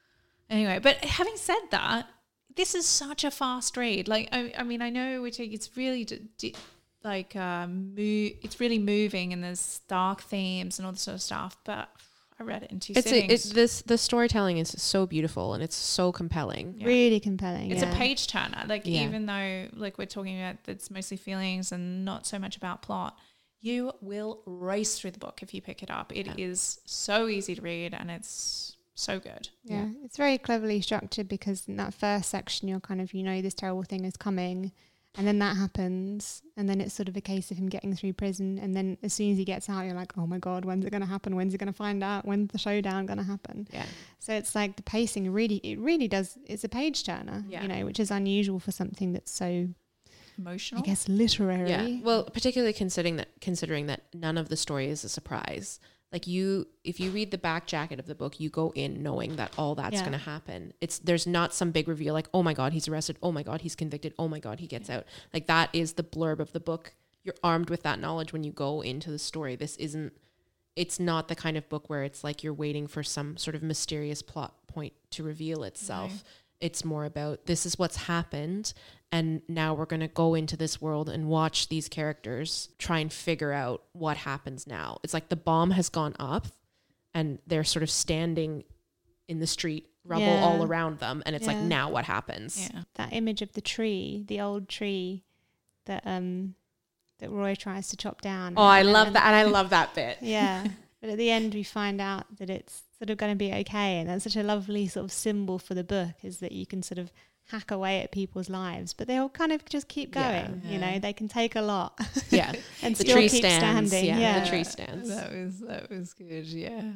Anyway, 0.49 0.79
but 0.79 0.97
having 0.97 1.37
said 1.37 1.61
that, 1.71 2.07
this 2.55 2.75
is 2.75 2.85
such 2.85 3.23
a 3.23 3.31
fast 3.31 3.77
read. 3.77 4.07
Like, 4.07 4.29
I, 4.31 4.53
I 4.57 4.63
mean, 4.63 4.81
I 4.81 4.89
know 4.89 5.27
take 5.29 5.53
it's 5.53 5.75
really 5.77 6.03
d- 6.03 6.21
d- 6.37 6.55
like 7.03 7.35
um, 7.35 7.93
mo- 7.95 8.35
it's 8.41 8.59
really 8.59 8.79
moving 8.79 9.31
and 9.31 9.43
there's 9.43 9.81
dark 9.87 10.21
themes 10.21 10.79
and 10.79 10.85
all 10.85 10.91
this 10.91 11.03
sort 11.03 11.15
of 11.15 11.21
stuff. 11.21 11.57
But 11.63 11.89
I 12.39 12.43
read 12.43 12.63
it 12.63 12.71
in 12.71 12.79
two 12.79 12.93
It's 12.95 13.07
a, 13.07 13.09
sittings. 13.09 13.33
it's 13.33 13.49
this 13.53 13.81
the 13.81 13.97
storytelling 13.97 14.57
is 14.59 14.69
so 14.77 15.05
beautiful 15.07 15.53
and 15.53 15.63
it's 15.63 15.75
so 15.75 16.11
compelling. 16.11 16.75
Yeah. 16.77 16.85
Really 16.87 17.19
compelling. 17.19 17.71
It's 17.71 17.81
yeah. 17.81 17.91
a 17.93 17.95
page 17.95 18.27
turner. 18.27 18.63
Like 18.67 18.83
Yeah. 18.85 19.03
even 19.05 19.25
though 19.25 19.67
like 19.73 19.97
we're 19.97 20.05
talking 20.05 20.39
about 20.39 20.57
it's 20.67 20.91
mostly 20.91 21.17
feelings 21.17 21.71
and 21.71 22.05
not 22.05 22.27
so 22.27 22.37
much 22.37 22.55
about 22.55 22.81
plot, 22.83 23.17
you 23.59 23.91
will 24.01 24.43
race 24.45 24.99
through 24.99 25.11
the 25.11 25.19
book 25.19 25.39
if 25.41 25.53
you 25.53 25.61
pick 25.61 25.81
it 25.81 25.89
up. 25.89 26.15
It 26.15 26.27
is 26.39 26.79
Yeah. 26.79 26.83
so 26.85 27.27
easy 27.27 27.55
to 27.55 27.61
read 27.61 27.93
and 27.95 28.11
it's 28.11 28.77
so 28.93 29.19
good. 29.19 29.49
Yeah, 29.63 29.89
it's 30.03 30.17
very 30.17 30.37
cleverly 30.37 30.81
structured 30.81 31.27
because 31.27 31.67
in 31.67 31.75
that 31.77 31.93
first 31.93 32.29
section, 32.29 32.67
you're 32.67 32.79
kind 32.79 32.99
of, 33.01 33.13
you 33.13 33.23
know, 33.23 33.41
this 33.41 33.53
terrible 33.53 33.83
thing 33.83 34.05
is 34.05 34.15
coming. 34.17 34.71
And 35.17 35.25
then 35.27 35.39
that 35.39 35.57
happens. 35.57 36.43
And 36.55 36.69
then 36.69 36.79
it's 36.79 36.93
sort 36.93 37.09
of 37.09 37.17
a 37.17 37.21
case 37.21 37.49
of 37.49 37.57
him 37.57 37.67
getting 37.69 37.95
through 37.95 38.13
prison. 38.13 38.59
And 38.59 38.75
then 38.75 38.97
as 39.01 39.13
soon 39.13 39.31
as 39.31 39.37
he 39.37 39.45
gets 39.45 39.67
out, 39.69 39.85
you're 39.85 39.95
like, 39.95 40.15
oh 40.17 40.27
my 40.27 40.37
God, 40.37 40.63
when's 40.63 40.85
it 40.85 40.91
going 40.91 41.01
to 41.01 41.07
happen? 41.07 41.35
When's 41.35 41.53
he 41.53 41.57
going 41.57 41.67
to 41.71 41.73
find 41.73 42.03
out? 42.03 42.25
When's 42.25 42.51
the 42.51 42.57
showdown 42.59 43.05
going 43.07 43.17
to 43.17 43.23
happen? 43.23 43.67
Yeah. 43.73 43.85
So 44.19 44.33
it's 44.33 44.53
like 44.53 44.75
the 44.75 44.83
pacing 44.83 45.31
really, 45.31 45.55
it 45.57 45.79
really 45.79 46.07
does, 46.07 46.37
it's 46.45 46.63
a 46.63 46.69
page 46.69 47.03
turner, 47.03 47.43
Yeah. 47.49 47.63
you 47.63 47.67
know, 47.67 47.85
which 47.85 47.99
is 47.99 48.11
unusual 48.11 48.59
for 48.59 48.71
something 48.71 49.13
that's 49.13 49.31
so, 49.31 49.67
Emotional. 50.37 50.81
I 50.81 50.85
guess, 50.85 51.09
literary. 51.09 51.69
Yeah. 51.69 51.99
Well, 52.03 52.25
particularly 52.25 52.71
considering 52.73 53.15
that 53.15 53.29
considering 53.41 53.87
that 53.87 54.03
none 54.13 54.37
of 54.37 54.49
the 54.49 54.55
story 54.55 54.87
is 54.87 55.03
a 55.03 55.09
surprise. 55.09 55.79
Like 56.11 56.25
you 56.25 56.67
if 56.83 56.99
you 56.99 57.11
read 57.11 57.31
the 57.31 57.37
back 57.37 57.67
jacket 57.67 57.99
of 57.99 58.05
the 58.05 58.15
book, 58.15 58.39
you 58.39 58.49
go 58.49 58.71
in 58.75 59.03
knowing 59.03 59.35
that 59.35 59.51
all 59.57 59.75
that's 59.75 59.95
Yeah. 59.95 59.99
going 60.01 60.13
to 60.13 60.17
happen. 60.17 60.73
It's 60.79 60.99
there's 60.99 61.27
not 61.27 61.53
some 61.53 61.71
big 61.71 61.87
reveal 61.87 62.13
like, 62.13 62.29
"Oh 62.33 62.43
my 62.43 62.53
god, 62.53 62.71
he's 62.73 62.87
arrested. 62.87 63.17
Oh 63.21 63.31
my 63.33 63.43
god, 63.43 63.61
he's 63.61 63.75
convicted. 63.75 64.13
Oh 64.17 64.27
my 64.29 64.39
god, 64.39 64.59
he 64.61 64.67
gets 64.67 64.89
out." 64.89 65.03
Like 65.33 65.47
that 65.47 65.69
is 65.73 65.93
the 65.93 66.03
blurb 66.03 66.39
of 66.39 66.53
the 66.53 66.59
book. 66.61 66.93
You're 67.23 67.35
armed 67.43 67.69
with 67.69 67.83
that 67.83 67.99
knowledge 67.99 68.31
when 68.31 68.45
you 68.45 68.53
go 68.53 68.81
into 68.81 69.11
the 69.11 69.19
story. 69.19 69.55
This 69.57 69.75
isn't 69.77 70.13
it's 70.77 70.99
not 70.99 71.27
the 71.27 71.35
kind 71.35 71.57
of 71.57 71.67
book 71.69 71.89
where 71.89 72.03
it's 72.03 72.23
like 72.23 72.43
you're 72.43 72.53
waiting 72.53 72.85
for 72.87 73.01
some 73.03 73.35
sort 73.35 73.55
of 73.55 73.63
mysterious 73.63 74.21
plot 74.21 74.53
point 74.67 74.93
to 75.09 75.23
reveal 75.23 75.63
itself. 75.63 76.11
Right. 76.11 76.21
It's 76.61 76.85
more 76.85 77.03
about 77.05 77.47
this 77.47 77.65
is 77.65 77.77
what's 77.77 77.97
happened 77.97 78.73
and 79.11 79.41
now 79.47 79.73
we're 79.73 79.85
going 79.85 80.01
to 80.01 80.07
go 80.07 80.33
into 80.35 80.57
this 80.57 80.81
world 80.81 81.07
and 81.09 81.27
watch 81.27 81.69
these 81.69 81.87
characters 81.87 82.69
try 82.77 82.99
and 82.99 83.11
figure 83.11 83.51
out 83.53 83.83
what 83.93 84.17
happens 84.17 84.67
now. 84.67 84.99
It's 85.03 85.13
like 85.13 85.29
the 85.29 85.35
bomb 85.37 85.71
has 85.71 85.89
gone 85.89 86.15
up 86.19 86.47
and 87.13 87.39
they're 87.47 87.63
sort 87.63 87.83
of 87.83 87.89
standing 87.89 88.63
in 89.27 89.39
the 89.39 89.47
street, 89.47 89.87
rubble 90.03 90.25
Yeah. 90.25 90.43
all 90.43 90.63
around 90.63 90.99
them 90.99 91.23
and 91.25 91.35
it's 91.35 91.47
like 91.47 91.57
now 91.57 91.89
what 91.89 92.05
happens? 92.05 92.69
Yeah. 92.73 92.83
That 92.95 93.13
image 93.13 93.41
of 93.41 93.53
the 93.53 93.61
tree, 93.61 94.23
the 94.27 94.41
old 94.41 94.67
tree 94.67 95.23
that, 95.85 96.03
um, 96.05 96.55
that 97.19 97.29
Roy 97.29 97.55
tries 97.55 97.87
to 97.89 97.97
chop 97.97 98.21
down. 98.21 98.55
Oh, 98.57 98.63
I 98.63 98.81
love 98.81 99.07
and- 99.07 99.15
that 99.15 99.25
and 99.25 99.35
I 99.35 99.43
love 99.51 99.69
that 99.69 99.95
bit. 99.95 100.17
Yeah. 100.21 100.67
but 101.01 101.09
at 101.11 101.17
the 101.17 101.31
end, 101.31 101.53
we 101.53 101.63
find 101.63 102.01
out 102.01 102.25
that 102.37 102.49
it's 102.49 102.83
sort 102.99 103.09
of 103.09 103.17
going 103.17 103.31
to 103.31 103.37
be 103.37 103.53
okay. 103.53 103.99
And 103.99 104.09
that's 104.09 104.25
such 104.25 104.35
a 104.35 104.43
lovely 104.43 104.87
sort 104.87 105.05
of 105.05 105.11
symbol 105.13 105.59
for 105.59 105.73
the 105.75 105.83
book 105.83 106.15
is 106.23 106.39
that 106.39 106.51
you 106.51 106.65
can 106.65 106.83
sort 106.83 106.97
of 106.99 107.11
hack 107.47 107.71
away 107.71 108.01
at 108.01 108.11
people's 108.11 108.49
lives, 108.49 108.93
but 108.93 109.07
they'll 109.07 109.29
kind 109.29 109.51
of 109.51 109.63
just 109.65 109.87
keep 109.87 110.13
Yeah. 110.15 110.47
going. 110.47 110.61
You 110.65 110.77
know, 110.79 110.99
they 110.99 111.13
can 111.13 111.27
take 111.27 111.55
a 111.55 111.61
lot 111.61 111.97
Yeah. 112.29 112.51
and 112.81 112.95
The 112.95 113.03
still 113.03 113.15
tree 113.15 113.29
keep 113.29 113.39
stands. 113.45 113.89
standing. 113.91 114.05
Yeah, 114.05 114.19
Yeah. 114.19 114.39
the 114.41 114.47
tree 114.49 114.63
stands. 114.63 115.09
That 115.09 115.31
was 115.33 115.59
that 115.61 115.89
was 115.89 116.13
good. 116.13 116.45
Yeah. 116.45 116.91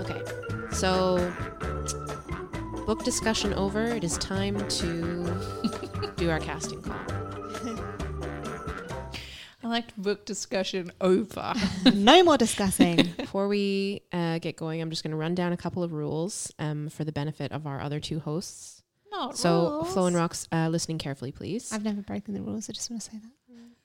Okay. 0.00 0.22
So 0.72 1.32
book 2.86 3.04
discussion 3.04 3.52
over. 3.54 3.84
It 3.86 4.04
is 4.04 4.16
time 4.18 4.56
to 4.68 6.12
do 6.16 6.30
our 6.30 6.38
casting 6.40 6.82
call. 6.82 6.96
I 9.72 9.76
liked 9.76 9.96
book 9.96 10.26
discussion 10.26 10.92
over. 11.00 11.54
no 11.94 12.22
more 12.24 12.36
discussing. 12.36 12.96
Before 13.16 13.48
we 13.48 14.02
uh, 14.12 14.38
get 14.38 14.54
going, 14.54 14.82
I'm 14.82 14.90
just 14.90 15.02
going 15.02 15.12
to 15.12 15.16
run 15.16 15.34
down 15.34 15.54
a 15.54 15.56
couple 15.56 15.82
of 15.82 15.94
rules 15.94 16.52
um, 16.58 16.90
for 16.90 17.04
the 17.04 17.12
benefit 17.12 17.52
of 17.52 17.66
our 17.66 17.80
other 17.80 17.98
two 17.98 18.20
hosts. 18.20 18.82
Not 19.10 19.38
So, 19.38 19.70
rules. 19.70 19.92
Flo 19.94 20.04
and 20.04 20.14
Rocks, 20.14 20.46
uh, 20.52 20.68
listening 20.68 20.98
carefully, 20.98 21.32
please. 21.32 21.72
I've 21.72 21.84
never 21.84 22.02
broken 22.02 22.34
the 22.34 22.42
rules. 22.42 22.68
I 22.68 22.74
just 22.74 22.90
want 22.90 23.00
to 23.00 23.10
say 23.12 23.16
that. 23.16 23.30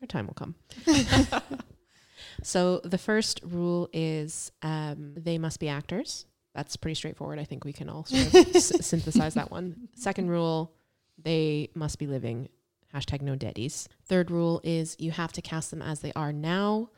Your 0.01 0.07
time 0.07 0.27
will 0.27 0.33
come. 0.33 0.55
so, 2.43 2.81
the 2.83 2.97
first 2.97 3.39
rule 3.45 3.89
is 3.93 4.51
um, 4.63 5.13
they 5.15 5.37
must 5.37 5.61
be 5.61 5.69
actors. 5.69 6.25
That's 6.53 6.75
pretty 6.75 6.95
straightforward. 6.95 7.39
I 7.39 7.45
think 7.45 7.63
we 7.63 7.71
can 7.71 7.87
all 7.87 8.03
sort 8.03 8.27
of 8.27 8.55
s- 8.57 8.85
synthesize 8.85 9.35
that 9.35 9.51
one. 9.51 9.87
Second 9.95 10.29
rule, 10.31 10.73
they 11.17 11.69
must 11.75 11.97
be 11.97 12.07
living. 12.07 12.49
Hashtag 12.93 13.21
no 13.21 13.35
daddies. 13.35 13.87
Third 14.05 14.31
rule 14.31 14.61
is 14.63 14.95
you 14.99 15.11
have 15.11 15.33
to 15.33 15.41
cast 15.41 15.71
them 15.71 15.81
as 15.81 15.99
they 15.99 16.13
are 16.13 16.31
now, 16.31 16.89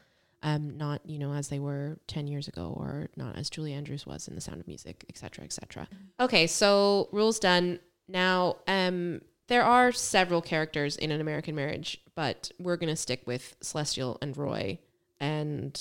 um, 0.44 0.78
not 0.78 1.02
you 1.06 1.18
know 1.20 1.34
as 1.34 1.48
they 1.50 1.60
were 1.60 1.98
ten 2.08 2.28
years 2.28 2.48
ago, 2.48 2.74
or 2.78 3.10
not 3.16 3.36
as 3.38 3.50
Julie 3.50 3.74
Andrews 3.74 4.06
was 4.06 4.28
in 4.28 4.36
The 4.36 4.42
Sound 4.42 4.60
of 4.62 4.68
Music, 4.68 5.04
etc., 5.10 5.44
etc. 5.46 5.88
Okay, 6.20 6.48
so 6.48 7.10
rules 7.12 7.40
done. 7.40 7.80
Now, 8.08 8.58
um, 8.68 9.22
there 9.48 9.64
are 9.64 9.92
several 9.92 10.42
characters 10.42 10.96
in 10.96 11.12
an 11.12 11.22
American 11.22 11.56
Marriage, 11.56 12.00
but 12.16 12.52
we're 12.60 12.78
gonna 12.78 12.96
stick 12.96 13.24
with 13.26 13.56
Celestial 13.62 14.18
and 14.22 14.38
Roy 14.38 14.80
and 15.20 15.80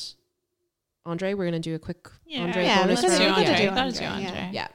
Andre. 1.07 1.35
We're 1.35 1.45
gonna 1.47 1.59
do 1.61 1.75
a 1.75 1.79
quick 1.79 2.09
Yeah, 2.27 2.43
Andre 2.45 2.65
Yeah, 2.65 2.83
bonus 2.83 3.03
let's 3.03 3.19
let's 3.19 3.19
do 3.19 3.25
do 3.25 3.31
round. 3.31 3.39
Andre. 3.47 3.67
Andre. 3.67 3.67
Do 3.67 4.07
Andre, 4.07 4.27
Andre. 4.27 4.51
Yeah. 4.53 4.69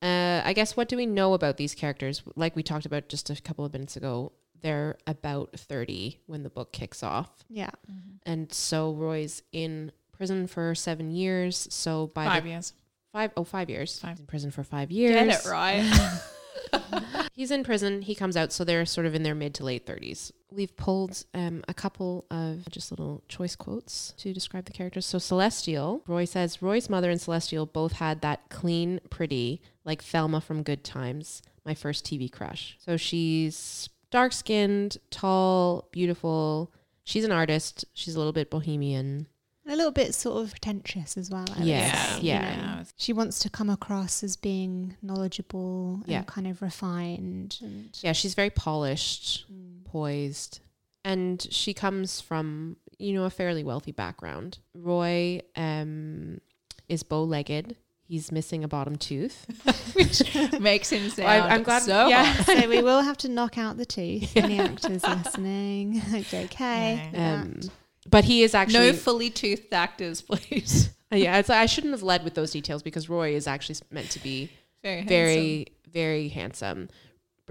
Uh, 0.00 0.42
I 0.46 0.52
guess 0.52 0.76
what 0.76 0.88
do 0.88 0.96
we 0.96 1.06
know 1.06 1.34
about 1.34 1.56
these 1.56 1.74
characters? 1.74 2.22
Like 2.36 2.54
we 2.56 2.62
talked 2.62 2.86
about 2.86 3.08
just 3.08 3.30
a 3.30 3.40
couple 3.40 3.64
of 3.64 3.72
minutes 3.72 3.96
ago, 3.96 4.32
they're 4.60 4.96
about 5.06 5.52
30 5.58 6.18
when 6.26 6.42
the 6.42 6.50
book 6.50 6.72
kicks 6.72 7.02
off. 7.02 7.30
Yeah. 7.48 7.70
Mhm. 7.90 8.18
And 8.24 8.52
so 8.52 8.92
Roy's 8.92 9.42
in 9.52 9.92
prison 10.12 10.46
for 10.46 10.74
seven 10.74 11.10
years. 11.10 11.68
So 11.70 12.08
by 12.08 12.24
Five 12.26 12.42
the 12.44 12.50
years. 12.50 12.72
five, 13.12 13.32
oh, 13.36 13.44
five 13.44 13.70
years. 13.70 13.98
Five. 13.98 14.18
In 14.18 14.26
prison 14.26 14.50
for 14.50 14.64
five 14.64 14.90
years. 14.90 15.14
Get 15.14 15.44
it 15.44 15.48
right. 15.48 16.20
He's 17.34 17.50
in 17.52 17.62
prison. 17.62 18.02
He 18.02 18.14
comes 18.16 18.36
out. 18.36 18.52
So 18.52 18.64
they're 18.64 18.84
sort 18.84 19.06
of 19.06 19.14
in 19.14 19.22
their 19.22 19.34
mid 19.34 19.54
to 19.54 19.64
late 19.64 19.86
30s. 19.86 20.32
We've 20.50 20.74
pulled 20.76 21.24
um, 21.34 21.62
a 21.68 21.74
couple 21.74 22.24
of 22.30 22.68
just 22.70 22.90
little 22.90 23.22
choice 23.28 23.54
quotes 23.54 24.12
to 24.18 24.32
describe 24.32 24.64
the 24.64 24.72
characters. 24.72 25.06
So 25.06 25.18
Celestial, 25.18 26.02
Roy 26.08 26.24
says, 26.24 26.60
Roy's 26.60 26.88
mother 26.90 27.10
and 27.10 27.20
Celestial 27.20 27.64
both 27.66 27.92
had 27.92 28.22
that 28.22 28.48
clean, 28.48 29.00
pretty, 29.10 29.60
like 29.84 30.02
Thelma 30.02 30.40
from 30.40 30.62
Good 30.64 30.82
Times, 30.82 31.42
my 31.64 31.74
first 31.74 32.04
TV 32.04 32.30
crush. 32.32 32.76
So 32.80 32.96
she's 32.96 33.88
dark 34.10 34.32
skinned, 34.32 34.98
tall, 35.10 35.88
beautiful. 35.92 36.72
She's 37.04 37.24
an 37.24 37.32
artist. 37.32 37.84
She's 37.94 38.14
a 38.14 38.18
little 38.18 38.32
bit 38.32 38.50
bohemian. 38.50 39.26
A 39.66 39.76
little 39.76 39.90
bit 39.92 40.14
sort 40.14 40.42
of 40.42 40.50
pretentious 40.52 41.18
as 41.18 41.28
well. 41.30 41.44
I 41.54 41.58
would 41.58 41.68
Yes, 41.68 42.16
say, 42.16 42.22
yeah. 42.22 42.50
you 42.56 42.62
know. 42.62 42.84
She 42.96 43.12
wants 43.12 43.38
to 43.40 43.50
come 43.50 43.68
across 43.68 44.22
as 44.22 44.34
being 44.36 44.96
knowledgeable 45.02 46.02
Yeah. 46.06 46.18
and 46.18 46.26
kind 46.26 46.46
of 46.46 46.62
refined. 46.62 47.58
And 47.60 47.90
Yeah, 48.02 48.12
she's 48.12 48.32
very 48.34 48.48
polished, 48.50 49.44
Mm. 49.52 49.84
poised, 49.84 50.60
and 51.04 51.46
she 51.50 51.74
comes 51.74 52.20
from 52.20 52.76
you 52.98 53.12
know 53.12 53.24
a 53.24 53.30
fairly 53.30 53.62
wealthy 53.62 53.92
background. 53.92 54.58
Roy 54.74 55.40
um, 55.54 56.40
is 56.88 57.02
bow-legged. 57.02 57.76
He's 58.08 58.32
missing 58.32 58.64
a 58.64 58.68
bottom 58.68 58.96
tooth. 58.96 59.44
Which 59.94 60.22
makes 60.60 60.90
him 60.90 61.10
sound 61.10 61.28
I- 61.28 61.48
I'm 61.54 61.62
glad- 61.62 61.82
so 61.82 62.08
yeah. 62.08 62.32
so 62.42 62.66
we 62.68 62.80
will 62.82 63.02
have 63.02 63.18
to 63.18 63.28
knock 63.28 63.58
out 63.58 63.76
the 63.76 63.84
tooth. 63.84 64.32
Any 64.36 64.58
actors 64.58 65.02
listening? 65.04 66.00
okay. 66.32 67.10
Yeah. 67.12 67.34
Um, 67.42 67.60
but 68.08 68.24
he 68.24 68.42
is 68.42 68.54
actually 68.54 68.92
no 68.92 68.92
fully 68.94 69.28
toothed 69.28 69.72
actors, 69.74 70.22
please. 70.22 70.90
yeah. 71.12 71.36
It's 71.38 71.50
I 71.50 71.66
shouldn't 71.66 71.92
have 71.92 72.02
led 72.02 72.24
with 72.24 72.32
those 72.34 72.50
details 72.50 72.82
because 72.82 73.10
Roy 73.10 73.34
is 73.34 73.46
actually 73.46 73.76
meant 73.90 74.10
to 74.12 74.22
be 74.22 74.50
Very, 74.82 74.96
handsome. 75.00 75.08
very 75.08 75.66
very 75.92 76.28
handsome 76.28 76.88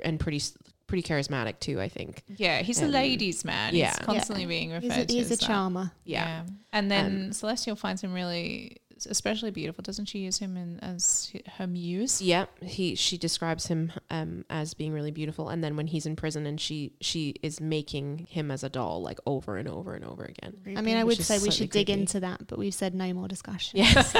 and 0.04 0.20
pretty 0.20 0.41
pretty 0.88 1.04
charismatic 1.04 1.60
too. 1.60 1.80
I 1.80 1.88
think. 1.89 2.24
Yeah, 2.38 2.63
he's 2.63 2.82
a 2.82 2.86
Um, 2.86 2.91
ladies' 2.91 3.46
man. 3.46 3.76
yeah. 3.76 3.89
He's 3.96 4.00
constantly 4.00 4.43
Yeah. 4.43 4.48
being 4.48 4.70
He's 4.72 4.89
referred 4.89 5.02
a, 5.02 5.06
to 5.06 5.13
he's 5.13 5.30
a 5.30 5.34
as 5.34 5.39
that. 5.39 5.46
charmer. 5.46 5.91
Yeah. 6.04 6.43
And 6.74 6.89
then 6.89 7.32
Celestial 7.34 7.76
finds 7.76 8.02
him 8.04 8.13
really 8.13 8.78
especially 9.05 9.51
beautiful. 9.51 9.81
Doesn't 9.81 10.05
she 10.05 10.19
use 10.19 10.39
him 10.39 10.57
in, 10.57 10.79
as 10.79 11.31
her 11.57 11.67
muse? 11.67 12.21
Yeah, 12.21 12.45
he 12.62 12.95
she 12.95 13.17
describes 13.17 13.67
him 13.67 13.91
um, 14.10 14.45
as 14.49 14.73
being 14.73 14.93
really 14.93 15.12
beautiful, 15.12 15.49
and 15.49 15.63
then 15.63 15.75
when 15.75 15.88
he's 15.88 16.05
in 16.05 16.15
prison, 16.15 16.45
and 16.45 16.60
she 16.60 16.93
she 17.01 17.36
is 17.41 17.62
making 17.62 18.27
him 18.29 18.51
as 18.51 18.63
a 18.63 18.69
doll 18.69 19.01
like 19.01 19.19
over 19.25 19.57
and 19.57 19.67
over 19.67 19.93
and 19.93 20.03
over 20.05 20.23
again. 20.23 20.55
I 20.75 20.81
mean, 20.81 20.97
I 20.97 21.03
would 21.03 21.17
say 21.17 21.36
we 21.36 21.39
slightly 21.39 21.51
should 21.51 21.69
dig 21.69 21.88
creepy. 21.88 22.01
into 22.01 22.19
that, 22.21 22.47
but 22.47 22.57
we've 22.57 22.73
said 22.73 22.95
no 22.95 23.13
more 23.13 23.27
discussion. 23.27 23.79
Yes. 23.79 24.13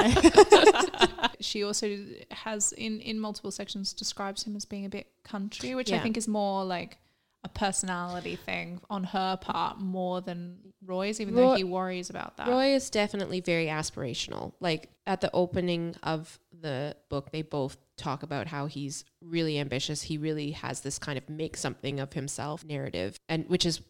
she 1.40 1.64
also 1.64 1.98
has 2.30 2.72
in 2.72 3.00
in 3.00 3.18
multiple 3.18 3.50
sections 3.50 3.92
describes 3.92 4.44
him 4.44 4.56
as 4.56 4.64
being 4.64 4.84
a 4.84 4.88
bit 4.88 5.08
country, 5.24 5.74
which 5.74 5.92
I 5.92 5.98
think 5.98 6.16
is 6.16 6.28
more 6.28 6.64
like 6.64 6.98
a 7.44 7.48
personality 7.48 8.36
thing 8.36 8.80
on 8.90 9.04
her 9.04 9.36
part 9.40 9.78
more 9.80 10.20
than 10.20 10.58
Roy's, 10.84 11.20
even 11.20 11.34
though 11.34 11.54
he 11.54 11.64
worries 11.64 12.10
about 12.10 12.36
that. 12.36 12.48
Roy 12.48 12.74
is 12.74 12.90
definitely 12.90 13.40
very 13.40 13.66
aspirational. 13.66 14.52
Like 14.60 14.90
at 15.06 15.20
the 15.20 15.30
opening 15.32 15.94
of 16.02 16.38
the 16.52 16.96
book, 17.08 17.30
they 17.30 17.42
both 17.42 17.76
talk 17.96 18.22
about 18.22 18.48
how 18.48 18.66
he's 18.66 19.04
really 19.20 19.58
ambitious. 19.58 20.02
He 20.02 20.18
really 20.18 20.52
has 20.52 20.80
this 20.80 20.98
kind 20.98 21.18
of 21.18 21.28
make 21.28 21.56
something 21.56 22.00
of 22.00 22.12
himself 22.12 22.64
narrative, 22.64 23.16
and 23.28 23.48
which 23.48 23.64
is 23.64 23.80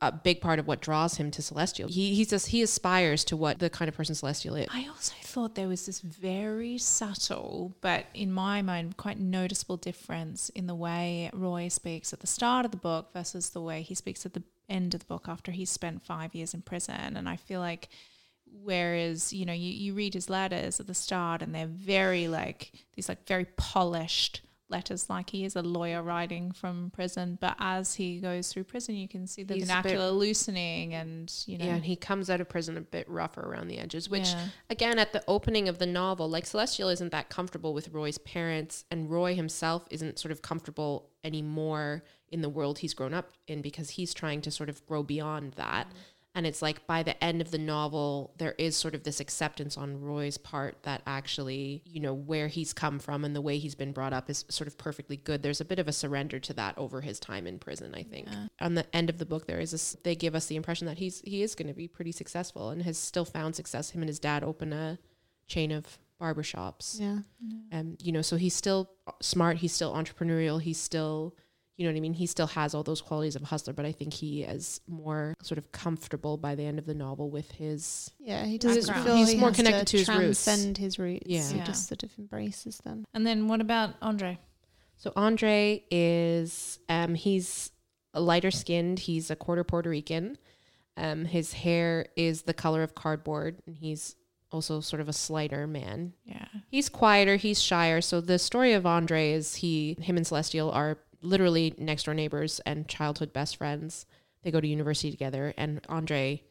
a, 0.00 0.12
big 0.12 0.40
part 0.40 0.58
of 0.58 0.66
what 0.66 0.80
draws 0.80 1.16
him 1.16 1.30
to 1.30 1.42
Celestial. 1.42 1.88
He 1.88 2.14
he's 2.14 2.30
just, 2.30 2.48
he 2.48 2.62
aspires 2.62 3.24
to 3.24 3.36
what 3.36 3.58
the 3.58 3.70
kind 3.70 3.88
of 3.88 3.94
person 3.94 4.14
Celestial 4.14 4.56
is. 4.56 4.68
I 4.72 4.86
also 4.88 5.14
thought 5.22 5.54
there 5.54 5.68
was 5.68 5.86
this 5.86 6.00
very 6.00 6.78
subtle, 6.78 7.74
but 7.80 8.06
in 8.14 8.32
my 8.32 8.62
mind, 8.62 8.96
quite 8.96 9.18
noticeable 9.18 9.76
difference 9.76 10.48
in 10.50 10.66
the 10.66 10.74
way 10.74 11.30
Roy 11.32 11.68
speaks 11.68 12.12
at 12.12 12.20
the 12.20 12.26
start 12.26 12.64
of 12.64 12.70
the 12.70 12.76
book 12.76 13.12
versus 13.12 13.50
the 13.50 13.60
way 13.60 13.82
he 13.82 13.94
speaks 13.94 14.26
at 14.26 14.34
the 14.34 14.42
end 14.68 14.94
of 14.94 15.00
the 15.00 15.06
book 15.06 15.26
after 15.28 15.52
he's 15.52 15.70
spent 15.70 16.02
five 16.02 16.34
years 16.34 16.54
in 16.54 16.62
prison. 16.62 17.16
And 17.16 17.28
I 17.28 17.36
feel 17.36 17.60
like, 17.60 17.88
whereas, 18.62 19.32
you 19.32 19.44
know, 19.46 19.52
you, 19.52 19.70
you 19.70 19.94
read 19.94 20.14
his 20.14 20.30
letters 20.30 20.80
at 20.80 20.86
the 20.86 20.94
start 20.94 21.42
and 21.42 21.54
they're 21.54 21.66
very 21.66 22.28
like, 22.28 22.72
these 22.94 23.08
like 23.08 23.26
very 23.26 23.46
polished 23.56 24.42
letters, 24.70 25.10
like 25.10 25.30
he 25.30 25.44
is 25.44 25.56
a 25.56 25.62
lawyer 25.62 26.02
writing 26.02 26.52
from 26.52 26.90
prison. 26.94 27.38
But 27.40 27.56
as 27.58 27.94
he 27.94 28.18
goes 28.20 28.52
through 28.52 28.64
prison, 28.64 28.94
you 28.94 29.08
can 29.08 29.26
see 29.26 29.42
the 29.42 29.54
He's 29.54 29.64
a 29.64 29.66
bit- 29.66 29.82
vernacular 29.82 30.10
loosening 30.10 30.94
and, 30.94 31.32
you 31.46 31.58
know. 31.58 31.64
Yeah, 31.66 31.74
and 31.76 31.84
he 31.84 31.96
comes 31.96 32.30
out 32.30 32.40
of 32.40 32.48
prison 32.48 32.76
a 32.76 32.80
bit 32.80 33.08
rougher 33.08 33.40
around 33.42 33.68
the 33.68 33.78
edges, 33.78 34.08
which 34.08 34.28
Yeah. 34.28 34.48
again 34.70 34.98
at 34.98 35.12
the 35.12 35.22
opening 35.28 35.68
of 35.68 35.78
the 35.78 35.86
novel, 35.86 36.28
like 36.28 36.46
Celestial 36.46 36.88
isn't 36.88 37.10
that 37.12 37.28
comfortable 37.28 37.74
with 37.74 37.88
Roy's 37.88 38.18
parents, 38.18 38.84
and 38.90 39.10
Roy 39.10 39.34
himself 39.34 39.86
isn't 39.90 40.18
sort 40.18 40.32
of 40.32 40.42
comfortable 40.42 41.10
anymore 41.24 42.02
in 42.30 42.42
the 42.42 42.48
world 42.48 42.78
he's 42.78 42.94
grown 42.94 43.12
up 43.12 43.30
in 43.48 43.60
because 43.60 43.90
he's 43.90 44.14
trying 44.14 44.40
to 44.40 44.50
sort 44.50 44.68
of 44.68 44.84
grow 44.86 45.02
beyond 45.02 45.52
that. 45.54 45.88
Mm. 45.88 45.92
And 46.34 46.46
it's 46.46 46.62
like 46.62 46.86
by 46.86 47.02
the 47.02 47.22
end 47.22 47.40
of 47.40 47.50
the 47.50 47.58
novel, 47.58 48.34
there 48.38 48.54
is 48.56 48.76
sort 48.76 48.94
of 48.94 49.02
this 49.02 49.18
acceptance 49.18 49.76
on 49.76 50.00
Roy's 50.00 50.38
part 50.38 50.80
that 50.84 51.02
actually, 51.04 51.82
you 51.84 51.98
know, 51.98 52.14
where 52.14 52.46
he's 52.46 52.72
come 52.72 53.00
from 53.00 53.24
and 53.24 53.34
the 53.34 53.40
way 53.40 53.58
he's 53.58 53.74
been 53.74 53.92
brought 53.92 54.12
up 54.12 54.30
is 54.30 54.44
sort 54.48 54.68
of 54.68 54.78
perfectly 54.78 55.16
good. 55.16 55.42
There's 55.42 55.60
a 55.60 55.64
bit 55.64 55.80
of 55.80 55.88
a 55.88 55.92
surrender 55.92 56.38
to 56.38 56.52
that 56.54 56.78
over 56.78 57.00
his 57.00 57.18
time 57.18 57.48
in 57.48 57.58
prison, 57.58 57.94
I 57.96 58.04
think. 58.04 58.28
On 58.60 58.74
the 58.74 58.86
end 58.94 59.10
of 59.10 59.18
the 59.18 59.26
book, 59.26 59.48
there 59.48 59.58
is 59.58 59.72
this, 59.72 59.96
they 60.04 60.14
give 60.14 60.36
us 60.36 60.46
the 60.46 60.54
impression 60.54 60.86
that 60.86 60.98
he's 60.98 61.20
he 61.22 61.42
is 61.42 61.56
going 61.56 61.66
to 61.68 61.74
be 61.74 61.88
pretty 61.88 62.12
successful 62.12 62.70
and 62.70 62.82
has 62.82 62.96
still 62.96 63.24
found 63.24 63.56
success. 63.56 63.90
Him 63.90 64.02
and 64.02 64.08
his 64.08 64.20
dad 64.20 64.44
open 64.44 64.72
a 64.72 64.98
chain 65.48 65.72
of 65.72 65.98
barbershops. 66.20 67.00
Yeah. 67.00 67.18
Um, 67.72 67.96
you 68.00 68.12
know, 68.12 68.22
so 68.22 68.36
he's 68.36 68.54
still 68.54 68.90
smart, 69.20 69.56
he's 69.56 69.72
still 69.72 69.92
entrepreneurial, 69.94 70.60
he's 70.62 70.78
still, 70.78 71.34
you 71.80 71.86
know 71.86 71.92
what 71.92 71.96
I 71.96 72.00
mean? 72.00 72.12
He 72.12 72.26
still 72.26 72.48
has 72.48 72.74
all 72.74 72.82
those 72.82 73.00
qualities 73.00 73.36
of 73.36 73.42
a 73.42 73.46
hustler, 73.46 73.72
but 73.72 73.86
I 73.86 73.92
think 73.92 74.12
he 74.12 74.42
is 74.42 74.82
more 74.86 75.32
sort 75.42 75.56
of 75.56 75.72
comfortable 75.72 76.36
by 76.36 76.54
the 76.54 76.62
end 76.62 76.78
of 76.78 76.84
the 76.84 76.92
novel 76.92 77.30
with 77.30 77.50
his 77.52 78.10
Yeah, 78.18 78.44
he 78.44 78.58
doesn't 78.58 78.86
Background. 78.86 79.06
feel 79.06 79.16
He's 79.16 79.30
he 79.30 79.38
more 79.38 79.48
has 79.48 79.56
connected 79.56 79.86
to 79.86 79.90
to 79.92 79.96
his 79.96 80.08
roots. 80.08 80.44
transcend 80.44 80.76
his 80.76 80.98
roots. 80.98 81.24
Yeah. 81.26 81.42
he 81.50 81.60
just 81.60 81.88
sort 81.88 82.02
of 82.02 82.10
embraces 82.18 82.76
them. 82.84 83.06
And 83.14 83.26
then 83.26 83.48
what 83.48 83.62
about 83.62 83.94
Andre? 84.02 84.38
So 84.98 85.10
Andre 85.16 85.82
is 85.90 86.78
um 86.90 87.14
he's 87.14 87.70
lighter 88.12 88.50
skinned, 88.50 88.98
he's 88.98 89.30
a 89.30 89.36
quarter 89.36 89.64
Puerto 89.64 89.88
Rican. 89.88 90.36
Um 90.98 91.24
his 91.24 91.54
hair 91.54 92.08
is 92.14 92.42
the 92.42 92.52
color 92.52 92.82
of 92.82 92.94
cardboard 92.94 93.62
and 93.66 93.74
he's 93.78 94.16
also 94.52 94.80
sort 94.80 95.00
of 95.00 95.08
a 95.08 95.12
slighter 95.14 95.66
man. 95.66 96.12
Yeah. 96.26 96.44
He's 96.68 96.90
quieter, 96.90 97.36
he's 97.36 97.62
shyer. 97.62 98.02
So 98.02 98.20
the 98.20 98.38
story 98.38 98.74
of 98.74 98.84
Andre 98.84 99.30
is 99.32 99.54
he 99.54 99.96
him 100.00 100.18
and 100.18 100.26
Celestial 100.26 100.70
are 100.72 100.98
literally 101.22 101.74
next 101.78 102.04
door 102.04 102.14
neighbors 102.14 102.60
and 102.66 102.88
childhood 102.88 103.32
best 103.32 103.56
friends. 103.56 104.06
They 104.42 104.50
go 104.50 104.60
to 104.60 104.66
university 104.66 105.10
together 105.10 105.52
and 105.56 105.80
Andre 105.88 106.42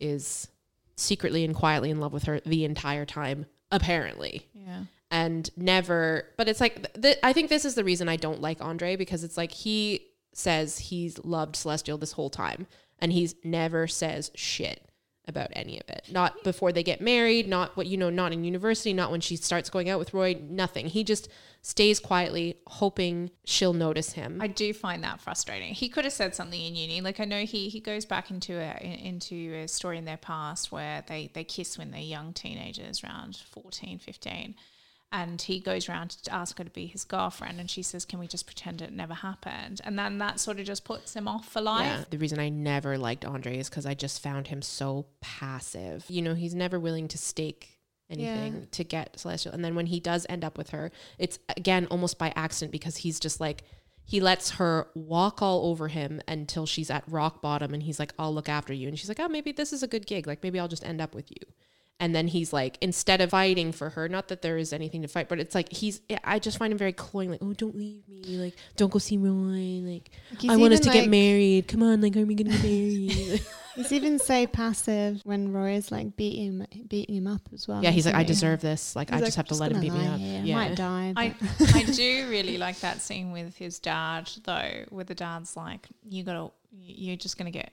is 0.00 0.48
secretly 0.96 1.44
and 1.44 1.54
quietly 1.54 1.90
in 1.90 2.00
love 2.00 2.12
with 2.12 2.24
her 2.24 2.40
the 2.40 2.64
entire 2.64 3.04
time 3.06 3.46
apparently 3.70 4.46
Yeah. 4.54 4.82
and 5.10 5.48
never 5.56 6.26
but 6.36 6.46
it's 6.48 6.60
like 6.60 6.92
th- 7.00 7.16
i 7.22 7.32
think 7.32 7.48
this 7.48 7.64
is 7.64 7.74
the 7.74 7.82
reason 7.82 8.08
i 8.10 8.16
don't 8.16 8.42
like 8.42 8.58
andre 8.60 8.94
because 8.96 9.24
it's 9.24 9.38
like 9.38 9.50
he 9.50 10.06
says 10.34 10.78
he's 10.78 11.18
loved 11.24 11.56
celestial 11.56 11.96
this 11.96 12.12
whole 12.12 12.28
time 12.28 12.66
and 12.98 13.10
he's 13.12 13.34
never 13.42 13.86
says 13.86 14.30
shit 14.34 14.86
about 15.28 15.48
any 15.52 15.80
of 15.80 15.88
it 15.88 16.04
not 16.10 16.42
before 16.42 16.72
they 16.72 16.82
get 16.82 17.00
married 17.00 17.48
not 17.48 17.76
what 17.76 17.86
you 17.86 17.96
know 17.96 18.10
not 18.10 18.32
in 18.32 18.44
university 18.44 18.92
not 18.92 19.10
when 19.10 19.20
she 19.20 19.36
starts 19.36 19.70
going 19.70 19.88
out 19.88 19.98
with 19.98 20.12
roy 20.12 20.36
nothing 20.48 20.86
he 20.86 21.04
just 21.04 21.28
stays 21.60 22.00
quietly 22.00 22.56
hoping 22.66 23.30
she'll 23.44 23.72
notice 23.72 24.12
him 24.12 24.40
I 24.42 24.48
do 24.48 24.72
find 24.74 25.04
that 25.04 25.20
frustrating. 25.20 25.74
He 25.74 25.88
could 25.88 26.04
have 26.04 26.12
said 26.12 26.34
something 26.34 26.60
in 26.60 26.74
uni. 26.74 27.00
Like 27.00 27.20
I 27.20 27.24
know 27.24 27.44
he 27.44 27.68
he 27.68 27.80
goes 27.80 28.04
back 28.04 28.30
into 28.30 28.54
a 28.54 28.76
into 28.82 29.54
a 29.54 29.68
story 29.68 29.98
in 29.98 30.04
their 30.04 30.16
past 30.16 30.72
where 30.72 31.04
they 31.06 31.30
they 31.32 31.44
kiss 31.44 31.78
when 31.78 31.90
they're 31.90 32.00
young 32.00 32.32
teenagers 32.32 33.04
around 33.04 33.36
14, 33.36 33.98
15. 33.98 34.54
And 35.14 35.42
he 35.42 35.60
goes 35.60 35.88
around 35.90 36.10
to 36.24 36.32
ask 36.32 36.56
her 36.56 36.64
to 36.64 36.70
be 36.70 36.86
his 36.86 37.04
girlfriend, 37.04 37.60
and 37.60 37.70
she 37.70 37.82
says, 37.82 38.06
"Can 38.06 38.18
we 38.18 38.26
just 38.26 38.46
pretend 38.46 38.80
it 38.80 38.92
never 38.92 39.12
happened?" 39.12 39.80
And 39.84 39.98
then 39.98 40.16
that 40.18 40.40
sort 40.40 40.58
of 40.58 40.64
just 40.64 40.84
puts 40.84 41.14
him 41.14 41.28
off 41.28 41.46
for 41.46 41.60
life. 41.60 41.84
Yeah. 41.84 42.04
The 42.08 42.16
reason 42.18 42.38
I 42.38 42.48
never 42.48 42.96
liked 42.96 43.24
Andre 43.26 43.58
is 43.58 43.68
because 43.68 43.84
I 43.84 43.92
just 43.92 44.22
found 44.22 44.46
him 44.48 44.62
so 44.62 45.06
passive. 45.20 46.06
You 46.08 46.22
know, 46.22 46.34
he's 46.34 46.54
never 46.54 46.80
willing 46.80 47.08
to 47.08 47.18
stake 47.18 47.78
anything 48.08 48.54
Yeah. 48.54 48.64
to 48.72 48.84
get 48.84 49.18
Celestial. 49.18 49.52
And 49.52 49.64
then 49.64 49.74
when 49.74 49.86
he 49.86 50.00
does 50.00 50.26
end 50.28 50.44
up 50.44 50.56
with 50.56 50.70
her, 50.70 50.90
it's 51.18 51.38
again 51.56 51.86
almost 51.90 52.18
by 52.18 52.32
accident 52.34 52.72
because 52.72 52.96
he's 52.98 53.20
just 53.20 53.38
like, 53.40 53.64
he 54.04 54.20
lets 54.20 54.52
her 54.52 54.88
walk 54.94 55.40
all 55.42 55.66
over 55.70 55.88
him 55.88 56.20
until 56.26 56.66
she's 56.66 56.90
at 56.90 57.04
rock 57.06 57.40
bottom 57.40 57.72
and 57.74 57.82
he's 57.82 57.98
like, 57.98 58.12
I'll 58.18 58.34
look 58.34 58.48
after 58.48 58.72
you. 58.72 58.88
And 58.88 58.98
she's 58.98 59.08
like, 59.08 59.20
oh, 59.20 59.28
maybe 59.28 59.52
this 59.52 59.72
is 59.72 59.82
a 59.82 59.86
good 59.86 60.06
gig. 60.06 60.26
Like, 60.26 60.42
maybe 60.42 60.58
I'll 60.58 60.68
just 60.68 60.84
end 60.84 61.00
up 61.00 61.14
with 61.14 61.30
you. 61.30 61.36
And 62.02 62.12
then 62.16 62.26
he's 62.26 62.52
like, 62.52 62.78
instead 62.80 63.20
of 63.20 63.30
fighting 63.30 63.70
for 63.70 63.90
her, 63.90 64.08
not 64.08 64.26
that 64.28 64.42
there 64.42 64.58
is 64.58 64.72
anything 64.72 65.02
to 65.02 65.08
fight, 65.08 65.28
but 65.28 65.38
it's 65.38 65.54
like 65.54 65.72
he's. 65.72 66.00
I 66.24 66.40
just 66.40 66.58
find 66.58 66.72
him 66.72 66.78
very 66.78 66.92
cloying. 66.92 67.30
Like, 67.30 67.38
oh, 67.42 67.52
don't 67.52 67.76
leave 67.76 68.02
me. 68.08 68.24
Like, 68.38 68.56
don't 68.76 68.90
go 68.90 68.98
see 68.98 69.18
Roy. 69.18 69.80
Like, 69.88 70.10
He's 70.40 70.50
I 70.50 70.56
want 70.56 70.72
us 70.72 70.80
even, 70.80 70.92
to 70.92 70.98
get 70.98 71.08
married. 71.08 71.68
Come 71.68 71.82
on, 71.84 72.00
like, 72.00 72.16
are 72.16 72.24
we 72.24 72.34
gonna 72.34 72.50
get 72.50 72.62
married? 72.64 73.40
He's 73.76 73.92
even 73.92 74.18
so 74.18 74.46
passive 74.48 75.20
when 75.24 75.52
Roy 75.52 75.74
is 75.76 75.90
like 75.92 76.16
beating 76.16 76.60
him, 76.60 76.66
beating 76.88 77.14
him 77.14 77.26
up 77.28 77.42
as 77.54 77.66
well. 77.68 77.82
yeah, 77.82 77.90
he's 77.90 78.04
like, 78.04 78.16
I 78.16 78.22
he? 78.22 78.26
deserve 78.26 78.60
this. 78.60 78.94
Like, 78.96 79.08
He's 79.08 79.14
I 79.14 79.18
like, 79.18 79.24
just 79.26 79.36
have 79.38 79.46
to 79.46 79.54
let 79.54 79.70
him 79.72 79.80
beat 79.80 79.92
me 79.94 80.06
up. 80.06 80.18
here. 80.18 80.40
I 80.40 80.44
Yeah, 80.44 80.54
might 80.56 80.76
die. 80.76 81.12
I 81.16 81.34
I 81.72 81.82
do 81.94 82.28
really 82.28 82.58
like 82.58 82.80
that 82.80 83.00
scene 83.00 83.30
with 83.32 83.56
his 83.56 83.78
dad 83.78 84.28
though, 84.44 84.84
where 84.90 85.04
the 85.04 85.14
dad's 85.14 85.56
like, 85.56 85.86
"You 86.06 86.24
gotta, 86.24 86.50
you're 86.72 87.16
just 87.16 87.38
gonna 87.38 87.50
get, 87.52 87.72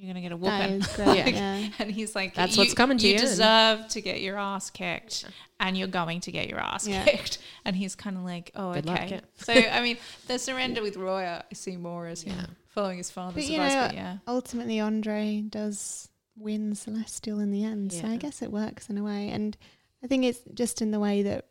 you're 0.00 0.08
gonna 0.14 0.20
get 0.22 0.32
a 0.32 0.36
that 0.38 0.70
whooping." 0.70 0.80
is 0.80 0.86
great. 0.96 1.34
Yeah. 1.34 1.56
yeah. 1.58 1.68
And 1.78 1.90
he's 1.92 2.14
like, 2.14 2.34
That's 2.34 2.56
what's 2.56 2.74
coming 2.74 2.98
to 2.98 3.06
you. 3.06 3.12
you." 3.14 3.18
deserve 3.18 3.86
to 3.88 4.00
get 4.00 4.20
your 4.22 4.38
ass 4.38 4.70
kicked, 4.70 5.26
and 5.60 5.76
you're 5.76 5.88
going 5.88 6.20
to 6.22 6.32
get 6.32 6.48
your 6.48 6.58
ass 6.58 6.88
Yeah. 6.88 7.04
kicked." 7.04 7.38
And 7.64 7.76
he's 7.76 7.94
kind 7.94 8.16
of 8.16 8.22
like, 8.24 8.50
"Oh, 8.54 8.72
Good 8.74 8.88
okay." 8.88 9.08
yeah. 9.10 9.20
so 9.36 9.52
I 9.52 9.80
mean, 9.82 9.98
the 10.26 10.38
surrender 10.38 10.82
with 10.82 10.96
Roy, 10.96 11.24
I 11.24 11.42
see 11.52 11.76
more 11.76 12.06
as 12.06 12.22
him 12.22 12.36
Yeah. 12.36 12.46
following 12.68 12.98
his 12.98 13.10
father's 13.10 13.44
But, 13.44 13.52
you 13.52 13.60
advice. 13.60 13.74
know, 13.74 13.86
but 13.88 13.94
yeah, 13.94 14.16
Ultimately, 14.26 14.80
Andre 14.80 15.42
does 15.42 16.08
win 16.36 16.74
Celestial 16.74 17.38
in 17.40 17.50
the 17.50 17.62
end. 17.64 17.92
So 17.92 18.06
I 18.06 18.16
guess 18.16 18.40
it 18.40 18.50
works 18.50 18.88
in 18.88 18.96
a 18.96 19.02
way. 19.04 19.28
And 19.28 19.56
I 20.02 20.06
think 20.06 20.24
it's 20.24 20.40
just 20.54 20.80
in 20.80 20.90
the 20.90 20.98
way 21.00 21.22
that 21.24 21.44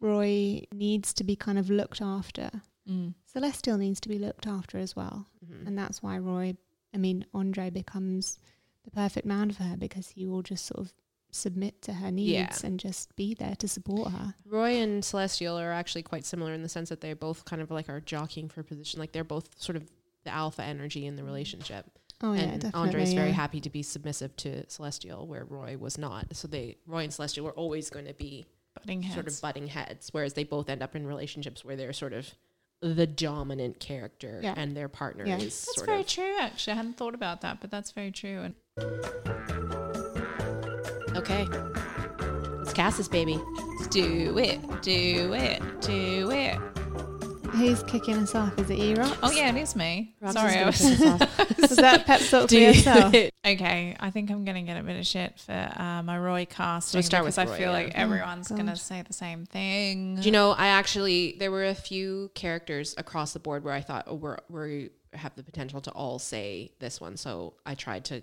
Roy 0.00 0.62
needs 0.72 1.12
to 1.14 1.24
be 1.24 1.36
kind 1.36 1.58
of 1.58 1.70
looked 1.70 2.00
after. 2.00 2.50
Mm. 2.88 3.14
Celestial 3.26 3.76
needs 3.78 4.00
to 4.00 4.08
be 4.08 4.18
looked 4.18 4.46
after 4.46 4.78
as 4.78 4.96
well. 4.96 5.26
Mhm. 5.44 5.66
And 5.66 5.78
that's 5.78 6.02
why 6.02 6.18
Roy, 6.18 6.56
I 6.94 6.98
mean, 6.98 7.26
Andre 7.34 7.70
becomes 7.70 8.38
the 8.84 8.90
perfect 8.90 9.26
man 9.26 9.50
for 9.52 9.64
her 9.64 9.76
because 9.76 10.08
he 10.08 10.26
will 10.26 10.42
just 10.42 10.64
sort 10.66 10.80
of 10.86 10.92
submit 11.30 11.82
to 11.82 11.92
her 11.92 12.10
needs 12.10 12.30
Yeah. 12.30 12.56
and 12.64 12.80
just 12.80 13.14
be 13.14 13.34
there 13.34 13.54
to 13.56 13.68
support 13.68 14.12
her. 14.12 14.34
Roy 14.46 14.76
and 14.80 15.04
Celestial 15.04 15.58
are 15.58 15.72
actually 15.72 16.02
quite 16.02 16.24
similar 16.24 16.54
in 16.54 16.62
the 16.62 16.68
sense 16.70 16.88
that 16.88 17.02
they 17.02 17.12
both 17.12 17.44
kind 17.44 17.60
of 17.60 17.70
like 17.70 17.88
are 17.90 18.00
jockeying 18.00 18.48
for 18.48 18.62
position. 18.62 18.98
Like 18.98 19.12
they're 19.12 19.24
both 19.24 19.48
sort 19.60 19.76
of 19.76 19.90
the 20.24 20.30
alpha 20.30 20.62
energy 20.62 21.04
in 21.06 21.16
the 21.16 21.24
relationship. 21.24 21.84
Oh, 22.22 22.32
yeah, 22.32 22.40
and 22.40 22.60
definitely. 22.62 22.88
Andre's 22.88 23.12
very 23.12 23.30
happy 23.32 23.60
to 23.60 23.70
be 23.70 23.82
submissive 23.82 24.34
to 24.38 24.68
Celestial, 24.68 25.26
where 25.26 25.44
Roy 25.44 25.76
was 25.78 25.98
not. 25.98 26.34
So 26.34 26.48
they 26.48 26.78
Roy 26.86 27.04
and 27.04 27.12
Celestial 27.12 27.44
were 27.44 27.52
always 27.52 27.90
going 27.90 28.06
to 28.06 28.14
be 28.14 28.46
Butting 28.74 29.02
heads. 29.02 29.14
sort 29.14 29.28
of 29.28 29.40
butting 29.40 29.66
heads, 29.68 30.08
whereas 30.12 30.32
they 30.32 30.42
both 30.44 30.68
end 30.68 30.82
up 30.82 30.96
in 30.96 31.06
relationships 31.06 31.64
where 31.64 31.76
they're 31.76 31.92
sort 31.92 32.12
of 32.14 32.34
the 32.80 33.06
dominant 33.06 33.80
character 33.80 34.40
Yeah. 34.42 34.54
and 34.56 34.76
their 34.76 34.88
partner 34.88 35.26
Yeah. 35.26 35.36
is 35.38 35.64
That's 35.64 35.74
sort 35.74 35.86
very 35.86 36.00
of 36.00 36.06
true. 36.06 36.36
Actually, 36.38 36.74
I 36.74 36.76
hadn't 36.76 36.96
thought 36.96 37.14
about 37.14 37.40
that, 37.40 37.60
but 37.60 37.70
that's 37.70 37.90
very 37.90 38.12
true. 38.12 38.42
And 38.42 38.54
okay. 41.16 41.44
Let's 42.58 42.72
cast 42.72 42.98
this 42.98 43.08
baby. 43.08 43.38
Let's 43.78 43.88
do 43.88 44.38
it, 44.38 44.60
do 44.82 45.32
it, 45.34 45.62
do 45.80 46.30
it. 46.30 46.58
Who's 47.52 47.82
kicking 47.82 48.16
us 48.16 48.34
off? 48.34 48.56
Is 48.58 48.70
it 48.70 48.78
E-Rock? 48.78 49.16
Oh 49.22 49.30
yeah, 49.30 49.48
it 49.54 49.60
is 49.60 49.74
me. 49.74 50.14
Roxy's 50.20 50.40
Sorry, 50.40 50.56
I 50.58 50.66
was. 50.66 50.78
piss. 50.78 51.58
Was 51.70 51.76
that 51.76 52.06
pep 52.06 52.20
talk 52.20 52.42
for 52.42 52.46
Do 52.48 52.60
yourself? 52.60 53.14
Okay, 53.46 53.96
I 53.98 54.10
think 54.10 54.30
I'm 54.30 54.44
gonna 54.44 54.62
get 54.62 54.78
a 54.78 54.82
bit 54.82 54.98
of 54.98 55.06
shit 55.06 55.40
for 55.40 55.52
uh, 55.52 56.02
my 56.02 56.18
Roy 56.18 56.46
casting 56.48 57.00
start 57.02 57.24
with 57.24 57.36
because 57.36 57.50
I 57.50 57.56
feel 57.56 57.68
yeah. 57.68 57.72
like 57.72 57.94
everyone's 57.94 58.52
Oh, 58.52 58.56
gonna 58.56 58.76
say 58.76 59.02
the 59.06 59.14
same 59.14 59.46
thing. 59.46 60.16
Do 60.16 60.22
you 60.22 60.32
know, 60.32 60.50
I 60.50 60.66
actually 60.68 61.36
there 61.38 61.50
were 61.50 61.64
a 61.64 61.74
few 61.74 62.30
characters 62.34 62.94
across 62.98 63.32
the 63.32 63.38
board 63.38 63.64
where 63.64 63.72
I 63.72 63.80
thought, 63.80 64.04
oh, 64.06 64.14
we're 64.16 64.36
we 64.50 64.90
have 65.14 65.34
the 65.34 65.42
potential 65.42 65.80
to 65.80 65.90
all 65.92 66.18
say 66.18 66.72
this 66.78 67.00
one. 67.00 67.16
So 67.16 67.54
I 67.64 67.74
tried 67.74 68.04
to 68.06 68.22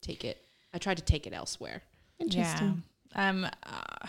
take 0.00 0.24
it. 0.24 0.38
I 0.72 0.78
tried 0.78 0.96
to 0.96 1.04
take 1.04 1.26
it 1.26 1.34
elsewhere. 1.34 1.82
Interesting. 2.18 2.82
Yeah. 3.14 3.28
Um, 3.28 3.44
uh, 3.44 4.06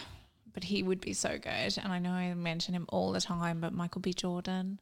but 0.56 0.64
he 0.64 0.82
would 0.82 1.02
be 1.02 1.14
so 1.14 1.38
good, 1.38 1.78
and 1.78 1.92
I 1.92 2.00
know 2.00 2.12
I 2.12 2.34
mention 2.34 2.74
him 2.74 2.86
all 2.90 3.12
the 3.12 3.20
time. 3.20 3.60
But 3.60 3.74
Michael 3.74 4.00
B. 4.02 4.14
Jordan, 4.14 4.80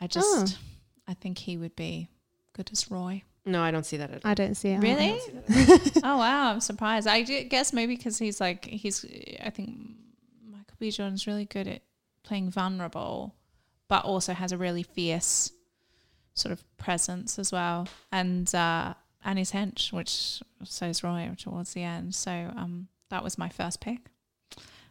I 0.00 0.06
just, 0.06 0.58
I 1.06 1.12
think 1.14 1.36
he 1.38 1.58
would 1.58 1.76
be 1.76 2.08
good 2.54 2.70
as 2.72 2.90
Roy. 2.90 3.22
No, 3.44 3.62
I 3.62 3.70
don't 3.70 3.84
see 3.84 3.98
that 3.98 4.10
at 4.10 4.24
all. 4.24 4.30
I 4.30 4.34
don't 4.34 4.54
see 4.54 4.70
it. 4.70 4.80
Really? 4.80 5.20
oh 6.02 6.16
wow, 6.16 6.52
I'm 6.52 6.60
surprised. 6.60 7.06
I 7.06 7.22
ju- 7.22 7.44
guess 7.44 7.74
maybe 7.74 7.94
because 7.94 8.18
he's 8.18 8.40
like 8.40 8.64
he's. 8.64 9.04
I 9.44 9.50
think 9.50 9.76
Michael 10.50 10.76
B. 10.78 10.90
Jordan's 10.90 11.26
really 11.26 11.44
good 11.44 11.68
at 11.68 11.82
playing 12.22 12.50
vulnerable, 12.50 13.34
but 13.86 14.04
also 14.06 14.32
has 14.32 14.50
a 14.50 14.56
really 14.56 14.82
fierce 14.82 15.52
sort 16.32 16.52
of 16.52 16.64
presence 16.78 17.38
as 17.38 17.52
well, 17.52 17.86
and 18.10 18.54
uh, 18.54 18.94
and 19.22 19.38
his 19.38 19.52
hench, 19.52 19.92
which 19.92 20.42
so's 20.64 21.04
Roy 21.04 21.30
towards 21.38 21.74
the 21.74 21.82
end. 21.82 22.14
So 22.14 22.30
um, 22.30 22.88
that 23.10 23.22
was 23.22 23.36
my 23.36 23.50
first 23.50 23.80
pick, 23.80 24.09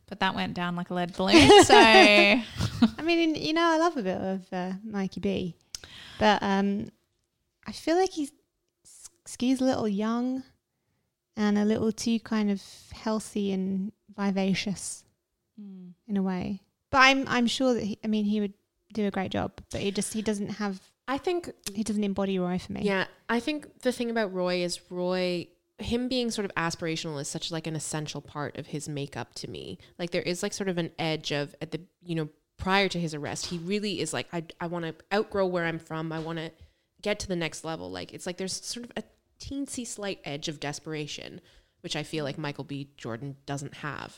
but 0.09 0.19
that 0.19 0.35
went 0.35 0.53
down 0.55 0.75
like 0.75 0.89
a 0.89 0.93
lead 0.93 1.15
balloon. 1.15 1.47
So 1.63 1.75
I 1.77 2.43
mean, 3.03 3.35
you 3.35 3.53
know, 3.53 3.63
I 3.63 3.77
love 3.77 3.95
a 3.97 4.01
bit 4.03 4.17
of 4.17 4.41
uh, 4.51 4.71
Mikey 4.83 5.19
B, 5.19 5.55
but 6.19 6.41
um, 6.41 6.89
I 7.67 7.71
feel 7.71 7.95
like 7.97 8.09
he's 8.11 8.31
skews 9.27 9.61
a 9.61 9.63
little 9.63 9.87
young 9.87 10.43
and 11.37 11.57
a 11.57 11.63
little 11.65 11.91
too 11.91 12.19
kind 12.19 12.49
of 12.51 12.61
healthy 12.91 13.51
and 13.51 13.91
vivacious 14.17 15.03
Mm. 15.61 15.91
in 16.07 16.15
a 16.15 16.21
way. 16.23 16.61
But 16.89 16.99
I'm 16.99 17.27
I'm 17.27 17.45
sure 17.45 17.73
that 17.73 17.83
he, 17.83 17.99
I 18.01 18.07
mean 18.07 18.23
he 18.23 18.39
would 18.39 18.53
do 18.93 19.05
a 19.05 19.11
great 19.11 19.29
job, 19.31 19.51
but 19.71 19.81
he 19.81 19.91
just 19.91 20.13
he 20.13 20.21
doesn't 20.21 20.51
have 20.51 20.79
I 21.05 21.17
think 21.17 21.51
he 21.73 21.83
doesn't 21.83 22.03
embody 22.03 22.39
Roy 22.39 22.57
for 22.59 22.71
me. 22.71 22.81
Yeah, 22.83 23.05
I 23.27 23.41
think 23.41 23.81
the 23.81 23.91
thing 23.91 24.09
about 24.09 24.33
Roy 24.33 24.63
is 24.63 24.79
Roy 24.89 25.47
him 25.79 26.07
being 26.07 26.31
sort 26.31 26.45
of 26.45 26.53
aspirational 26.55 27.19
is 27.21 27.27
such 27.27 27.51
like 27.51 27.67
an 27.67 27.75
essential 27.75 28.21
part 28.21 28.57
of 28.57 28.67
his 28.67 28.89
makeup 28.89 29.33
to 29.35 29.49
me. 29.49 29.77
Like 29.97 30.11
there 30.11 30.21
is 30.21 30.43
like 30.43 30.53
sort 30.53 30.69
of 30.69 30.77
an 30.77 30.91
edge 30.99 31.31
of 31.31 31.55
at 31.61 31.71
the 31.71 31.81
you 32.01 32.15
know 32.15 32.29
prior 32.57 32.89
to 32.89 32.99
his 32.99 33.13
arrest, 33.13 33.47
he 33.47 33.57
really 33.57 33.99
is 34.01 34.13
like 34.13 34.27
I 34.33 34.43
I 34.59 34.67
want 34.67 34.85
to 34.85 34.95
outgrow 35.13 35.45
where 35.47 35.65
I'm 35.65 35.79
from. 35.79 36.11
I 36.11 36.19
want 36.19 36.39
to 36.39 36.51
get 37.01 37.19
to 37.21 37.27
the 37.27 37.35
next 37.35 37.63
level. 37.63 37.89
Like 37.89 38.13
it's 38.13 38.25
like 38.25 38.37
there's 38.37 38.63
sort 38.65 38.85
of 38.85 38.91
a 38.97 39.03
teensy 39.39 39.87
slight 39.87 40.19
edge 40.25 40.47
of 40.47 40.59
desperation, 40.59 41.41
which 41.81 41.95
I 41.95 42.03
feel 42.03 42.25
like 42.25 42.37
Michael 42.37 42.65
B. 42.65 42.89
Jordan 42.97 43.37
doesn't 43.45 43.75
have. 43.75 44.15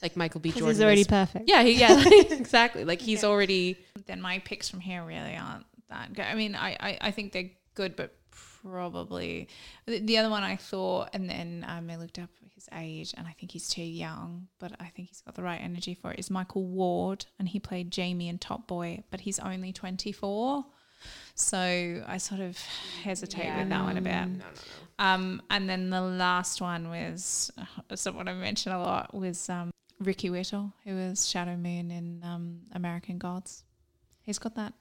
Like 0.00 0.16
Michael 0.16 0.40
B. 0.40 0.50
Jordan 0.50 0.68
he's 0.68 0.80
already 0.80 1.00
is- 1.02 1.06
perfect. 1.08 1.48
yeah, 1.48 1.62
he, 1.62 1.72
yeah, 1.72 1.92
like, 1.94 2.30
exactly. 2.32 2.84
Like 2.84 3.00
he's 3.00 3.24
already 3.24 3.76
then 4.06 4.20
my 4.22 4.38
picks 4.38 4.68
from 4.68 4.80
here 4.80 5.04
really 5.04 5.36
aren't 5.36 5.66
that 5.90 6.12
good. 6.14 6.24
I 6.24 6.34
mean, 6.34 6.54
I, 6.54 6.76
I, 6.80 6.98
I 7.00 7.10
think 7.10 7.32
they're 7.32 7.50
good, 7.74 7.96
but 7.96 8.14
probably 8.64 9.48
the, 9.86 9.98
the 10.00 10.18
other 10.18 10.30
one 10.30 10.42
I 10.42 10.56
thought, 10.56 11.10
and 11.12 11.28
then 11.28 11.64
um, 11.68 11.90
I 11.90 11.96
looked 11.96 12.18
up 12.18 12.30
his 12.54 12.68
age, 12.74 13.14
and 13.16 13.26
I 13.26 13.32
think 13.32 13.52
he's 13.52 13.68
too 13.68 13.82
young, 13.82 14.48
but 14.58 14.72
I 14.80 14.86
think 14.86 15.08
he's 15.08 15.20
got 15.20 15.34
the 15.34 15.42
right 15.42 15.60
energy 15.60 15.94
for 15.94 16.12
it. 16.12 16.18
Is 16.18 16.30
Michael 16.30 16.64
Ward, 16.64 17.26
and 17.38 17.48
he 17.48 17.58
played 17.58 17.90
Jamie 17.90 18.28
in 18.28 18.38
Top 18.38 18.66
Boy, 18.66 19.02
but 19.10 19.20
he's 19.20 19.38
only 19.38 19.72
twenty 19.72 20.12
four. 20.12 20.64
So 21.34 22.04
I 22.06 22.18
sort 22.18 22.40
of 22.40 22.56
hesitate 23.02 23.56
with 23.56 23.68
that 23.68 23.82
one 23.82 23.96
a 23.96 24.00
bit. 24.00 24.12
no, 24.12 24.24
no, 24.24 24.34
no. 24.34 25.04
Um, 25.04 25.42
and 25.50 25.68
then 25.68 25.90
the 25.90 26.00
last 26.00 26.60
one 26.60 26.88
was 26.88 27.50
someone 27.94 28.28
I 28.28 28.34
mentioned 28.34 28.74
a 28.74 28.78
lot 28.78 29.12
was 29.12 29.48
um, 29.48 29.72
Ricky 29.98 30.30
Whittle, 30.30 30.72
who 30.84 30.94
was 30.94 31.28
Shadow 31.28 31.56
Moon 31.56 31.90
in 31.90 32.22
um, 32.22 32.60
American 32.72 33.18
Gods. 33.18 33.64
He's 34.22 34.38
got 34.38 34.54
that 34.54 34.74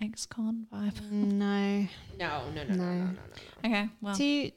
ex-con 0.00 0.66
vibe. 0.72 1.00
No, 1.10 1.86
No, 2.18 2.42
no, 2.54 2.64
no, 2.64 2.64
no, 2.64 2.74
no, 2.74 2.74
No. 2.74 2.84
no, 2.84 3.04
no, 3.04 3.12
no. 3.64 3.68
Okay, 3.68 3.88
well, 4.00 4.14
too 4.16 4.50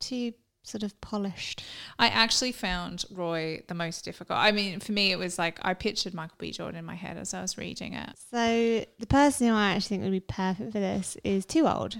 too 0.00 0.32
sort 0.62 0.82
of 0.82 0.98
polished. 1.00 1.62
I 1.98 2.08
actually 2.08 2.52
found 2.52 3.04
Roy 3.10 3.62
the 3.66 3.74
most 3.74 4.04
difficult. 4.04 4.38
I 4.38 4.52
mean, 4.52 4.78
for 4.80 4.92
me, 4.92 5.10
it 5.10 5.18
was 5.18 5.38
like 5.38 5.58
I 5.62 5.74
pictured 5.74 6.14
Michael 6.14 6.36
B. 6.38 6.52
Jordan 6.52 6.78
in 6.78 6.84
my 6.84 6.94
head 6.94 7.16
as 7.16 7.32
I 7.34 7.40
was 7.42 7.56
reading 7.58 7.94
it. 7.94 8.10
So 8.30 8.84
the 8.98 9.06
person 9.06 9.48
who 9.48 9.54
I 9.54 9.70
actually 9.72 9.88
think 9.96 10.02
would 10.04 10.12
be 10.12 10.20
perfect 10.20 10.72
for 10.72 10.78
this 10.80 11.16
is 11.24 11.44
too 11.46 11.66
old. 11.66 11.96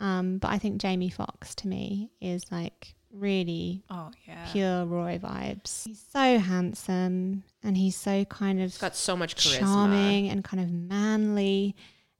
Um, 0.00 0.38
but 0.38 0.48
I 0.50 0.58
think 0.58 0.80
Jamie 0.80 1.08
Foxx 1.10 1.54
to 1.56 1.68
me 1.68 2.10
is 2.20 2.44
like 2.52 2.94
really 3.12 3.82
Oh 3.88 4.10
yeah, 4.28 4.46
pure 4.52 4.84
Roy 4.84 5.18
vibes. 5.22 5.86
He's 5.86 6.04
so 6.12 6.38
handsome 6.38 7.44
and 7.62 7.76
he's 7.76 7.96
so 7.96 8.24
kind 8.26 8.60
of 8.60 8.64
He's 8.72 8.78
got 8.78 8.94
so 8.94 9.16
much 9.16 9.36
charisma. 9.36 9.58
charming 9.60 10.28
and 10.28 10.44
kind 10.44 10.62
of 10.62 10.70
manly 10.70 11.74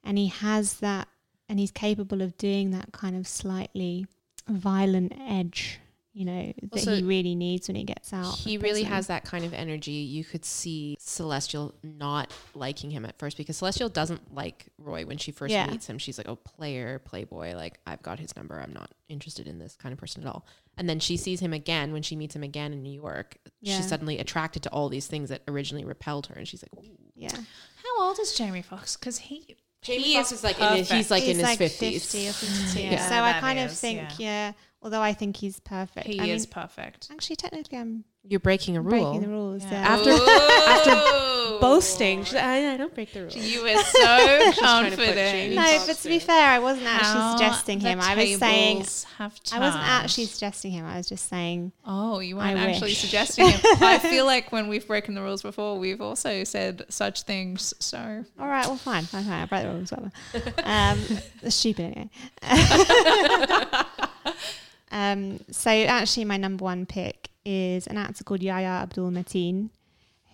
and 0.06 0.16
he 0.16 0.28
has 0.28 0.74
that 0.80 1.08
and 1.48 1.58
he's 1.60 1.70
capable 1.70 2.22
of 2.22 2.36
doing 2.38 2.70
that 2.70 2.92
kind 2.92 3.14
of 3.16 3.26
slightly 3.28 4.06
violent 4.48 5.12
edge, 5.28 5.78
you 6.12 6.24
know, 6.24 6.52
that 6.62 6.72
Also, 6.72 6.96
he 6.96 7.02
really 7.02 7.34
needs 7.34 7.68
when 7.68 7.76
he 7.76 7.84
gets 7.84 8.12
out. 8.12 8.34
He 8.34 8.56
really 8.58 8.80
prison. 8.82 8.92
has 8.92 9.06
that 9.08 9.24
kind 9.24 9.44
of 9.44 9.52
energy. 9.52 9.92
You 9.92 10.24
could 10.24 10.44
see 10.44 10.96
Celestial 10.98 11.74
not 11.82 12.32
liking 12.54 12.90
him 12.90 13.04
at 13.04 13.18
first 13.18 13.36
because 13.36 13.56
Celestial 13.58 13.88
doesn't 13.88 14.34
like 14.34 14.66
Roy 14.78 15.04
when 15.04 15.18
she 15.18 15.30
first 15.30 15.52
Yeah. 15.52 15.70
meets 15.70 15.86
him. 15.88 15.98
She's 15.98 16.18
like, 16.18 16.28
"Oh, 16.28 16.36
player, 16.36 16.98
playboy. 17.00 17.54
Like 17.54 17.78
I've 17.86 18.02
got 18.02 18.18
his 18.18 18.34
number. 18.34 18.58
I'm 18.60 18.72
not 18.72 18.90
interested 19.08 19.46
in 19.46 19.58
this 19.58 19.76
kind 19.76 19.92
of 19.92 19.98
person 19.98 20.22
at 20.22 20.28
all." 20.28 20.46
And 20.78 20.88
then 20.88 21.00
she 21.00 21.16
sees 21.16 21.40
him 21.40 21.52
again 21.52 21.92
when 21.92 22.02
she 22.02 22.16
meets 22.16 22.34
him 22.36 22.42
again 22.42 22.72
in 22.72 22.82
New 22.82 22.92
York. 22.92 23.38
Yeah. 23.60 23.76
She's 23.76 23.88
suddenly 23.88 24.18
attracted 24.18 24.62
to 24.64 24.70
all 24.70 24.88
these 24.88 25.06
things 25.06 25.28
that 25.30 25.42
originally 25.48 25.84
repelled 25.84 26.26
her, 26.26 26.34
and 26.34 26.46
she's 26.46 26.62
like, 26.62 26.84
Ooh. 26.84 26.96
Yeah. 27.14 27.30
How 27.34 28.02
old 28.04 28.18
is 28.18 28.34
Jamie 28.34 28.60
Foxx 28.62 28.94
Because 28.96 29.16
he 29.18 29.56
Jamie 29.86 30.02
he 30.02 30.14
Foxx 30.14 30.32
is 30.32 30.44
like 30.44 30.60
in 30.60 30.76
his, 30.78 30.90
he's 30.90 31.10
like 31.10 31.24
in 31.24 31.38
his 31.38 31.56
fifties. 31.56 32.12
50 32.12 32.28
or 32.28 32.32
52. 32.32 32.80
Yeah, 32.82 33.08
so 33.08 33.14
I 33.14 33.32
that 33.32 33.40
kind 33.40 33.58
of 33.60 33.70
is, 33.70 33.80
think, 33.80 34.18
yeah. 34.18 34.52
although 34.82 35.00
I 35.00 35.12
think 35.12 35.36
he's 35.36 35.60
perfect. 35.60 36.06
he 36.06 36.18
I 36.20 36.24
is 36.26 36.46
mean, 36.46 36.52
perfect. 36.52 37.08
actually, 37.12 37.36
technically, 37.36 37.78
I'm 37.78 38.04
You're 38.28 38.40
breaking 38.40 38.76
a 38.76 38.80
rule. 38.80 38.90
breaking 38.90 39.22
the 39.22 39.28
rules. 39.28 39.62
Yeah. 39.64 39.96
After- 39.96 40.10
after 40.10 41.26
Boasting. 41.60 42.24
She's 42.24 42.34
like, 42.34 42.44
I, 42.44 42.74
I 42.74 42.76
don't 42.76 42.94
break 42.94 43.12
the 43.12 43.22
rules. 43.22 43.36
You 43.36 43.62
were 43.62 43.76
so 43.82 44.52
trying 44.52 44.90
to 44.90 44.96
put 44.96 45.06
confident. 45.06 45.16
Jamie 45.16 45.56
no, 45.56 45.62
Foxx 45.62 45.86
but 45.86 45.96
to 45.98 46.08
be 46.08 46.18
fair, 46.18 46.48
I 46.48 46.58
wasn't 46.58 46.86
actually 46.86 47.20
How 47.20 47.36
suggesting 47.36 47.80
him. 47.80 48.00
I 48.00 48.14
was 48.14 48.38
saying, 48.38 48.84
I 49.18 49.58
wasn't 49.58 49.84
actually 49.84 50.26
suggesting 50.26 50.72
him. 50.72 50.84
I 50.84 50.96
was 50.98 51.08
just 51.08 51.28
saying, 51.28 51.72
Oh, 51.84 52.18
you 52.20 52.36
weren't 52.36 52.58
actually 52.58 52.90
wish. 52.90 52.98
suggesting 52.98 53.46
it. 53.48 53.60
I 53.82 53.98
feel 54.02 54.26
like 54.26 54.52
when 54.52 54.68
we've 54.68 54.86
broken 54.86 55.14
the 55.14 55.22
rules 55.22 55.42
before, 55.42 55.78
we've 55.78 56.00
also 56.00 56.44
said 56.44 56.84
such 56.88 57.22
things. 57.22 57.74
So 57.78 58.24
all 58.38 58.46
right, 58.48 58.66
well, 58.66 58.76
fine, 58.76 59.04
fine, 59.04 59.24
fine. 59.24 59.42
I 59.42 59.46
broke 59.46 59.62
the 59.62 59.70
rules, 59.70 59.90
whatever. 59.92 60.12
Um, 60.66 60.98
it's 61.42 61.54
stupid 61.56 61.84
anyway. 61.96 62.10
um, 64.90 65.40
so 65.50 65.70
actually, 65.70 66.24
my 66.24 66.36
number 66.36 66.64
one 66.64 66.86
pick 66.86 67.30
is 67.46 67.86
an 67.86 67.96
actor 67.96 68.24
called 68.24 68.42
Yahya 68.42 68.82
Abdul 68.82 69.10
Mateen, 69.10 69.70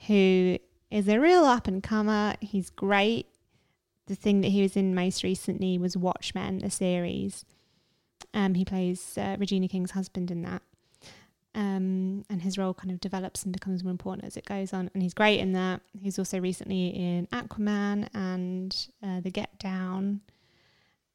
who 0.06 0.58
is 0.90 1.06
a 1.08 1.20
real 1.20 1.44
up 1.44 1.68
and 1.68 1.82
comer. 1.82 2.34
He's 2.40 2.70
great. 2.70 3.26
The 4.06 4.14
thing 4.14 4.40
that 4.40 4.48
he 4.48 4.62
was 4.62 4.76
in 4.76 4.94
most 4.94 5.22
recently 5.22 5.78
was 5.78 5.96
Watchmen, 5.96 6.58
the 6.58 6.70
series. 6.70 7.44
Um, 8.34 8.54
he 8.54 8.64
plays 8.64 9.16
uh, 9.18 9.36
Regina 9.38 9.68
King's 9.68 9.92
husband 9.92 10.30
in 10.30 10.42
that. 10.42 10.62
Um, 11.54 12.24
and 12.30 12.40
his 12.40 12.56
role 12.56 12.72
kind 12.72 12.90
of 12.90 12.98
develops 12.98 13.44
and 13.44 13.52
becomes 13.52 13.84
more 13.84 13.90
important 13.90 14.24
as 14.24 14.38
it 14.38 14.46
goes 14.46 14.72
on. 14.72 14.90
And 14.94 15.02
he's 15.02 15.12
great 15.12 15.38
in 15.38 15.52
that. 15.52 15.82
He's 16.00 16.18
also 16.18 16.40
recently 16.40 16.88
in 16.88 17.26
Aquaman 17.26 18.08
and 18.14 18.74
uh, 19.02 19.20
The 19.20 19.30
Get 19.30 19.58
Down. 19.58 20.22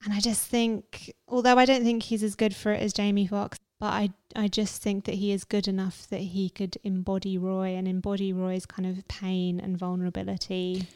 And 0.03 0.13
I 0.13 0.19
just 0.19 0.47
think, 0.47 1.11
although 1.27 1.57
I 1.57 1.65
don't 1.65 1.83
think 1.83 2.03
he's 2.03 2.21
as 2.21 2.35
good 2.35 2.55
for 2.55 2.71
it 2.71 2.81
as 2.81 2.93
Jamie 2.93 3.25
Foxx, 3.25 3.57
but 3.79 3.93
I, 3.93 4.09
I 4.35 4.47
just 4.47 4.81
think 4.81 5.05
that 5.05 5.15
he 5.15 5.31
is 5.31 5.43
good 5.43 5.67
enough 5.67 6.07
that 6.09 6.19
he 6.21 6.49
could 6.49 6.77
embody 6.83 7.37
Roy 7.37 7.75
and 7.75 7.87
embody 7.87 8.33
Roy's 8.33 8.65
kind 8.65 8.87
of 8.87 9.07
pain 9.07 9.59
and 9.59 9.77
vulnerability. 9.77 10.87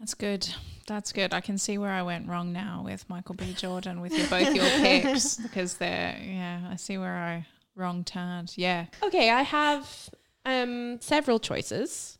That's 0.00 0.14
good. 0.14 0.48
That's 0.86 1.12
good. 1.12 1.32
I 1.32 1.40
can 1.40 1.58
see 1.58 1.78
where 1.78 1.90
I 1.90 2.02
went 2.02 2.28
wrong 2.28 2.52
now 2.52 2.82
with 2.84 3.08
Michael 3.08 3.34
B. 3.34 3.52
Jordan 3.54 4.00
with 4.00 4.16
your, 4.16 4.26
both 4.28 4.54
your 4.54 4.64
picks 4.64 5.36
because 5.42 5.74
they're 5.74 6.18
yeah. 6.22 6.68
I 6.70 6.76
see 6.76 6.98
where 6.98 7.16
I 7.16 7.46
wrong 7.76 8.04
turned. 8.04 8.52
Yeah. 8.56 8.86
Okay, 9.02 9.30
I 9.30 9.42
have 9.42 10.10
um 10.44 11.00
several 11.00 11.38
choices. 11.38 12.18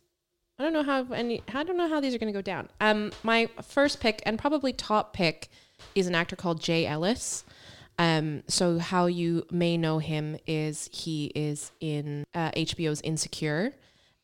I 0.57 0.63
don't 0.63 0.73
know 0.73 0.83
how 0.83 1.05
any. 1.13 1.43
I 1.53 1.63
don't 1.63 1.77
know 1.77 1.89
how 1.89 1.99
these 1.99 2.15
are 2.15 2.17
going 2.17 2.31
to 2.31 2.37
go 2.37 2.41
down. 2.41 2.69
Um, 2.79 3.11
my 3.23 3.49
first 3.61 3.99
pick 3.99 4.21
and 4.25 4.39
probably 4.39 4.71
top 4.71 5.13
pick 5.13 5.49
is 5.95 6.07
an 6.07 6.15
actor 6.15 6.35
called 6.35 6.61
Jay 6.61 6.85
Ellis. 6.85 7.43
Um, 7.97 8.43
so 8.47 8.77
how 8.79 9.05
you 9.05 9.45
may 9.51 9.77
know 9.77 9.99
him 9.99 10.37
is 10.45 10.89
he 10.91 11.31
is 11.35 11.71
in 11.79 12.25
uh, 12.33 12.51
HBO's 12.51 13.01
Insecure, 13.01 13.73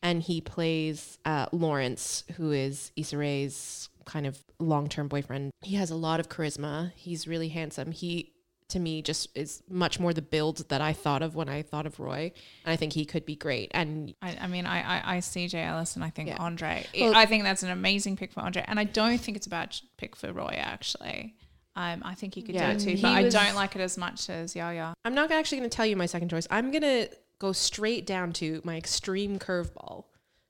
and 0.02 0.22
he 0.22 0.40
plays 0.40 1.18
uh, 1.24 1.46
Lawrence, 1.52 2.24
who 2.36 2.50
is 2.52 2.92
Issa 2.96 3.16
Rae's 3.16 3.88
kind 4.04 4.26
of 4.26 4.38
long-term 4.58 5.08
boyfriend. 5.08 5.52
He 5.62 5.76
has 5.76 5.90
a 5.90 5.94
lot 5.96 6.20
of 6.20 6.28
charisma. 6.28 6.92
He's 6.96 7.26
really 7.28 7.48
handsome. 7.48 7.92
He 7.92 8.32
to 8.68 8.78
me 8.80 9.02
just 9.02 9.28
is 9.36 9.62
much 9.68 10.00
more 10.00 10.14
the 10.14 10.22
build 10.22 10.66
that 10.70 10.80
I 10.80 10.94
thought 10.94 11.20
of 11.20 11.34
when 11.34 11.46
I 11.46 11.60
thought 11.60 11.84
of 11.84 12.00
Roy. 12.00 12.32
And 12.64 12.72
I 12.72 12.76
think 12.76 12.94
he 12.94 13.04
could 13.04 13.26
be 13.26 13.36
great. 13.36 13.70
And 13.74 14.14
I, 14.22 14.38
I 14.40 14.46
mean, 14.46 14.64
I, 14.64 14.80
I, 15.00 15.16
I 15.16 15.20
see 15.20 15.46
Jay 15.46 15.62
Ellis 15.62 15.94
and 15.94 16.02
I 16.02 16.08
think 16.08 16.30
Yeah. 16.30 16.38
Andre. 16.38 16.86
Well- 16.98 17.14
I 17.14 17.26
think 17.26 17.44
that's 17.44 17.62
an 17.62 17.68
amazing 17.70 18.16
pick 18.16 18.32
for 18.32 18.40
Andre. 18.40 18.64
And 18.66 18.80
I 18.80 18.84
don't 18.84 19.18
think 19.18 19.36
it's 19.36 19.46
a 19.46 19.50
bad 19.50 19.76
pick 19.98 20.16
for 20.16 20.32
Roy, 20.32 20.54
actually. 20.56 21.34
Um, 21.74 22.02
I 22.04 22.14
think 22.14 22.34
he 22.34 22.42
could 22.42 22.54
Yeah, 22.54 22.72
do 22.72 22.76
it 22.76 22.80
too, 22.80 22.90
he 22.96 23.02
but 23.02 23.12
I 23.12 23.28
don't 23.28 23.54
like 23.54 23.74
it 23.76 23.80
as 23.80 23.96
much 23.96 24.28
as 24.28 24.54
Yaya. 24.54 24.92
I'm 25.04 25.14
not 25.14 25.30
actually 25.30 25.58
going 25.58 25.70
to 25.70 25.74
tell 25.76 25.86
you 25.86 25.96
my 25.96 26.06
second 26.06 26.28
choice. 26.28 26.46
I'm 26.50 26.70
going 26.70 26.82
to 26.82 27.08
go 27.38 27.52
straight 27.52 28.06
down 28.06 28.32
to 28.34 28.60
my 28.64 28.76
extreme 28.76 29.38
curveball 29.38 30.04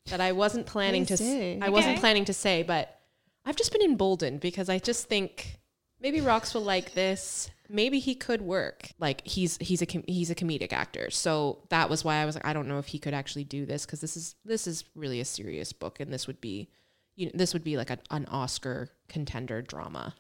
that 0.07 0.21
I 0.21 0.33
wasn't 0.33 0.67
planning 0.67 1.07
to 1.07 1.17
Please 1.17 1.21
s- 1.21 1.59
do. 1.59 1.59
I 1.63 1.71
wasn't 1.71 1.99
planning 2.01 2.25
to 2.25 2.33
say, 2.33 2.65
but 2.65 2.99
I've 3.47 3.57
just 3.57 3.73
been 3.73 3.83
emboldened 3.83 4.41
because 4.41 4.69
I 4.69 4.79
just 4.79 5.09
think 5.09 5.59
maybe 6.01 6.21
Rocks 6.21 6.55
will 6.55 6.63
like 6.63 6.93
this. 6.95 7.51
Maybe 7.69 8.01
he 8.01 8.15
could 8.17 8.43
work. 8.43 8.89
Like 8.99 9.27
he's 9.27 9.57
he's 9.59 9.81
a 9.81 9.87
com- 9.87 10.05
he's 10.09 10.29
a 10.31 10.35
comedic 10.35 10.73
actor, 10.73 11.09
so 11.11 11.61
that 11.71 11.89
was 11.89 12.05
why 12.05 12.17
I 12.17 12.27
was 12.27 12.35
like, 12.35 12.45
I 12.45 12.53
don't 12.53 12.69
know 12.69 12.79
if 12.79 12.89
he 12.89 12.99
could 12.99 13.15
actually 13.15 13.45
do 13.45 13.65
this 13.65 13.87
because 13.87 14.01
this 14.01 14.17
is 14.17 14.35
this 14.45 14.67
is 14.67 14.85
really 14.95 15.21
a 15.21 15.25
serious 15.25 15.73
book, 15.73 15.99
and 16.01 16.13
this 16.13 16.27
would 16.27 16.41
be, 16.41 16.69
you 17.17 17.27
know, 17.27 17.33
this 17.35 17.55
would 17.55 17.65
be 17.65 17.77
like 17.79 17.89
a, 17.91 17.99
an 18.11 18.27
Oscar 18.27 18.91
contender 19.09 19.63
drama 19.63 20.15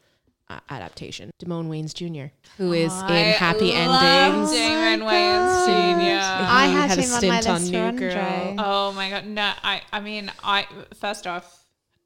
uh, 0.49 0.61
adaptation. 0.71 1.31
Damon 1.39 1.69
Wayans 1.69 1.95
Jr., 1.95 2.33
who 2.59 2.73
is 2.73 2.93
in 3.03 3.33
Happy 3.35 3.73
Endings. 3.73 4.51
Damon 4.53 5.03
Oh 5.03 5.07
Wayans 5.07 5.67
Jr. 5.67 6.23
I 6.25 6.67
He 6.67 6.73
had, 6.75 6.91
had 6.91 6.99
a 6.99 7.03
him 7.03 7.13
on 7.13 7.29
my 7.29 7.41
stint 7.41 7.49
on 7.49 7.61
list 7.61 7.73
New 7.73 7.79
for 7.79 7.85
Andre. 7.87 8.15
Girl. 8.15 8.55
Oh 8.59 8.93
my 8.93 9.11
god, 9.11 9.27
no! 9.27 9.53
I 9.63 9.83
I 9.93 10.01
mean, 10.01 10.31
I 10.45 10.67
first 10.99 11.27
off, 11.27 11.65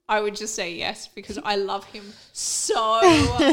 I 0.09 0.21
would 0.21 0.35
just 0.35 0.55
say 0.55 0.73
yes 0.73 1.07
because 1.09 1.37
I 1.43 1.55
love 1.57 1.83
him 1.85 2.13
so. 2.31 3.01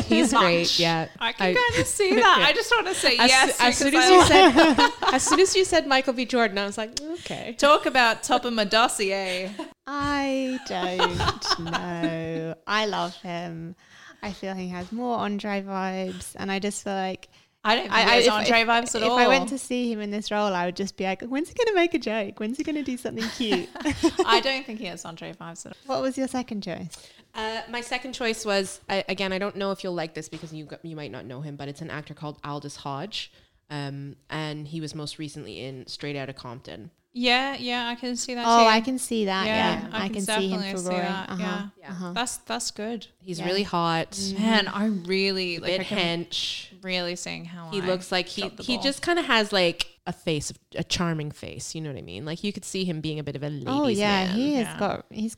He's 0.07 0.33
much. 0.33 0.43
great, 0.43 0.79
yeah. 0.79 1.09
I 1.19 1.33
can 1.33 1.47
I- 1.49 1.55
kind 1.55 1.81
of 1.81 1.87
see 1.87 2.11
that. 2.15 2.37
Yeah. 2.39 2.47
I 2.47 2.53
just 2.53 2.71
want 2.71 2.87
to 2.87 2.95
say 2.95 3.17
As, 3.19 3.29
yes 3.31 3.61
as 3.61 3.77
soon 3.79 3.95
as 3.95 4.05
I 4.05 4.15
you 4.15 4.25
said, 4.25 4.91
as 5.15 5.23
soon 5.25 5.41
as 5.41 5.57
you 5.57 5.65
said 5.65 5.87
Michael 5.89 6.13
B. 6.13 6.25
Jordan, 6.25 6.59
I 6.59 6.67
was 6.67 6.79
like, 6.79 7.01
okay. 7.21 7.55
talk 7.59 7.87
about 7.87 8.23
top 8.23 8.45
of 8.45 8.53
my 8.53 8.65
dossier. 8.65 9.51
I 9.87 10.59
don't 10.69 11.65
know. 11.71 12.55
I 12.67 12.87
love 12.87 13.15
him. 13.17 13.75
I 14.25 14.33
feel 14.33 14.55
he 14.55 14.69
has 14.69 14.91
more 14.91 15.19
Andre 15.19 15.63
vibes, 15.63 16.35
and 16.37 16.51
I 16.51 16.59
just 16.59 16.83
feel 16.83 16.95
like 16.95 17.29
I 17.63 17.77
don't 17.77 17.85
think 17.85 17.95
I, 17.95 18.03
I, 18.03 18.07
there's 18.07 18.27
if, 18.27 18.33
Andre 18.33 18.61
if- 18.61 18.69
vibes 18.69 18.95
at 18.95 19.03
if 19.03 19.09
all. 19.09 19.19
I 19.19 19.27
went 19.27 19.49
to 19.51 19.59
see 19.59 19.93
him 19.93 20.01
in 20.01 20.11
this 20.11 20.31
role, 20.31 20.53
I 20.53 20.65
would 20.65 20.77
just 20.77 20.97
be 20.97 21.05
like, 21.05 21.23
"When's 21.23 21.49
he 21.49 21.55
going 21.55 21.69
to 21.69 21.75
make 21.75 21.93
a 21.95 21.99
joke? 21.99 22.41
When's 22.41 22.57
he 22.57 22.65
going 22.65 22.77
to 22.77 22.83
do 22.83 22.97
something 22.97 23.29
cute?" 23.37 23.69
I 24.27 24.41
don't 24.41 24.65
think 24.65 24.79
he 24.81 24.87
has 24.87 25.05
Andre 25.05 25.33
vibes 25.33 25.67
at 25.67 25.73
all. 25.73 25.79
what 25.87 26.03
was 26.03 26.17
your 26.17 26.29
second 26.29 26.63
choice? 26.63 27.11
Uh, 27.35 27.63
my 27.69 27.81
second 27.81 28.13
choice 28.13 28.47
was 28.47 28.81
I, 28.89 29.05
again. 29.09 29.33
I 29.33 29.39
don't 29.39 29.57
know 29.57 29.73
if 29.73 29.85
you'll 29.85 29.95
like 29.95 30.15
this 30.15 30.29
because 30.29 30.53
you 30.53 30.69
you 30.83 30.97
might 30.97 31.11
not 31.11 31.27
know 31.27 31.43
him, 31.43 31.57
but 31.57 31.69
it's 31.69 31.83
an 31.83 31.91
actor 31.91 32.15
called 32.15 32.39
Aldis 32.45 32.77
Hodge, 32.77 33.31
um, 33.69 34.17
and 34.31 34.69
he 34.69 34.81
was 34.81 34.95
most 34.95 35.19
recently 35.19 35.65
in 35.65 35.87
Straight 35.87 36.17
Outta 36.17 36.33
Compton. 36.33 36.91
Yeah, 37.17 37.55
yeah, 37.57 37.87
I 37.89 37.95
can 37.95 38.17
see 38.17 38.35
that. 38.35 38.45
Oh, 38.45 38.65
too. 38.65 38.69
I 38.69 38.81
can 38.81 38.99
see 38.99 39.27
that. 39.27 39.47
Yeah, 39.47 39.83
Yeah, 39.83 39.89
I 39.93 39.97
I, 39.97 40.09
can 40.09 40.15
can, 40.15 40.23
see 40.27 40.49
him 40.49 40.61
definitely 40.61 40.71
for 40.73 40.79
see 40.79 40.89
Roy. 40.97 41.03
that, 41.03 41.31
Uh-huh. 41.31 41.39
yeah. 41.43 41.67
Yeah. 41.79 41.91
Uh-huh. 41.91 42.13
That's 42.13 42.37
that's 42.39 42.71
good. 42.73 43.07
He's 43.21 43.39
Yeah. 43.39 43.47
really 43.47 43.63
hot, 43.63 44.19
Man, 44.37 44.67
I 44.67 44.87
really 44.87 45.59
like. 45.61 45.71
bit 45.71 45.81
I 45.81 45.85
hench. 45.85 46.67
really 46.83 47.15
seeing 47.15 47.45
how 47.45 47.71
He 47.71 47.81
I 47.81 47.87
looks 47.87 48.11
like 48.11 48.27
he 48.27 48.49
he 48.59 48.79
just 48.79 49.01
kind 49.01 49.19
of 49.21 49.27
has 49.27 49.53
like 49.53 49.87
a 50.07 50.13
face 50.13 50.53
a 50.75 50.83
charming 50.83 51.31
face. 51.31 51.75
You 51.75 51.83
know 51.83 51.91
what 51.91 51.99
I 51.99 52.03
mean? 52.03 52.25
Like 52.25 52.43
you 52.43 52.53
could 52.53 52.65
see 52.65 52.85
him 52.85 53.01
being 53.01 53.21
a 53.21 53.23
bit 53.23 53.37
of 53.37 53.45
a 53.45 53.49
ladies' 53.49 53.65
Oh 53.69 53.87
yeah, 53.87 54.27
man. 54.27 54.37
he 54.37 54.55
has 54.57 54.67
Yeah. 54.67 54.79
got. 54.81 55.07
He's 55.11 55.37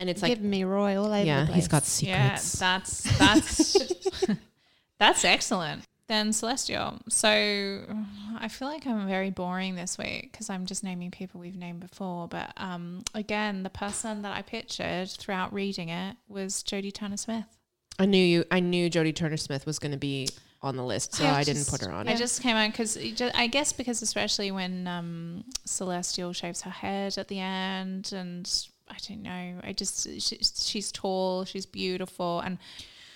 and 0.00 0.08
it's 0.08 0.22
like 0.22 0.30
giving 0.30 0.48
me 0.48 0.64
Roy 0.64 0.98
all 0.98 1.12
over. 1.12 1.22
yeah, 1.22 1.44
the 1.44 1.52
he's 1.52 1.68
got 1.68 1.82
place. 1.82 2.02
Yeah, 2.02 2.36
secrets. 2.36 2.58
that's 2.58 3.18
that's 3.18 4.26
that's 4.98 5.24
excellent. 5.26 5.82
Then 6.10 6.32
Celestial. 6.32 6.98
So 7.08 7.28
I 7.28 8.48
feel 8.48 8.66
like 8.66 8.84
I'm 8.84 9.06
very 9.06 9.30
boring 9.30 9.76
this 9.76 9.96
week 9.96 10.32
because 10.32 10.50
I'm 10.50 10.66
just 10.66 10.82
naming 10.82 11.12
people 11.12 11.40
we've 11.40 11.54
named 11.54 11.78
before. 11.78 12.26
But 12.26 12.52
um, 12.56 13.04
again, 13.14 13.62
the 13.62 13.70
person 13.70 14.22
that 14.22 14.36
I 14.36 14.42
pictured 14.42 15.08
throughout 15.08 15.52
reading 15.52 15.88
it 15.88 16.16
was 16.26 16.64
Jodie 16.64 16.92
Turner 16.92 17.16
Smith. 17.16 17.44
I 18.00 18.06
knew 18.06 18.18
you. 18.24 18.44
I 18.50 18.58
knew 18.58 18.90
Jodie 18.90 19.14
Turner 19.14 19.36
Smith 19.36 19.66
was 19.66 19.78
going 19.78 19.92
to 19.92 19.98
be 19.98 20.28
on 20.62 20.74
the 20.74 20.82
list, 20.82 21.14
so 21.14 21.26
I 21.26 21.38
I, 21.38 21.44
didn't 21.44 21.68
put 21.68 21.80
her 21.80 21.92
on. 21.92 22.08
I 22.08 22.14
it. 22.14 22.18
just 22.18 22.42
came 22.42 22.56
on 22.56 22.72
because 22.72 22.98
I 23.32 23.46
guess 23.46 23.72
because 23.72 24.02
especially 24.02 24.50
when 24.50 24.88
um, 24.88 25.44
Celestial 25.64 26.32
shaves 26.32 26.62
her 26.62 26.70
head 26.70 27.18
at 27.18 27.28
the 27.28 27.38
end, 27.38 28.12
and 28.12 28.50
I 28.88 28.96
don't 29.06 29.22
know, 29.22 29.60
I 29.62 29.72
just 29.72 30.20
she, 30.20 30.38
she's 30.42 30.90
tall, 30.90 31.44
she's 31.44 31.66
beautiful, 31.66 32.40
and 32.40 32.58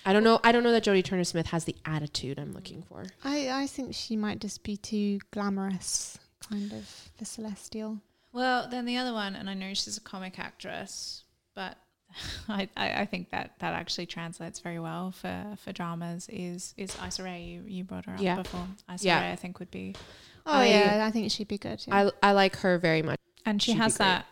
I 0.06 0.12
don't 0.12 0.24
know. 0.24 0.38
I 0.44 0.52
don't 0.52 0.62
know 0.62 0.72
that 0.72 0.84
Jodie 0.84 1.04
Turner 1.04 1.24
Smith 1.24 1.46
has 1.48 1.64
the 1.64 1.76
attitude 1.86 2.38
I'm 2.38 2.52
looking 2.52 2.82
for. 2.82 3.04
I 3.24 3.50
I 3.62 3.66
think 3.66 3.94
she 3.94 4.16
might 4.16 4.38
just 4.40 4.62
be 4.62 4.76
too 4.76 5.18
glamorous, 5.30 6.18
kind 6.50 6.72
of 6.72 6.86
for 7.16 7.24
Celestial. 7.24 7.98
Well, 8.32 8.68
then 8.68 8.84
the 8.84 8.96
other 8.96 9.12
one, 9.12 9.34
and 9.36 9.48
I 9.48 9.54
know 9.54 9.72
she's 9.74 9.96
a 9.96 10.00
comic 10.00 10.38
actress, 10.38 11.22
but 11.54 11.78
I, 12.48 12.68
I, 12.76 12.92
I 13.02 13.04
think 13.06 13.30
that 13.30 13.52
that 13.60 13.74
actually 13.74 14.06
translates 14.06 14.58
very 14.60 14.78
well 14.80 15.12
for, 15.12 15.56
for 15.64 15.72
dramas. 15.72 16.28
Is 16.28 16.74
is 16.76 16.96
Issa 17.06 17.22
Rae? 17.22 17.42
You, 17.42 17.62
you 17.66 17.84
brought 17.84 18.06
her 18.06 18.14
up 18.14 18.20
Yeah. 18.20 18.36
before. 18.42 18.66
Issa 18.92 19.06
Yeah. 19.06 19.20
Rae, 19.24 19.32
I 19.32 19.36
think 19.36 19.58
would 19.58 19.70
be, 19.70 19.94
Oh 20.46 20.52
I- 20.52 20.66
yeah, 20.66 21.04
I 21.06 21.10
think 21.10 21.30
she'd 21.30 21.48
be 21.48 21.58
good. 21.58 21.82
Yeah. 21.86 22.10
I 22.22 22.28
I 22.30 22.32
like 22.32 22.56
her 22.56 22.76
very 22.78 23.02
much. 23.02 23.18
and 23.46 23.62
she 23.62 23.72
She'd 23.72 23.78
has 23.78 23.96
that. 23.98 24.26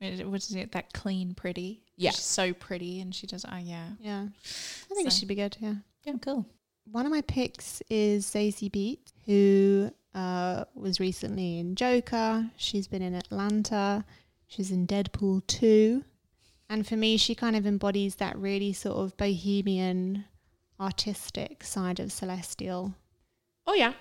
What 0.00 0.42
is 0.42 0.54
it? 0.54 0.72
That 0.72 0.92
clean, 0.92 1.32
pretty. 1.34 1.80
Yeah. 1.96 2.10
she's 2.10 2.20
so 2.24 2.52
pretty, 2.52 3.00
and 3.00 3.14
she 3.14 3.26
does. 3.26 3.44
Oh 3.50 3.56
yeah, 3.56 3.88
yeah, 4.00 4.22
I 4.22 4.94
think 4.94 5.06
it 5.06 5.12
So- 5.12 5.18
should 5.20 5.28
be 5.28 5.34
good. 5.36 5.56
Yeah. 5.60 5.74
yeah, 6.04 6.14
cool. 6.20 6.46
One 6.90 7.06
of 7.06 7.12
my 7.12 7.22
picks 7.22 7.82
is 7.88 8.26
Zazie 8.26 8.70
Beetz, 8.70 9.12
who 9.24 9.90
uh, 10.14 10.64
was 10.74 11.00
recently 11.00 11.58
in 11.58 11.74
Joker. 11.76 12.50
She's 12.56 12.86
been 12.88 13.00
in 13.02 13.14
Atlanta. 13.14 14.04
She's 14.46 14.70
in 14.70 14.86
Deadpool 14.86 15.46
2. 15.46 16.04
And 16.68 16.86
for 16.86 16.96
me, 16.96 17.16
she 17.16 17.34
kind 17.34 17.56
of 17.56 17.66
embodies 17.66 18.16
that 18.16 18.36
really 18.38 18.72
sort 18.74 18.96
of 18.98 19.16
bohemian, 19.16 20.26
artistic 20.78 21.64
side 21.64 22.00
of 22.00 22.12
Celestial. 22.12 22.94
Oh 23.66 23.74
yeah, 23.74 23.94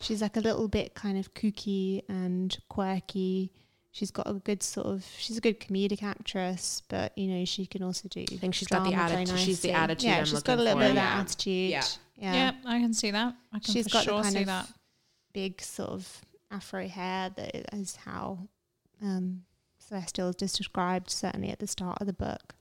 She's 0.00 0.20
like 0.20 0.36
a 0.36 0.40
little 0.40 0.66
bit 0.68 0.94
kind 0.94 1.16
of 1.16 1.32
kooky 1.34 2.02
and 2.08 2.54
quirky. 2.68 3.52
She's 3.94 4.10
got 4.10 4.28
a 4.28 4.34
good 4.34 4.60
sort 4.60 4.88
of, 4.88 5.06
she's 5.18 5.38
a 5.38 5.40
good 5.40 5.60
comedic 5.60 6.02
actress, 6.02 6.82
but 6.88 7.16
you 7.16 7.28
know, 7.28 7.44
she 7.44 7.64
can 7.64 7.80
also 7.84 8.08
do. 8.08 8.24
I 8.30 8.36
think 8.36 8.52
she's 8.52 8.66
got 8.66 8.82
the 8.82 8.92
attitude- 8.94 9.38
she's 9.38 9.60
the 9.60 9.70
attitude 9.70 10.02
Yeah, 10.10 10.18
I'm 10.18 10.24
she's 10.24 10.42
got 10.42 10.58
a 10.58 10.62
looking 10.62 10.64
little 10.64 10.80
bit 10.80 10.88
of 10.90 10.94
that 10.96 11.14
yeah. 11.14 11.20
attitude. 11.20 11.70
Yeah. 11.70 11.84
Yeah. 12.16 12.34
Yeah. 12.34 12.52
I 12.66 12.80
can 12.80 12.92
see 12.92 13.12
that. 13.12 13.36
I 13.52 13.58
can 13.60 13.72
She's 13.72 13.86
for 13.86 13.92
got 13.92 14.04
sure 14.04 14.16
the 14.18 14.22
kind 14.24 14.34
see 14.34 14.40
of 14.40 14.46
that. 14.46 14.68
big 15.32 15.62
sort 15.62 15.90
of 15.90 16.20
afro 16.50 16.88
hair 16.88 17.30
that 17.36 17.72
is 17.72 17.94
how 17.94 18.48
um, 19.00 19.42
Celestial 19.78 20.30
is 20.30 20.52
described, 20.52 21.08
certainly 21.10 21.50
at 21.50 21.60
the 21.60 21.66
start 21.68 21.98
of 22.00 22.08
the 22.08 22.12
book. 22.12 22.56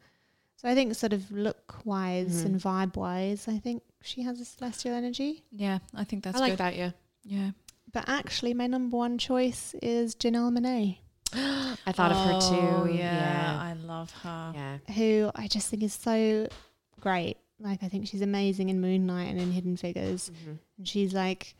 So 0.58 0.70
I 0.70 0.76
think, 0.76 0.94
sort 0.96 1.14
of 1.14 1.32
look 1.32 1.84
wise 1.84 2.44
Mhm. 2.44 2.46
and 2.46 2.62
vibe 2.62 2.96
wise, 2.96 3.48
I 3.48 3.58
think 3.58 3.82
she 4.04 4.22
has 4.22 4.40
a 4.40 4.46
celestial 4.46 4.94
energy. 4.94 5.44
Yeah, 5.52 5.80
I 5.96 6.04
think 6.04 6.24
that's 6.24 6.38
I 6.38 6.42
like 6.42 6.52
good. 6.54 6.60
that. 6.60 6.76
Yeah, 6.76 6.92
Yeah. 7.26 7.52
But 7.92 8.08
actually, 8.08 8.54
my 8.54 8.68
number 8.68 8.96
one 8.98 9.18
choice 9.18 9.76
is 9.82 10.16
Janelle 10.16 10.52
Monáe, 10.58 10.98
I 11.88 11.92
thought 11.92 12.12
of 12.12 12.18
her 12.18 12.40
Oh, 12.42 12.86
too. 12.88 12.94
Yeah, 12.94 13.58
I 13.62 13.74
love 13.74 14.12
her. 14.24 14.52
yeah. 14.56 14.94
who 14.94 15.32
I 15.36 15.48
just 15.48 15.70
think 15.70 15.84
is 15.84 15.94
so 15.94 16.48
great. 17.00 17.38
Like, 17.60 17.82
I 17.84 17.88
think 17.88 18.08
she's 18.08 18.22
amazing 18.22 18.70
in 18.70 18.82
Moonlight 18.82 19.30
and 19.30 19.40
in 19.40 19.52
Hidden 19.52 19.78
Figures. 19.78 20.30
Mhm. 20.46 20.58
And 20.78 20.88
she's 20.88 21.14
like 21.14 21.56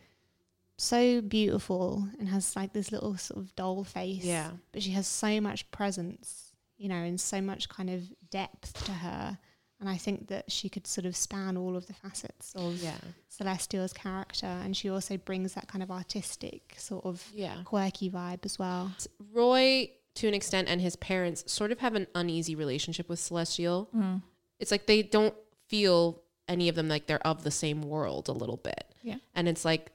so 0.78 1.22
beautiful 1.22 2.08
and 2.20 2.28
has 2.30 2.56
like 2.56 2.74
this 2.74 2.92
little 2.92 3.16
sort 3.18 3.40
of 3.40 3.56
doll 3.56 3.84
face. 3.84 4.24
Yeah. 4.24 4.52
But 4.72 4.84
she 4.84 4.92
has 4.92 5.08
so 5.08 5.40
much 5.40 5.70
presence, 5.72 6.52
you 6.78 6.90
know, 6.90 6.96
and 6.96 7.20
so 7.22 7.42
much 7.42 7.70
kind 7.70 7.90
of 7.90 8.12
depth 8.32 8.84
to 8.86 8.92
her. 8.92 9.38
And 9.84 9.90
I 9.90 9.98
think 9.98 10.28
that 10.30 10.50
she 10.50 10.70
could 10.70 10.88
sort 10.88 11.06
of 11.06 11.14
span 11.14 11.58
all 11.58 11.76
of 11.76 11.88
the 11.88 11.94
facets 11.94 12.54
of 12.56 12.82
Yeah. 12.82 12.96
Celestial's 13.28 13.92
character. 13.92 14.46
And 14.46 14.78
she 14.78 14.88
also 14.90 15.18
brings 15.18 15.56
that 15.56 15.68
kind 15.68 15.84
of 15.84 15.92
artistic, 15.92 16.76
sort 16.78 17.04
of 17.04 17.30
Yeah. 17.36 17.64
quirky 17.66 18.10
vibe 18.10 18.46
as 18.46 18.58
well. 18.58 18.94
Roy, 19.34 19.92
to 20.16 20.28
an 20.30 20.34
extent, 20.34 20.70
and 20.70 20.80
his 20.80 20.96
parents 20.96 21.44
sort 21.52 21.74
of 21.74 21.80
have 21.80 21.96
an 21.96 22.08
uneasy 22.16 22.56
relationship 22.56 23.10
with 23.10 23.20
Celestial. 23.20 23.90
Mm. 23.94 24.22
It's 24.58 24.72
like 24.72 24.86
they 24.86 25.04
don't 25.04 25.36
feel 25.68 26.22
any 26.48 26.70
of 26.70 26.76
them 26.76 26.88
like 26.88 27.08
they're 27.08 27.28
of 27.28 27.44
the 27.44 27.52
same 27.52 27.82
world 27.82 28.30
a 28.30 28.32
little 28.32 28.56
bit. 28.58 28.86
Yeah. 29.02 29.18
And 29.36 29.50
it's 29.50 29.66
like 29.66 29.92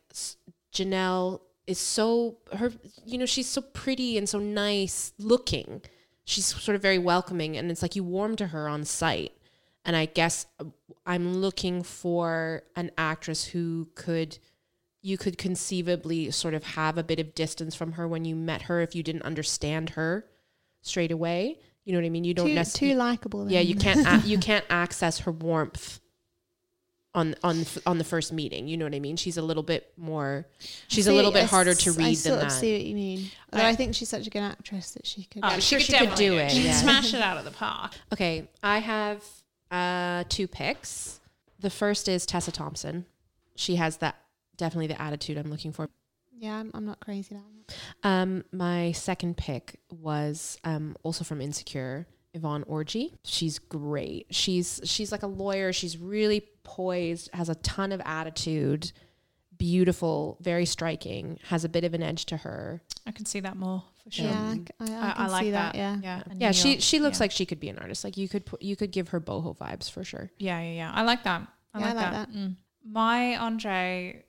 Janelle 0.72 1.40
is 1.66 1.78
so 1.78 2.36
her 2.56 2.72
you 3.06 3.16
know 3.18 3.26
she's 3.26 3.46
so 3.46 3.60
pretty 3.62 4.18
and 4.18 4.28
so 4.28 4.38
nice 4.38 5.12
looking. 5.18 5.80
She's 6.24 6.44
sort 6.46 6.74
of 6.74 6.82
very 6.82 6.98
welcoming 6.98 7.56
and 7.56 7.70
it's 7.70 7.80
like 7.80 7.96
you 7.96 8.04
warm 8.04 8.36
to 8.36 8.48
her 8.48 8.68
on 8.68 8.84
sight. 8.84 9.32
And 9.84 9.96
I 9.96 10.06
guess 10.06 10.46
uh, 10.60 10.64
I'm 11.06 11.38
looking 11.38 11.82
for 11.82 12.62
an 12.76 12.90
actress 12.98 13.44
who 13.44 13.88
could 13.94 14.38
you 15.00 15.16
could 15.16 15.38
conceivably 15.38 16.30
sort 16.32 16.54
of 16.54 16.64
have 16.64 16.98
a 16.98 17.04
bit 17.04 17.20
of 17.20 17.34
distance 17.34 17.74
from 17.74 17.92
her 17.92 18.06
when 18.08 18.24
you 18.24 18.34
met 18.36 18.62
her 18.62 18.80
if 18.80 18.94
you 18.94 19.02
didn't 19.02 19.22
understand 19.22 19.90
her 19.90 20.26
straight 20.82 21.12
away. 21.12 21.58
You 21.84 21.92
know 21.92 22.00
what 22.00 22.06
I 22.06 22.10
mean? 22.10 22.24
You 22.24 22.34
don't 22.34 22.48
Too, 22.48 22.54
necessarily 22.54 22.94
too 22.94 22.98
likable. 22.98 23.50
yeah 23.50 23.60
you 23.60 23.76
can't 23.76 24.06
a- 24.24 24.28
you 24.28 24.36
can't 24.48 24.64
access 24.68 25.20
her 25.20 25.32
warmth 25.32 26.00
on 27.14 27.34
on 27.42 27.64
on 27.86 27.96
the 27.96 28.04
first 28.04 28.34
meeting 28.34 28.68
you 28.68 28.76
know 28.76 28.84
what 28.84 28.94
i 28.94 29.00
mean 29.00 29.16
she's 29.16 29.38
a 29.38 29.42
little 29.42 29.62
bit 29.62 29.90
more 29.96 30.46
she's 30.88 31.06
a 31.06 31.12
little 31.12 31.32
bit 31.32 31.44
I 31.44 31.46
harder 31.46 31.70
s- 31.70 31.82
to 31.84 31.90
I 31.92 31.94
read 31.94 32.14
sort 32.16 32.36
than 32.40 32.46
of 32.46 32.52
that 32.52 32.60
see 32.60 32.74
what 32.74 32.84
you 32.84 32.94
mean. 32.94 33.30
Although 33.50 33.64
I- 33.64 33.70
I, 33.70 33.74
think 33.76 33.94
she's 33.94 34.10
such 34.10 34.26
a 34.26 34.30
good 34.30 34.42
actress 34.42 34.90
that 34.90 35.06
she 35.06 35.24
could. 35.24 35.42
Oh, 35.42 35.48
I'm 35.48 35.60
sure 35.60 35.80
she 35.80 35.94
could 35.96 36.14
do 36.16 36.36
it, 36.36 36.50
She'd 36.52 36.64
yeah. 36.66 36.72
smash 36.74 37.14
it 37.14 37.22
out 37.22 37.38
of 37.38 37.44
the 37.46 37.50
park. 37.50 37.92
okay 38.12 38.46
i 38.62 38.78
have 38.78 39.24
uh 39.70 40.24
two 40.28 40.46
picks 40.48 41.20
the 41.60 41.70
first 41.70 42.08
is 42.08 42.24
tessa 42.26 42.50
thompson 42.52 43.04
she 43.56 43.76
has 43.76 43.98
that 43.98 44.16
definitely 44.56 44.86
the 44.86 45.00
attitude 45.00 45.36
i'm 45.38 45.50
looking 45.50 45.72
for 45.72 45.88
Yeah, 46.38 46.54
I'm, 46.60 46.70
I'm 46.74 46.86
not 46.86 47.00
crazy 47.00 47.34
about 47.34 47.44
that. 47.68 47.74
um 48.08 48.44
my 48.52 48.92
second 48.92 49.36
pick 49.36 49.78
was 49.90 50.58
um 50.64 50.96
also 51.02 51.24
from 51.24 51.40
insecure 51.40 52.06
Yvonne 52.34 52.62
Orji. 52.64 53.14
She's 53.24 53.58
great. 53.58 54.26
She's 54.30 54.80
she's 54.84 55.10
like 55.10 55.22
a 55.22 55.26
lawyer. 55.26 55.72
She's 55.72 55.96
really 55.96 56.46
poised, 56.62 57.30
has 57.32 57.48
a 57.48 57.54
ton 57.56 57.90
of 57.90 58.02
attitude, 58.04 58.92
beautiful, 59.56 60.36
very 60.40 60.66
striking, 60.66 61.38
has 61.48 61.64
a 61.64 61.68
bit 61.70 61.84
of 61.84 61.94
an 61.94 62.02
edge 62.02 62.26
to 62.26 62.36
her. 62.38 62.82
I 63.06 63.12
can 63.12 63.24
see 63.24 63.40
that 63.40 63.56
more 63.56 63.82
for 64.08 64.14
sure. 64.16 64.26
Yeah, 64.26 64.50
I 64.50 64.54
c- 64.56 64.64
I, 64.80 64.84
I 64.84 64.86
I, 65.10 65.12
can 65.12 65.24
I 65.24 65.26
like 65.28 65.44
see 65.44 65.50
that. 65.52 65.72
that. 65.72 65.78
Yeah. 65.78 65.96
yeah. 66.02 66.22
and 66.30 66.40
Yeah, 66.40 66.50
she 66.52 66.80
she 66.80 66.98
looks 66.98 67.18
yeah. 67.18 67.24
like 67.24 67.30
she 67.32 67.46
could 67.46 67.60
be 67.60 67.68
an 67.68 67.78
artist. 67.78 68.04
Like 68.04 68.16
you 68.16 68.28
could 68.28 68.44
put 68.46 68.62
you 68.62 68.76
could 68.76 68.90
give 68.90 69.08
her 69.08 69.20
boho 69.20 69.56
vibes 69.56 69.90
for 69.90 70.04
sure. 70.04 70.30
Yeah, 70.38 70.60
yeah, 70.60 70.72
yeah. 70.72 70.92
I 70.94 71.02
like 71.02 71.24
that. 71.24 71.42
I 71.74 71.78
Yeah, 71.80 71.86
like, 71.86 71.94
like 71.96 72.12
that. 72.12 72.32
Mm. 72.32 72.56
My 72.84 73.36
Andre, 73.36 74.24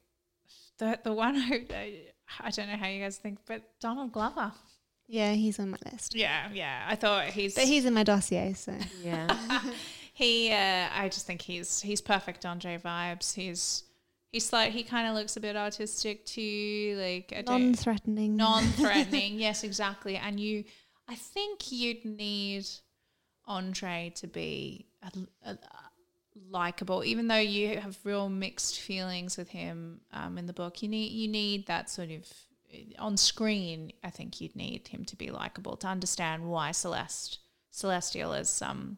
the 0.77 0.99
the 1.03 1.13
one 1.13 1.35
I, 1.37 2.01
I 2.39 2.49
don't 2.51 2.67
know 2.69 2.77
how 2.77 2.87
you 2.87 3.01
guys 3.03 3.17
think, 3.17 3.39
but 3.45 3.63
Donald 3.79 4.11
Glover. 4.11 4.51
Yeah, 5.07 5.33
he's 5.33 5.57
on 5.59 5.71
my 5.71 5.77
list. 5.91 6.13
Yeah, 6.15 6.49
yeah. 6.53 6.85
I 6.87 6.95
thought 6.95 7.25
he's 7.25 7.55
But 7.55 7.63
he's 7.63 7.85
in 7.85 7.95
my 7.95 8.03
dossier, 8.03 8.53
so 8.53 8.73
Yeah. 9.03 9.35
he. 10.13 10.51
Uh, 10.51 10.87
I 10.93 11.09
just 11.11 11.25
think 11.25 11.41
he's 11.41 11.81
he's 11.81 11.99
perfect 12.01 12.45
Andre 12.45 12.77
vibes. 12.77 13.33
He's 13.33 13.83
he's 14.31 14.53
like 14.53 14.71
he 14.71 14.83
kind 14.83 15.07
of 15.07 15.15
looks 15.15 15.37
a 15.37 15.39
bit 15.39 15.55
autistic 15.55 16.25
too, 16.25 16.97
like 16.99 17.45
non-threatening. 17.45 18.35
non-threatening. 18.35 19.33
yes, 19.39 19.63
exactly. 19.63 20.15
And 20.15 20.39
you, 20.39 20.63
I 21.07 21.15
think 21.15 21.71
you'd 21.71 22.05
need 22.05 22.67
Andre 23.45 24.13
to 24.15 24.27
be 24.27 24.87
likable, 26.49 27.03
even 27.03 27.27
though 27.27 27.35
you 27.35 27.79
have 27.79 27.97
real 28.03 28.29
mixed 28.29 28.79
feelings 28.79 29.37
with 29.37 29.49
him 29.49 30.01
um, 30.11 30.37
in 30.37 30.45
the 30.45 30.53
book. 30.53 30.81
You 30.81 30.89
need 30.89 31.11
you 31.11 31.27
need 31.27 31.67
that 31.67 31.89
sort 31.89 32.11
of 32.11 32.25
on 32.97 33.17
screen. 33.17 33.91
I 34.03 34.09
think 34.09 34.41
you'd 34.41 34.55
need 34.55 34.87
him 34.87 35.05
to 35.05 35.15
be 35.15 35.31
likable 35.31 35.77
to 35.77 35.87
understand 35.87 36.49
why 36.49 36.71
Celeste 36.71 37.39
Celestial 37.71 38.33
is 38.33 38.61
um, 38.61 38.97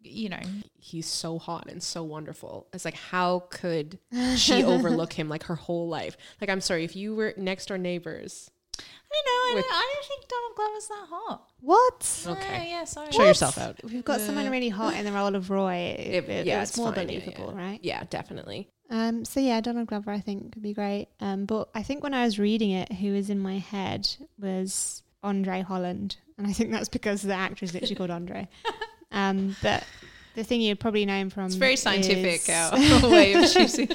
you 0.00 0.28
know, 0.28 0.40
He's 0.80 1.06
so 1.06 1.38
hot 1.38 1.66
and 1.70 1.82
so 1.82 2.02
wonderful. 2.02 2.66
It's 2.72 2.84
like 2.84 2.94
how 2.94 3.44
could 3.50 3.98
she 4.36 4.64
overlook 4.64 5.12
him 5.12 5.28
like 5.28 5.44
her 5.44 5.54
whole 5.56 5.88
life? 5.88 6.16
Like 6.40 6.48
I'm 6.50 6.60
sorry, 6.60 6.84
if 6.84 6.96
you 6.96 7.14
were 7.14 7.34
next 7.36 7.66
door 7.66 7.78
neighbors. 7.78 8.50
I 8.80 8.82
don't 9.12 9.26
know. 9.26 9.52
I, 9.52 9.54
With- 9.56 9.64
don't, 9.64 9.74
I 9.74 9.94
don't 9.94 10.06
think 10.06 10.28
Donald 10.28 10.56
Glover's 10.56 10.88
that 10.88 11.06
hot. 11.10 11.48
What? 11.60 12.24
Okay. 12.38 12.68
Yeah, 12.68 12.78
yeah 12.78 12.84
sorry. 12.84 13.10
Show 13.10 13.24
yourself 13.24 13.58
out. 13.58 13.80
We've 13.82 14.04
got 14.04 14.20
someone 14.20 14.48
really 14.50 14.68
hot 14.68 14.94
in 14.94 15.04
the 15.04 15.12
role 15.12 15.34
of 15.34 15.50
Roy. 15.50 15.74
It, 15.98 16.00
It- 16.00 16.28
it, 16.28 16.46
yeah, 16.46 16.62
it's 16.62 16.70
it's 16.70 16.78
more 16.78 16.92
fine, 16.94 17.06
believable, 17.06 17.52
yeah. 17.54 17.60
right? 17.60 17.80
Yeah, 17.82 18.04
definitely. 18.08 18.68
Um, 18.90 19.24
so 19.24 19.40
yeah, 19.40 19.60
Donald 19.60 19.88
Glover 19.88 20.10
I 20.10 20.20
think 20.20 20.52
could 20.52 20.62
be 20.62 20.72
great. 20.74 21.08
Um, 21.20 21.44
but 21.44 21.68
I 21.74 21.82
think 21.82 22.02
when 22.02 22.14
I 22.14 22.24
was 22.24 22.38
reading 22.38 22.70
it, 22.70 22.92
who 22.92 23.12
was 23.12 23.28
in 23.30 23.38
my 23.38 23.58
head 23.58 24.08
was 24.38 25.02
Andre 25.22 25.62
Holland, 25.62 26.16
and 26.38 26.46
I 26.46 26.52
think 26.52 26.70
that's 26.70 26.88
because 26.88 27.22
the 27.22 27.34
actor 27.34 27.64
is 27.64 27.74
literally 27.74 27.94
called 27.96 28.10
Andre. 28.10 28.48
Um, 29.10 29.56
but 29.62 29.84
the 30.34 30.44
thing 30.44 30.60
you'd 30.60 30.80
probably 30.80 31.04
know 31.06 31.16
him 31.16 31.30
from 31.30 31.46
It's 31.46 31.54
very 31.54 31.76
scientific 31.76 32.42
is- 32.48 33.02
way 33.02 33.32
of 33.34 33.50
choosing. 33.52 33.88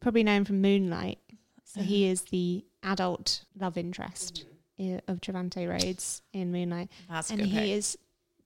probably 0.00 0.22
known 0.22 0.44
from 0.44 0.60
Moonlight. 0.60 1.18
So 1.64 1.80
he 1.82 2.06
is 2.06 2.22
the 2.22 2.64
adult 2.82 3.44
love 3.58 3.76
interest 3.78 4.44
i- 4.78 5.00
of 5.08 5.20
Trevante 5.20 5.68
Rhodes 5.68 6.22
in 6.32 6.50
Moonlight, 6.52 6.90
That's 7.08 7.30
and 7.30 7.38
good 7.40 7.48
he 7.48 7.58
pick. 7.58 7.70
is 7.70 7.96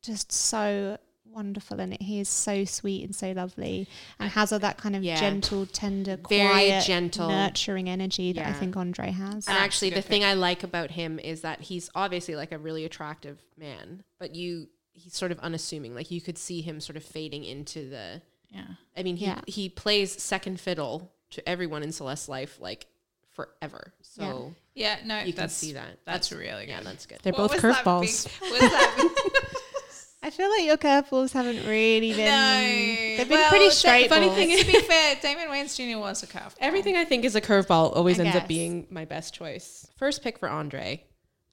just 0.02 0.30
so 0.30 0.98
wonderful 1.24 1.80
in 1.80 1.92
it. 1.94 2.02
He 2.02 2.20
is 2.20 2.28
so 2.28 2.64
sweet 2.64 3.02
and 3.04 3.16
so 3.16 3.32
lovely, 3.32 3.88
and 4.20 4.30
has 4.30 4.52
all 4.52 4.58
that 4.60 4.76
kind 4.76 4.94
of 4.94 5.02
Yeah. 5.02 5.18
gentle, 5.18 5.66
tender, 5.66 6.16
Very 6.28 6.48
quiet, 6.48 6.84
gentle. 6.84 7.28
nurturing 7.28 7.88
energy 7.88 8.32
that 8.34 8.46
I 8.46 8.52
think 8.52 8.76
Andre 8.76 9.10
has. 9.10 9.48
And 9.48 9.56
actually, 9.56 9.90
good 9.90 9.98
the 9.98 10.02
thing 10.02 10.22
I 10.22 10.34
like 10.34 10.62
about 10.62 10.92
him 10.92 11.18
is 11.18 11.40
that 11.40 11.62
he's 11.62 11.90
obviously 11.94 12.36
like 12.36 12.52
a 12.52 12.58
really 12.58 12.84
attractive 12.84 13.42
man, 13.58 14.04
but 14.20 14.34
you 14.36 14.68
he's 14.94 15.14
sort 15.14 15.30
of 15.32 15.38
unassuming. 15.40 15.94
Like 15.94 16.10
you 16.10 16.20
could 16.20 16.38
see 16.38 16.62
him 16.62 16.80
sort 16.80 16.96
of 16.96 17.04
fading 17.04 17.44
into 17.44 17.88
the. 17.90 18.22
Yeah. 18.50 18.64
I 18.96 19.02
mean, 19.02 19.16
he 19.16 19.26
Yeah. 19.26 19.40
he 19.46 19.68
plays 19.68 20.22
second 20.22 20.60
fiddle 20.60 21.12
to 21.30 21.46
everyone 21.48 21.82
in 21.82 21.92
Celeste's 21.92 22.28
life 22.28 22.58
like 22.60 22.86
forever. 23.32 23.92
So 24.02 24.54
Yeah, 24.74 24.96
no, 25.04 25.20
you 25.20 25.32
can 25.32 25.48
see 25.48 25.72
that. 25.72 25.98
That's 26.04 26.30
really 26.32 26.68
yeah, 26.68 26.78
good. 26.78 26.86
that's 26.86 27.06
good. 27.06 27.18
They're 27.22 27.32
What 27.32 27.50
both 27.50 27.60
curveballs. 27.60 28.24
big- 28.40 28.50
what 28.50 28.62
was 28.62 28.70
that 28.70 29.40
I 30.22 30.30
feel 30.30 30.48
like 30.48 30.64
your 30.64 30.78
curveballs 30.78 31.32
haven't 31.32 31.66
really 31.66 32.12
been. 32.14 32.24
no, 32.24 33.16
they've 33.18 33.28
been 33.28 33.36
Well, 33.38 33.50
pretty 33.50 33.66
the 33.66 33.72
straight. 33.72 34.08
Funny 34.08 34.30
thing 34.30 34.52
is, 34.52 34.60
to 34.64 34.66
be 34.72 34.80
fair, 34.80 35.16
Damon 35.20 35.48
Wayans 35.48 35.76
Jr. 35.76 35.98
was 35.98 36.22
a 36.22 36.26
curveball. 36.26 36.54
Everything 36.60 36.96
I 36.96 37.04
think 37.04 37.26
is 37.26 37.34
a 37.34 37.42
curveball 37.42 37.94
always 37.94 38.18
I 38.18 38.24
ends 38.24 38.36
up 38.36 38.48
being 38.48 38.86
my 38.88 39.04
best 39.04 39.34
choice. 39.34 39.86
First 39.98 40.22
pick 40.22 40.38
for 40.38 40.48
Andre, 40.48 41.04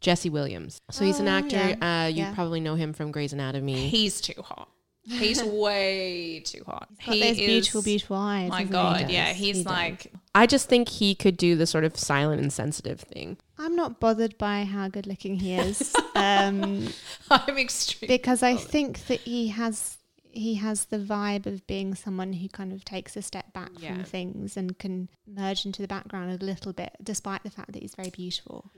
Jesse 0.02 0.30
Williams. 0.30 0.82
So 0.92 1.06
he's 1.06 1.20
an 1.20 1.28
Oh, 1.28 1.32
actor. 1.32 1.56
yeah. 1.80 2.04
Uh, 2.06 2.08
you 2.08 2.18
Yeah. 2.24 2.34
probably 2.34 2.60
know 2.60 2.76
him 2.76 2.92
from 2.94 3.12
Grey's 3.12 3.34
Anatomy. 3.34 3.88
He's 3.88 4.20
too 4.20 4.42
hot. 4.44 4.68
He's 5.04 5.42
way 5.44 6.42
too 6.46 6.64
hot. 6.66 6.90
Got 7.06 7.20
those 7.20 7.38
beautiful, 7.38 7.82
beautiful 7.82 8.18
eyes. 8.18 8.50
My 8.50 8.58
hasn't? 8.60 8.72
God, 8.72 9.02
He 9.10 9.14
yeah, 9.14 9.30
does. 9.30 9.38
he's 9.38 9.58
He 9.58 9.64
does. 9.64 9.72
like 9.72 10.12
I 10.36 10.46
just 10.46 10.70
think 10.70 10.90
he 10.90 11.16
could 11.16 11.38
do 11.38 11.56
the 11.56 11.66
sort 11.66 11.84
of 11.86 11.98
silent 11.98 12.42
and 12.42 12.52
sensitive 12.54 13.00
thing. 13.00 13.38
I'm 13.58 13.76
not 13.76 14.00
bothered 14.00 14.38
by 14.38 14.64
how 14.64 14.88
good 14.90 15.08
looking 15.08 15.36
he 15.40 15.54
is, 15.56 15.94
um, 16.16 16.88
I'm 17.32 17.58
extreme. 17.58 18.08
because 18.08 18.44
I 18.44 18.56
think 18.56 19.06
that 19.08 19.22
he 19.22 19.48
has 19.50 19.98
he 20.34 20.56
has 20.56 20.86
the 20.86 20.98
vibe 20.98 21.46
of 21.46 21.66
being 21.68 21.94
someone 21.94 22.32
who 22.34 22.48
kind 22.48 22.72
of 22.72 22.86
takes 22.86 23.18
a 23.18 23.22
step 23.22 23.52
back 23.54 23.72
Yeah. 23.80 23.96
from 23.96 24.04
things 24.06 24.56
and 24.56 24.78
can 24.80 25.10
merge 25.28 25.66
into 25.66 25.82
the 25.82 25.88
background 25.90 26.32
a 26.42 26.46
little 26.46 26.72
bit, 26.74 26.96
despite 27.04 27.44
the 27.44 27.50
fact 27.50 27.74
that 27.74 27.82
he's 27.82 27.96
very 27.96 28.12
beautiful. 28.12 28.72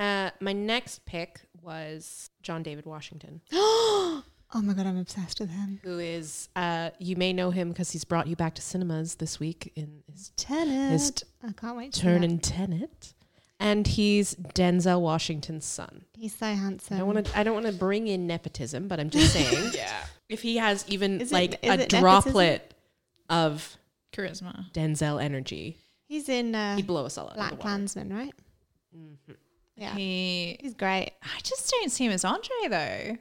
Uh, 0.00 0.30
my 0.40 0.52
next 0.54 1.04
pick 1.04 1.40
was 1.62 2.30
John 2.42 2.62
David 2.62 2.86
Washington, 2.86 3.40
oh 3.52 4.22
my 4.54 4.72
god, 4.72 4.86
I'm 4.86 4.96
obsessed 4.96 5.40
with 5.40 5.50
him. 5.50 5.78
who 5.82 5.98
is 5.98 6.48
uh, 6.56 6.90
you 6.98 7.16
may 7.16 7.32
know 7.34 7.50
him 7.50 7.68
because 7.68 7.90
he's 7.92 8.04
brought 8.04 8.26
you 8.26 8.34
back 8.34 8.54
to 8.54 8.62
cinemas 8.62 9.16
this 9.16 9.38
week 9.38 9.72
in 9.76 10.02
his 10.10 10.30
Tenet. 10.36 10.90
his 10.92 11.12
I 11.46 11.52
can't 11.52 11.76
wait 11.76 11.92
to 11.92 12.00
turn 12.00 12.22
that. 12.22 12.30
in 12.30 12.38
Tenet, 12.38 13.12
and 13.58 13.86
he's 13.86 14.34
Denzel 14.36 15.00
Washington's 15.02 15.66
son. 15.66 16.06
He's 16.16 16.34
so 16.34 16.46
handsome. 16.46 16.96
I 16.96 16.98
don't 17.00 17.14
want 17.14 17.26
to. 17.26 17.38
I 17.38 17.42
don't 17.42 17.54
want 17.54 17.66
to 17.66 17.72
bring 17.72 18.06
in 18.08 18.26
nepotism, 18.26 18.88
but 18.88 18.98
I'm 19.00 19.10
just 19.10 19.32
saying, 19.34 19.72
yeah, 19.74 20.04
if 20.30 20.40
he 20.40 20.56
has 20.56 20.84
even 20.88 21.20
Is 21.20 21.30
it- 21.30 21.34
like 21.34 21.52
is 21.62 21.70
a 21.70 21.72
it 21.74 21.92
nepotism? 21.92 22.00
droplet 22.00 22.74
of 23.28 23.76
charisma. 24.14 24.72
Denzel 24.72 25.22
energy, 25.22 25.76
He's 26.06 26.28
in 26.30 26.54
uh, 26.54 26.76
he'd 26.76 26.86
blow 26.86 27.04
us 27.04 27.18
all 27.18 27.28
out. 27.28 27.34
Black 27.34 27.52
of 27.52 27.58
the 27.58 27.62
water. 27.64 27.68
Klansman, 27.68 28.12
right? 28.14 28.32
Mhm. 28.96 29.36
Yeah, 29.80 29.94
He, 29.94 30.58
he's 30.60 30.74
great. 30.74 31.12
I 31.22 31.40
just 31.42 31.70
don't 31.70 31.90
see 31.90 32.04
him 32.04 32.12
as 32.12 32.24
Andre 32.24 32.68
though. 32.68 33.16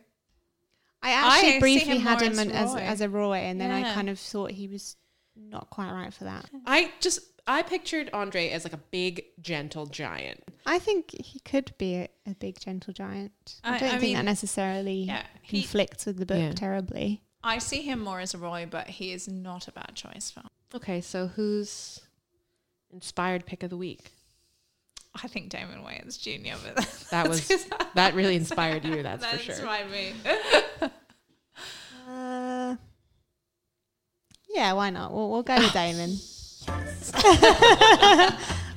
I 1.02 1.10
I 1.10 1.12
actually 1.12 1.52
see 1.54 1.60
briefly 1.60 1.96
him 1.98 2.02
had 2.02 2.22
him 2.22 2.34
as 2.34 2.48
as, 2.50 2.76
as 2.76 3.02
a 3.02 3.08
Roy, 3.10 3.38
and 3.38 3.60
then 3.60 3.72
I 3.72 3.94
kind 3.94 4.10
of 4.10 4.20
thought 4.20 4.52
he 4.52 4.68
was 4.68 4.98
not 5.36 5.70
quite 5.70 5.92
right 5.94 6.14
for 6.14 6.26
that. 6.26 6.46
I 6.66 6.92
just 7.00 7.22
I 7.48 7.62
pictured 7.64 8.10
Andre 8.12 8.50
as 8.50 8.66
like 8.66 8.74
a 8.74 8.80
big, 8.92 9.24
gentle 9.42 9.86
giant. 9.86 10.44
I 10.66 10.78
think 10.78 11.12
he 11.20 11.40
could 11.40 11.72
be 11.78 11.96
a, 11.96 12.10
a 12.28 12.36
big 12.36 12.60
gentle 12.60 12.94
giant. 12.94 13.32
I, 13.64 13.76
I- 13.76 13.80
don't 13.80 13.88
I 13.88 13.92
think 13.92 14.02
mean, 14.02 14.14
that 14.18 14.26
necessarily 14.26 15.04
Yeah, 15.04 15.24
he, 15.42 15.62
conflicts 15.62 16.06
with 16.06 16.18
the 16.18 16.26
book 16.26 16.38
Yeah. 16.38 16.52
terribly. 16.52 17.22
I 17.42 17.60
see 17.60 17.82
him 17.84 18.02
more 18.02 18.20
as 18.20 18.34
a 18.34 18.38
Roy, 18.38 18.68
but 18.70 18.88
he 18.90 19.14
is 19.14 19.30
not 19.30 19.70
a 19.70 19.72
bad 19.72 19.94
choice 19.96 20.30
for. 20.30 20.44
Okay, 20.76 21.00
so 21.00 21.28
who's 21.28 22.02
inspired 22.92 23.46
pick 23.46 23.64
of 23.64 23.70
the 23.70 23.78
week? 23.78 24.12
I 25.16 25.28
think 25.28 25.50
Damon 25.50 25.80
Wayans 25.84 26.20
Jr. 26.20 26.56
But 26.64 26.86
That 27.12 27.28
was 27.28 27.48
that 27.96 28.14
really 28.14 28.36
inspired 28.36 28.86
you. 28.86 29.04
That's 29.04 29.26
for 29.26 29.38
sure. 29.38 29.56
inspired 29.56 29.92
me. 29.92 30.14
Uh, 32.12 32.76
yeah, 34.50 34.74
why 34.74 34.90
not? 34.90 35.14
We'll, 35.14 35.30
we'll 35.30 35.44
go 35.44 35.56
with 35.58 35.72
Damon. 35.74 36.18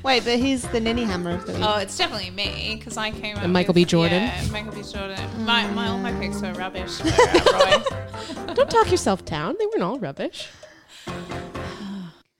Wait, 0.04 0.24
but 0.24 0.38
who's 0.38 0.62
the 0.64 0.80
ninny 0.80 1.04
hammer 1.04 1.30
of 1.30 1.46
the 1.46 1.54
week? 1.54 1.62
Oh, 1.64 1.78
it's 1.78 1.96
definitely 1.96 2.30
me 2.30 2.74
because 2.76 2.98
I 2.98 3.10
came 3.10 3.36
up. 3.36 3.42
And 3.42 3.52
Michael 3.52 3.70
with, 3.70 3.76
B. 3.76 3.84
Jordan? 3.86 4.24
Yeah, 4.24 4.44
Michael 4.50 4.72
B. 4.72 4.82
Jordan. 4.82 5.44
My, 5.46 5.66
my 5.68 5.88
all 5.88 5.98
my 5.98 6.12
picks 6.12 6.42
were 6.42 6.52
rubbish. 6.52 6.98
For, 6.98 7.08
uh, 7.08 8.54
Don't 8.54 8.70
talk 8.70 8.90
yourself 8.90 9.24
down. 9.24 9.54
They 9.58 9.66
weren't 9.66 9.82
all 9.82 9.98
rubbish. 9.98 10.48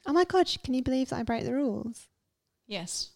Oh 0.05 0.12
my 0.12 0.24
god, 0.24 0.51
can 0.64 0.74
you 0.74 0.82
believe 0.82 1.11
that 1.11 1.20
I 1.20 1.22
broke 1.22 1.45
the 1.45 1.55
rules? 1.55 2.09
Yes. 2.66 3.11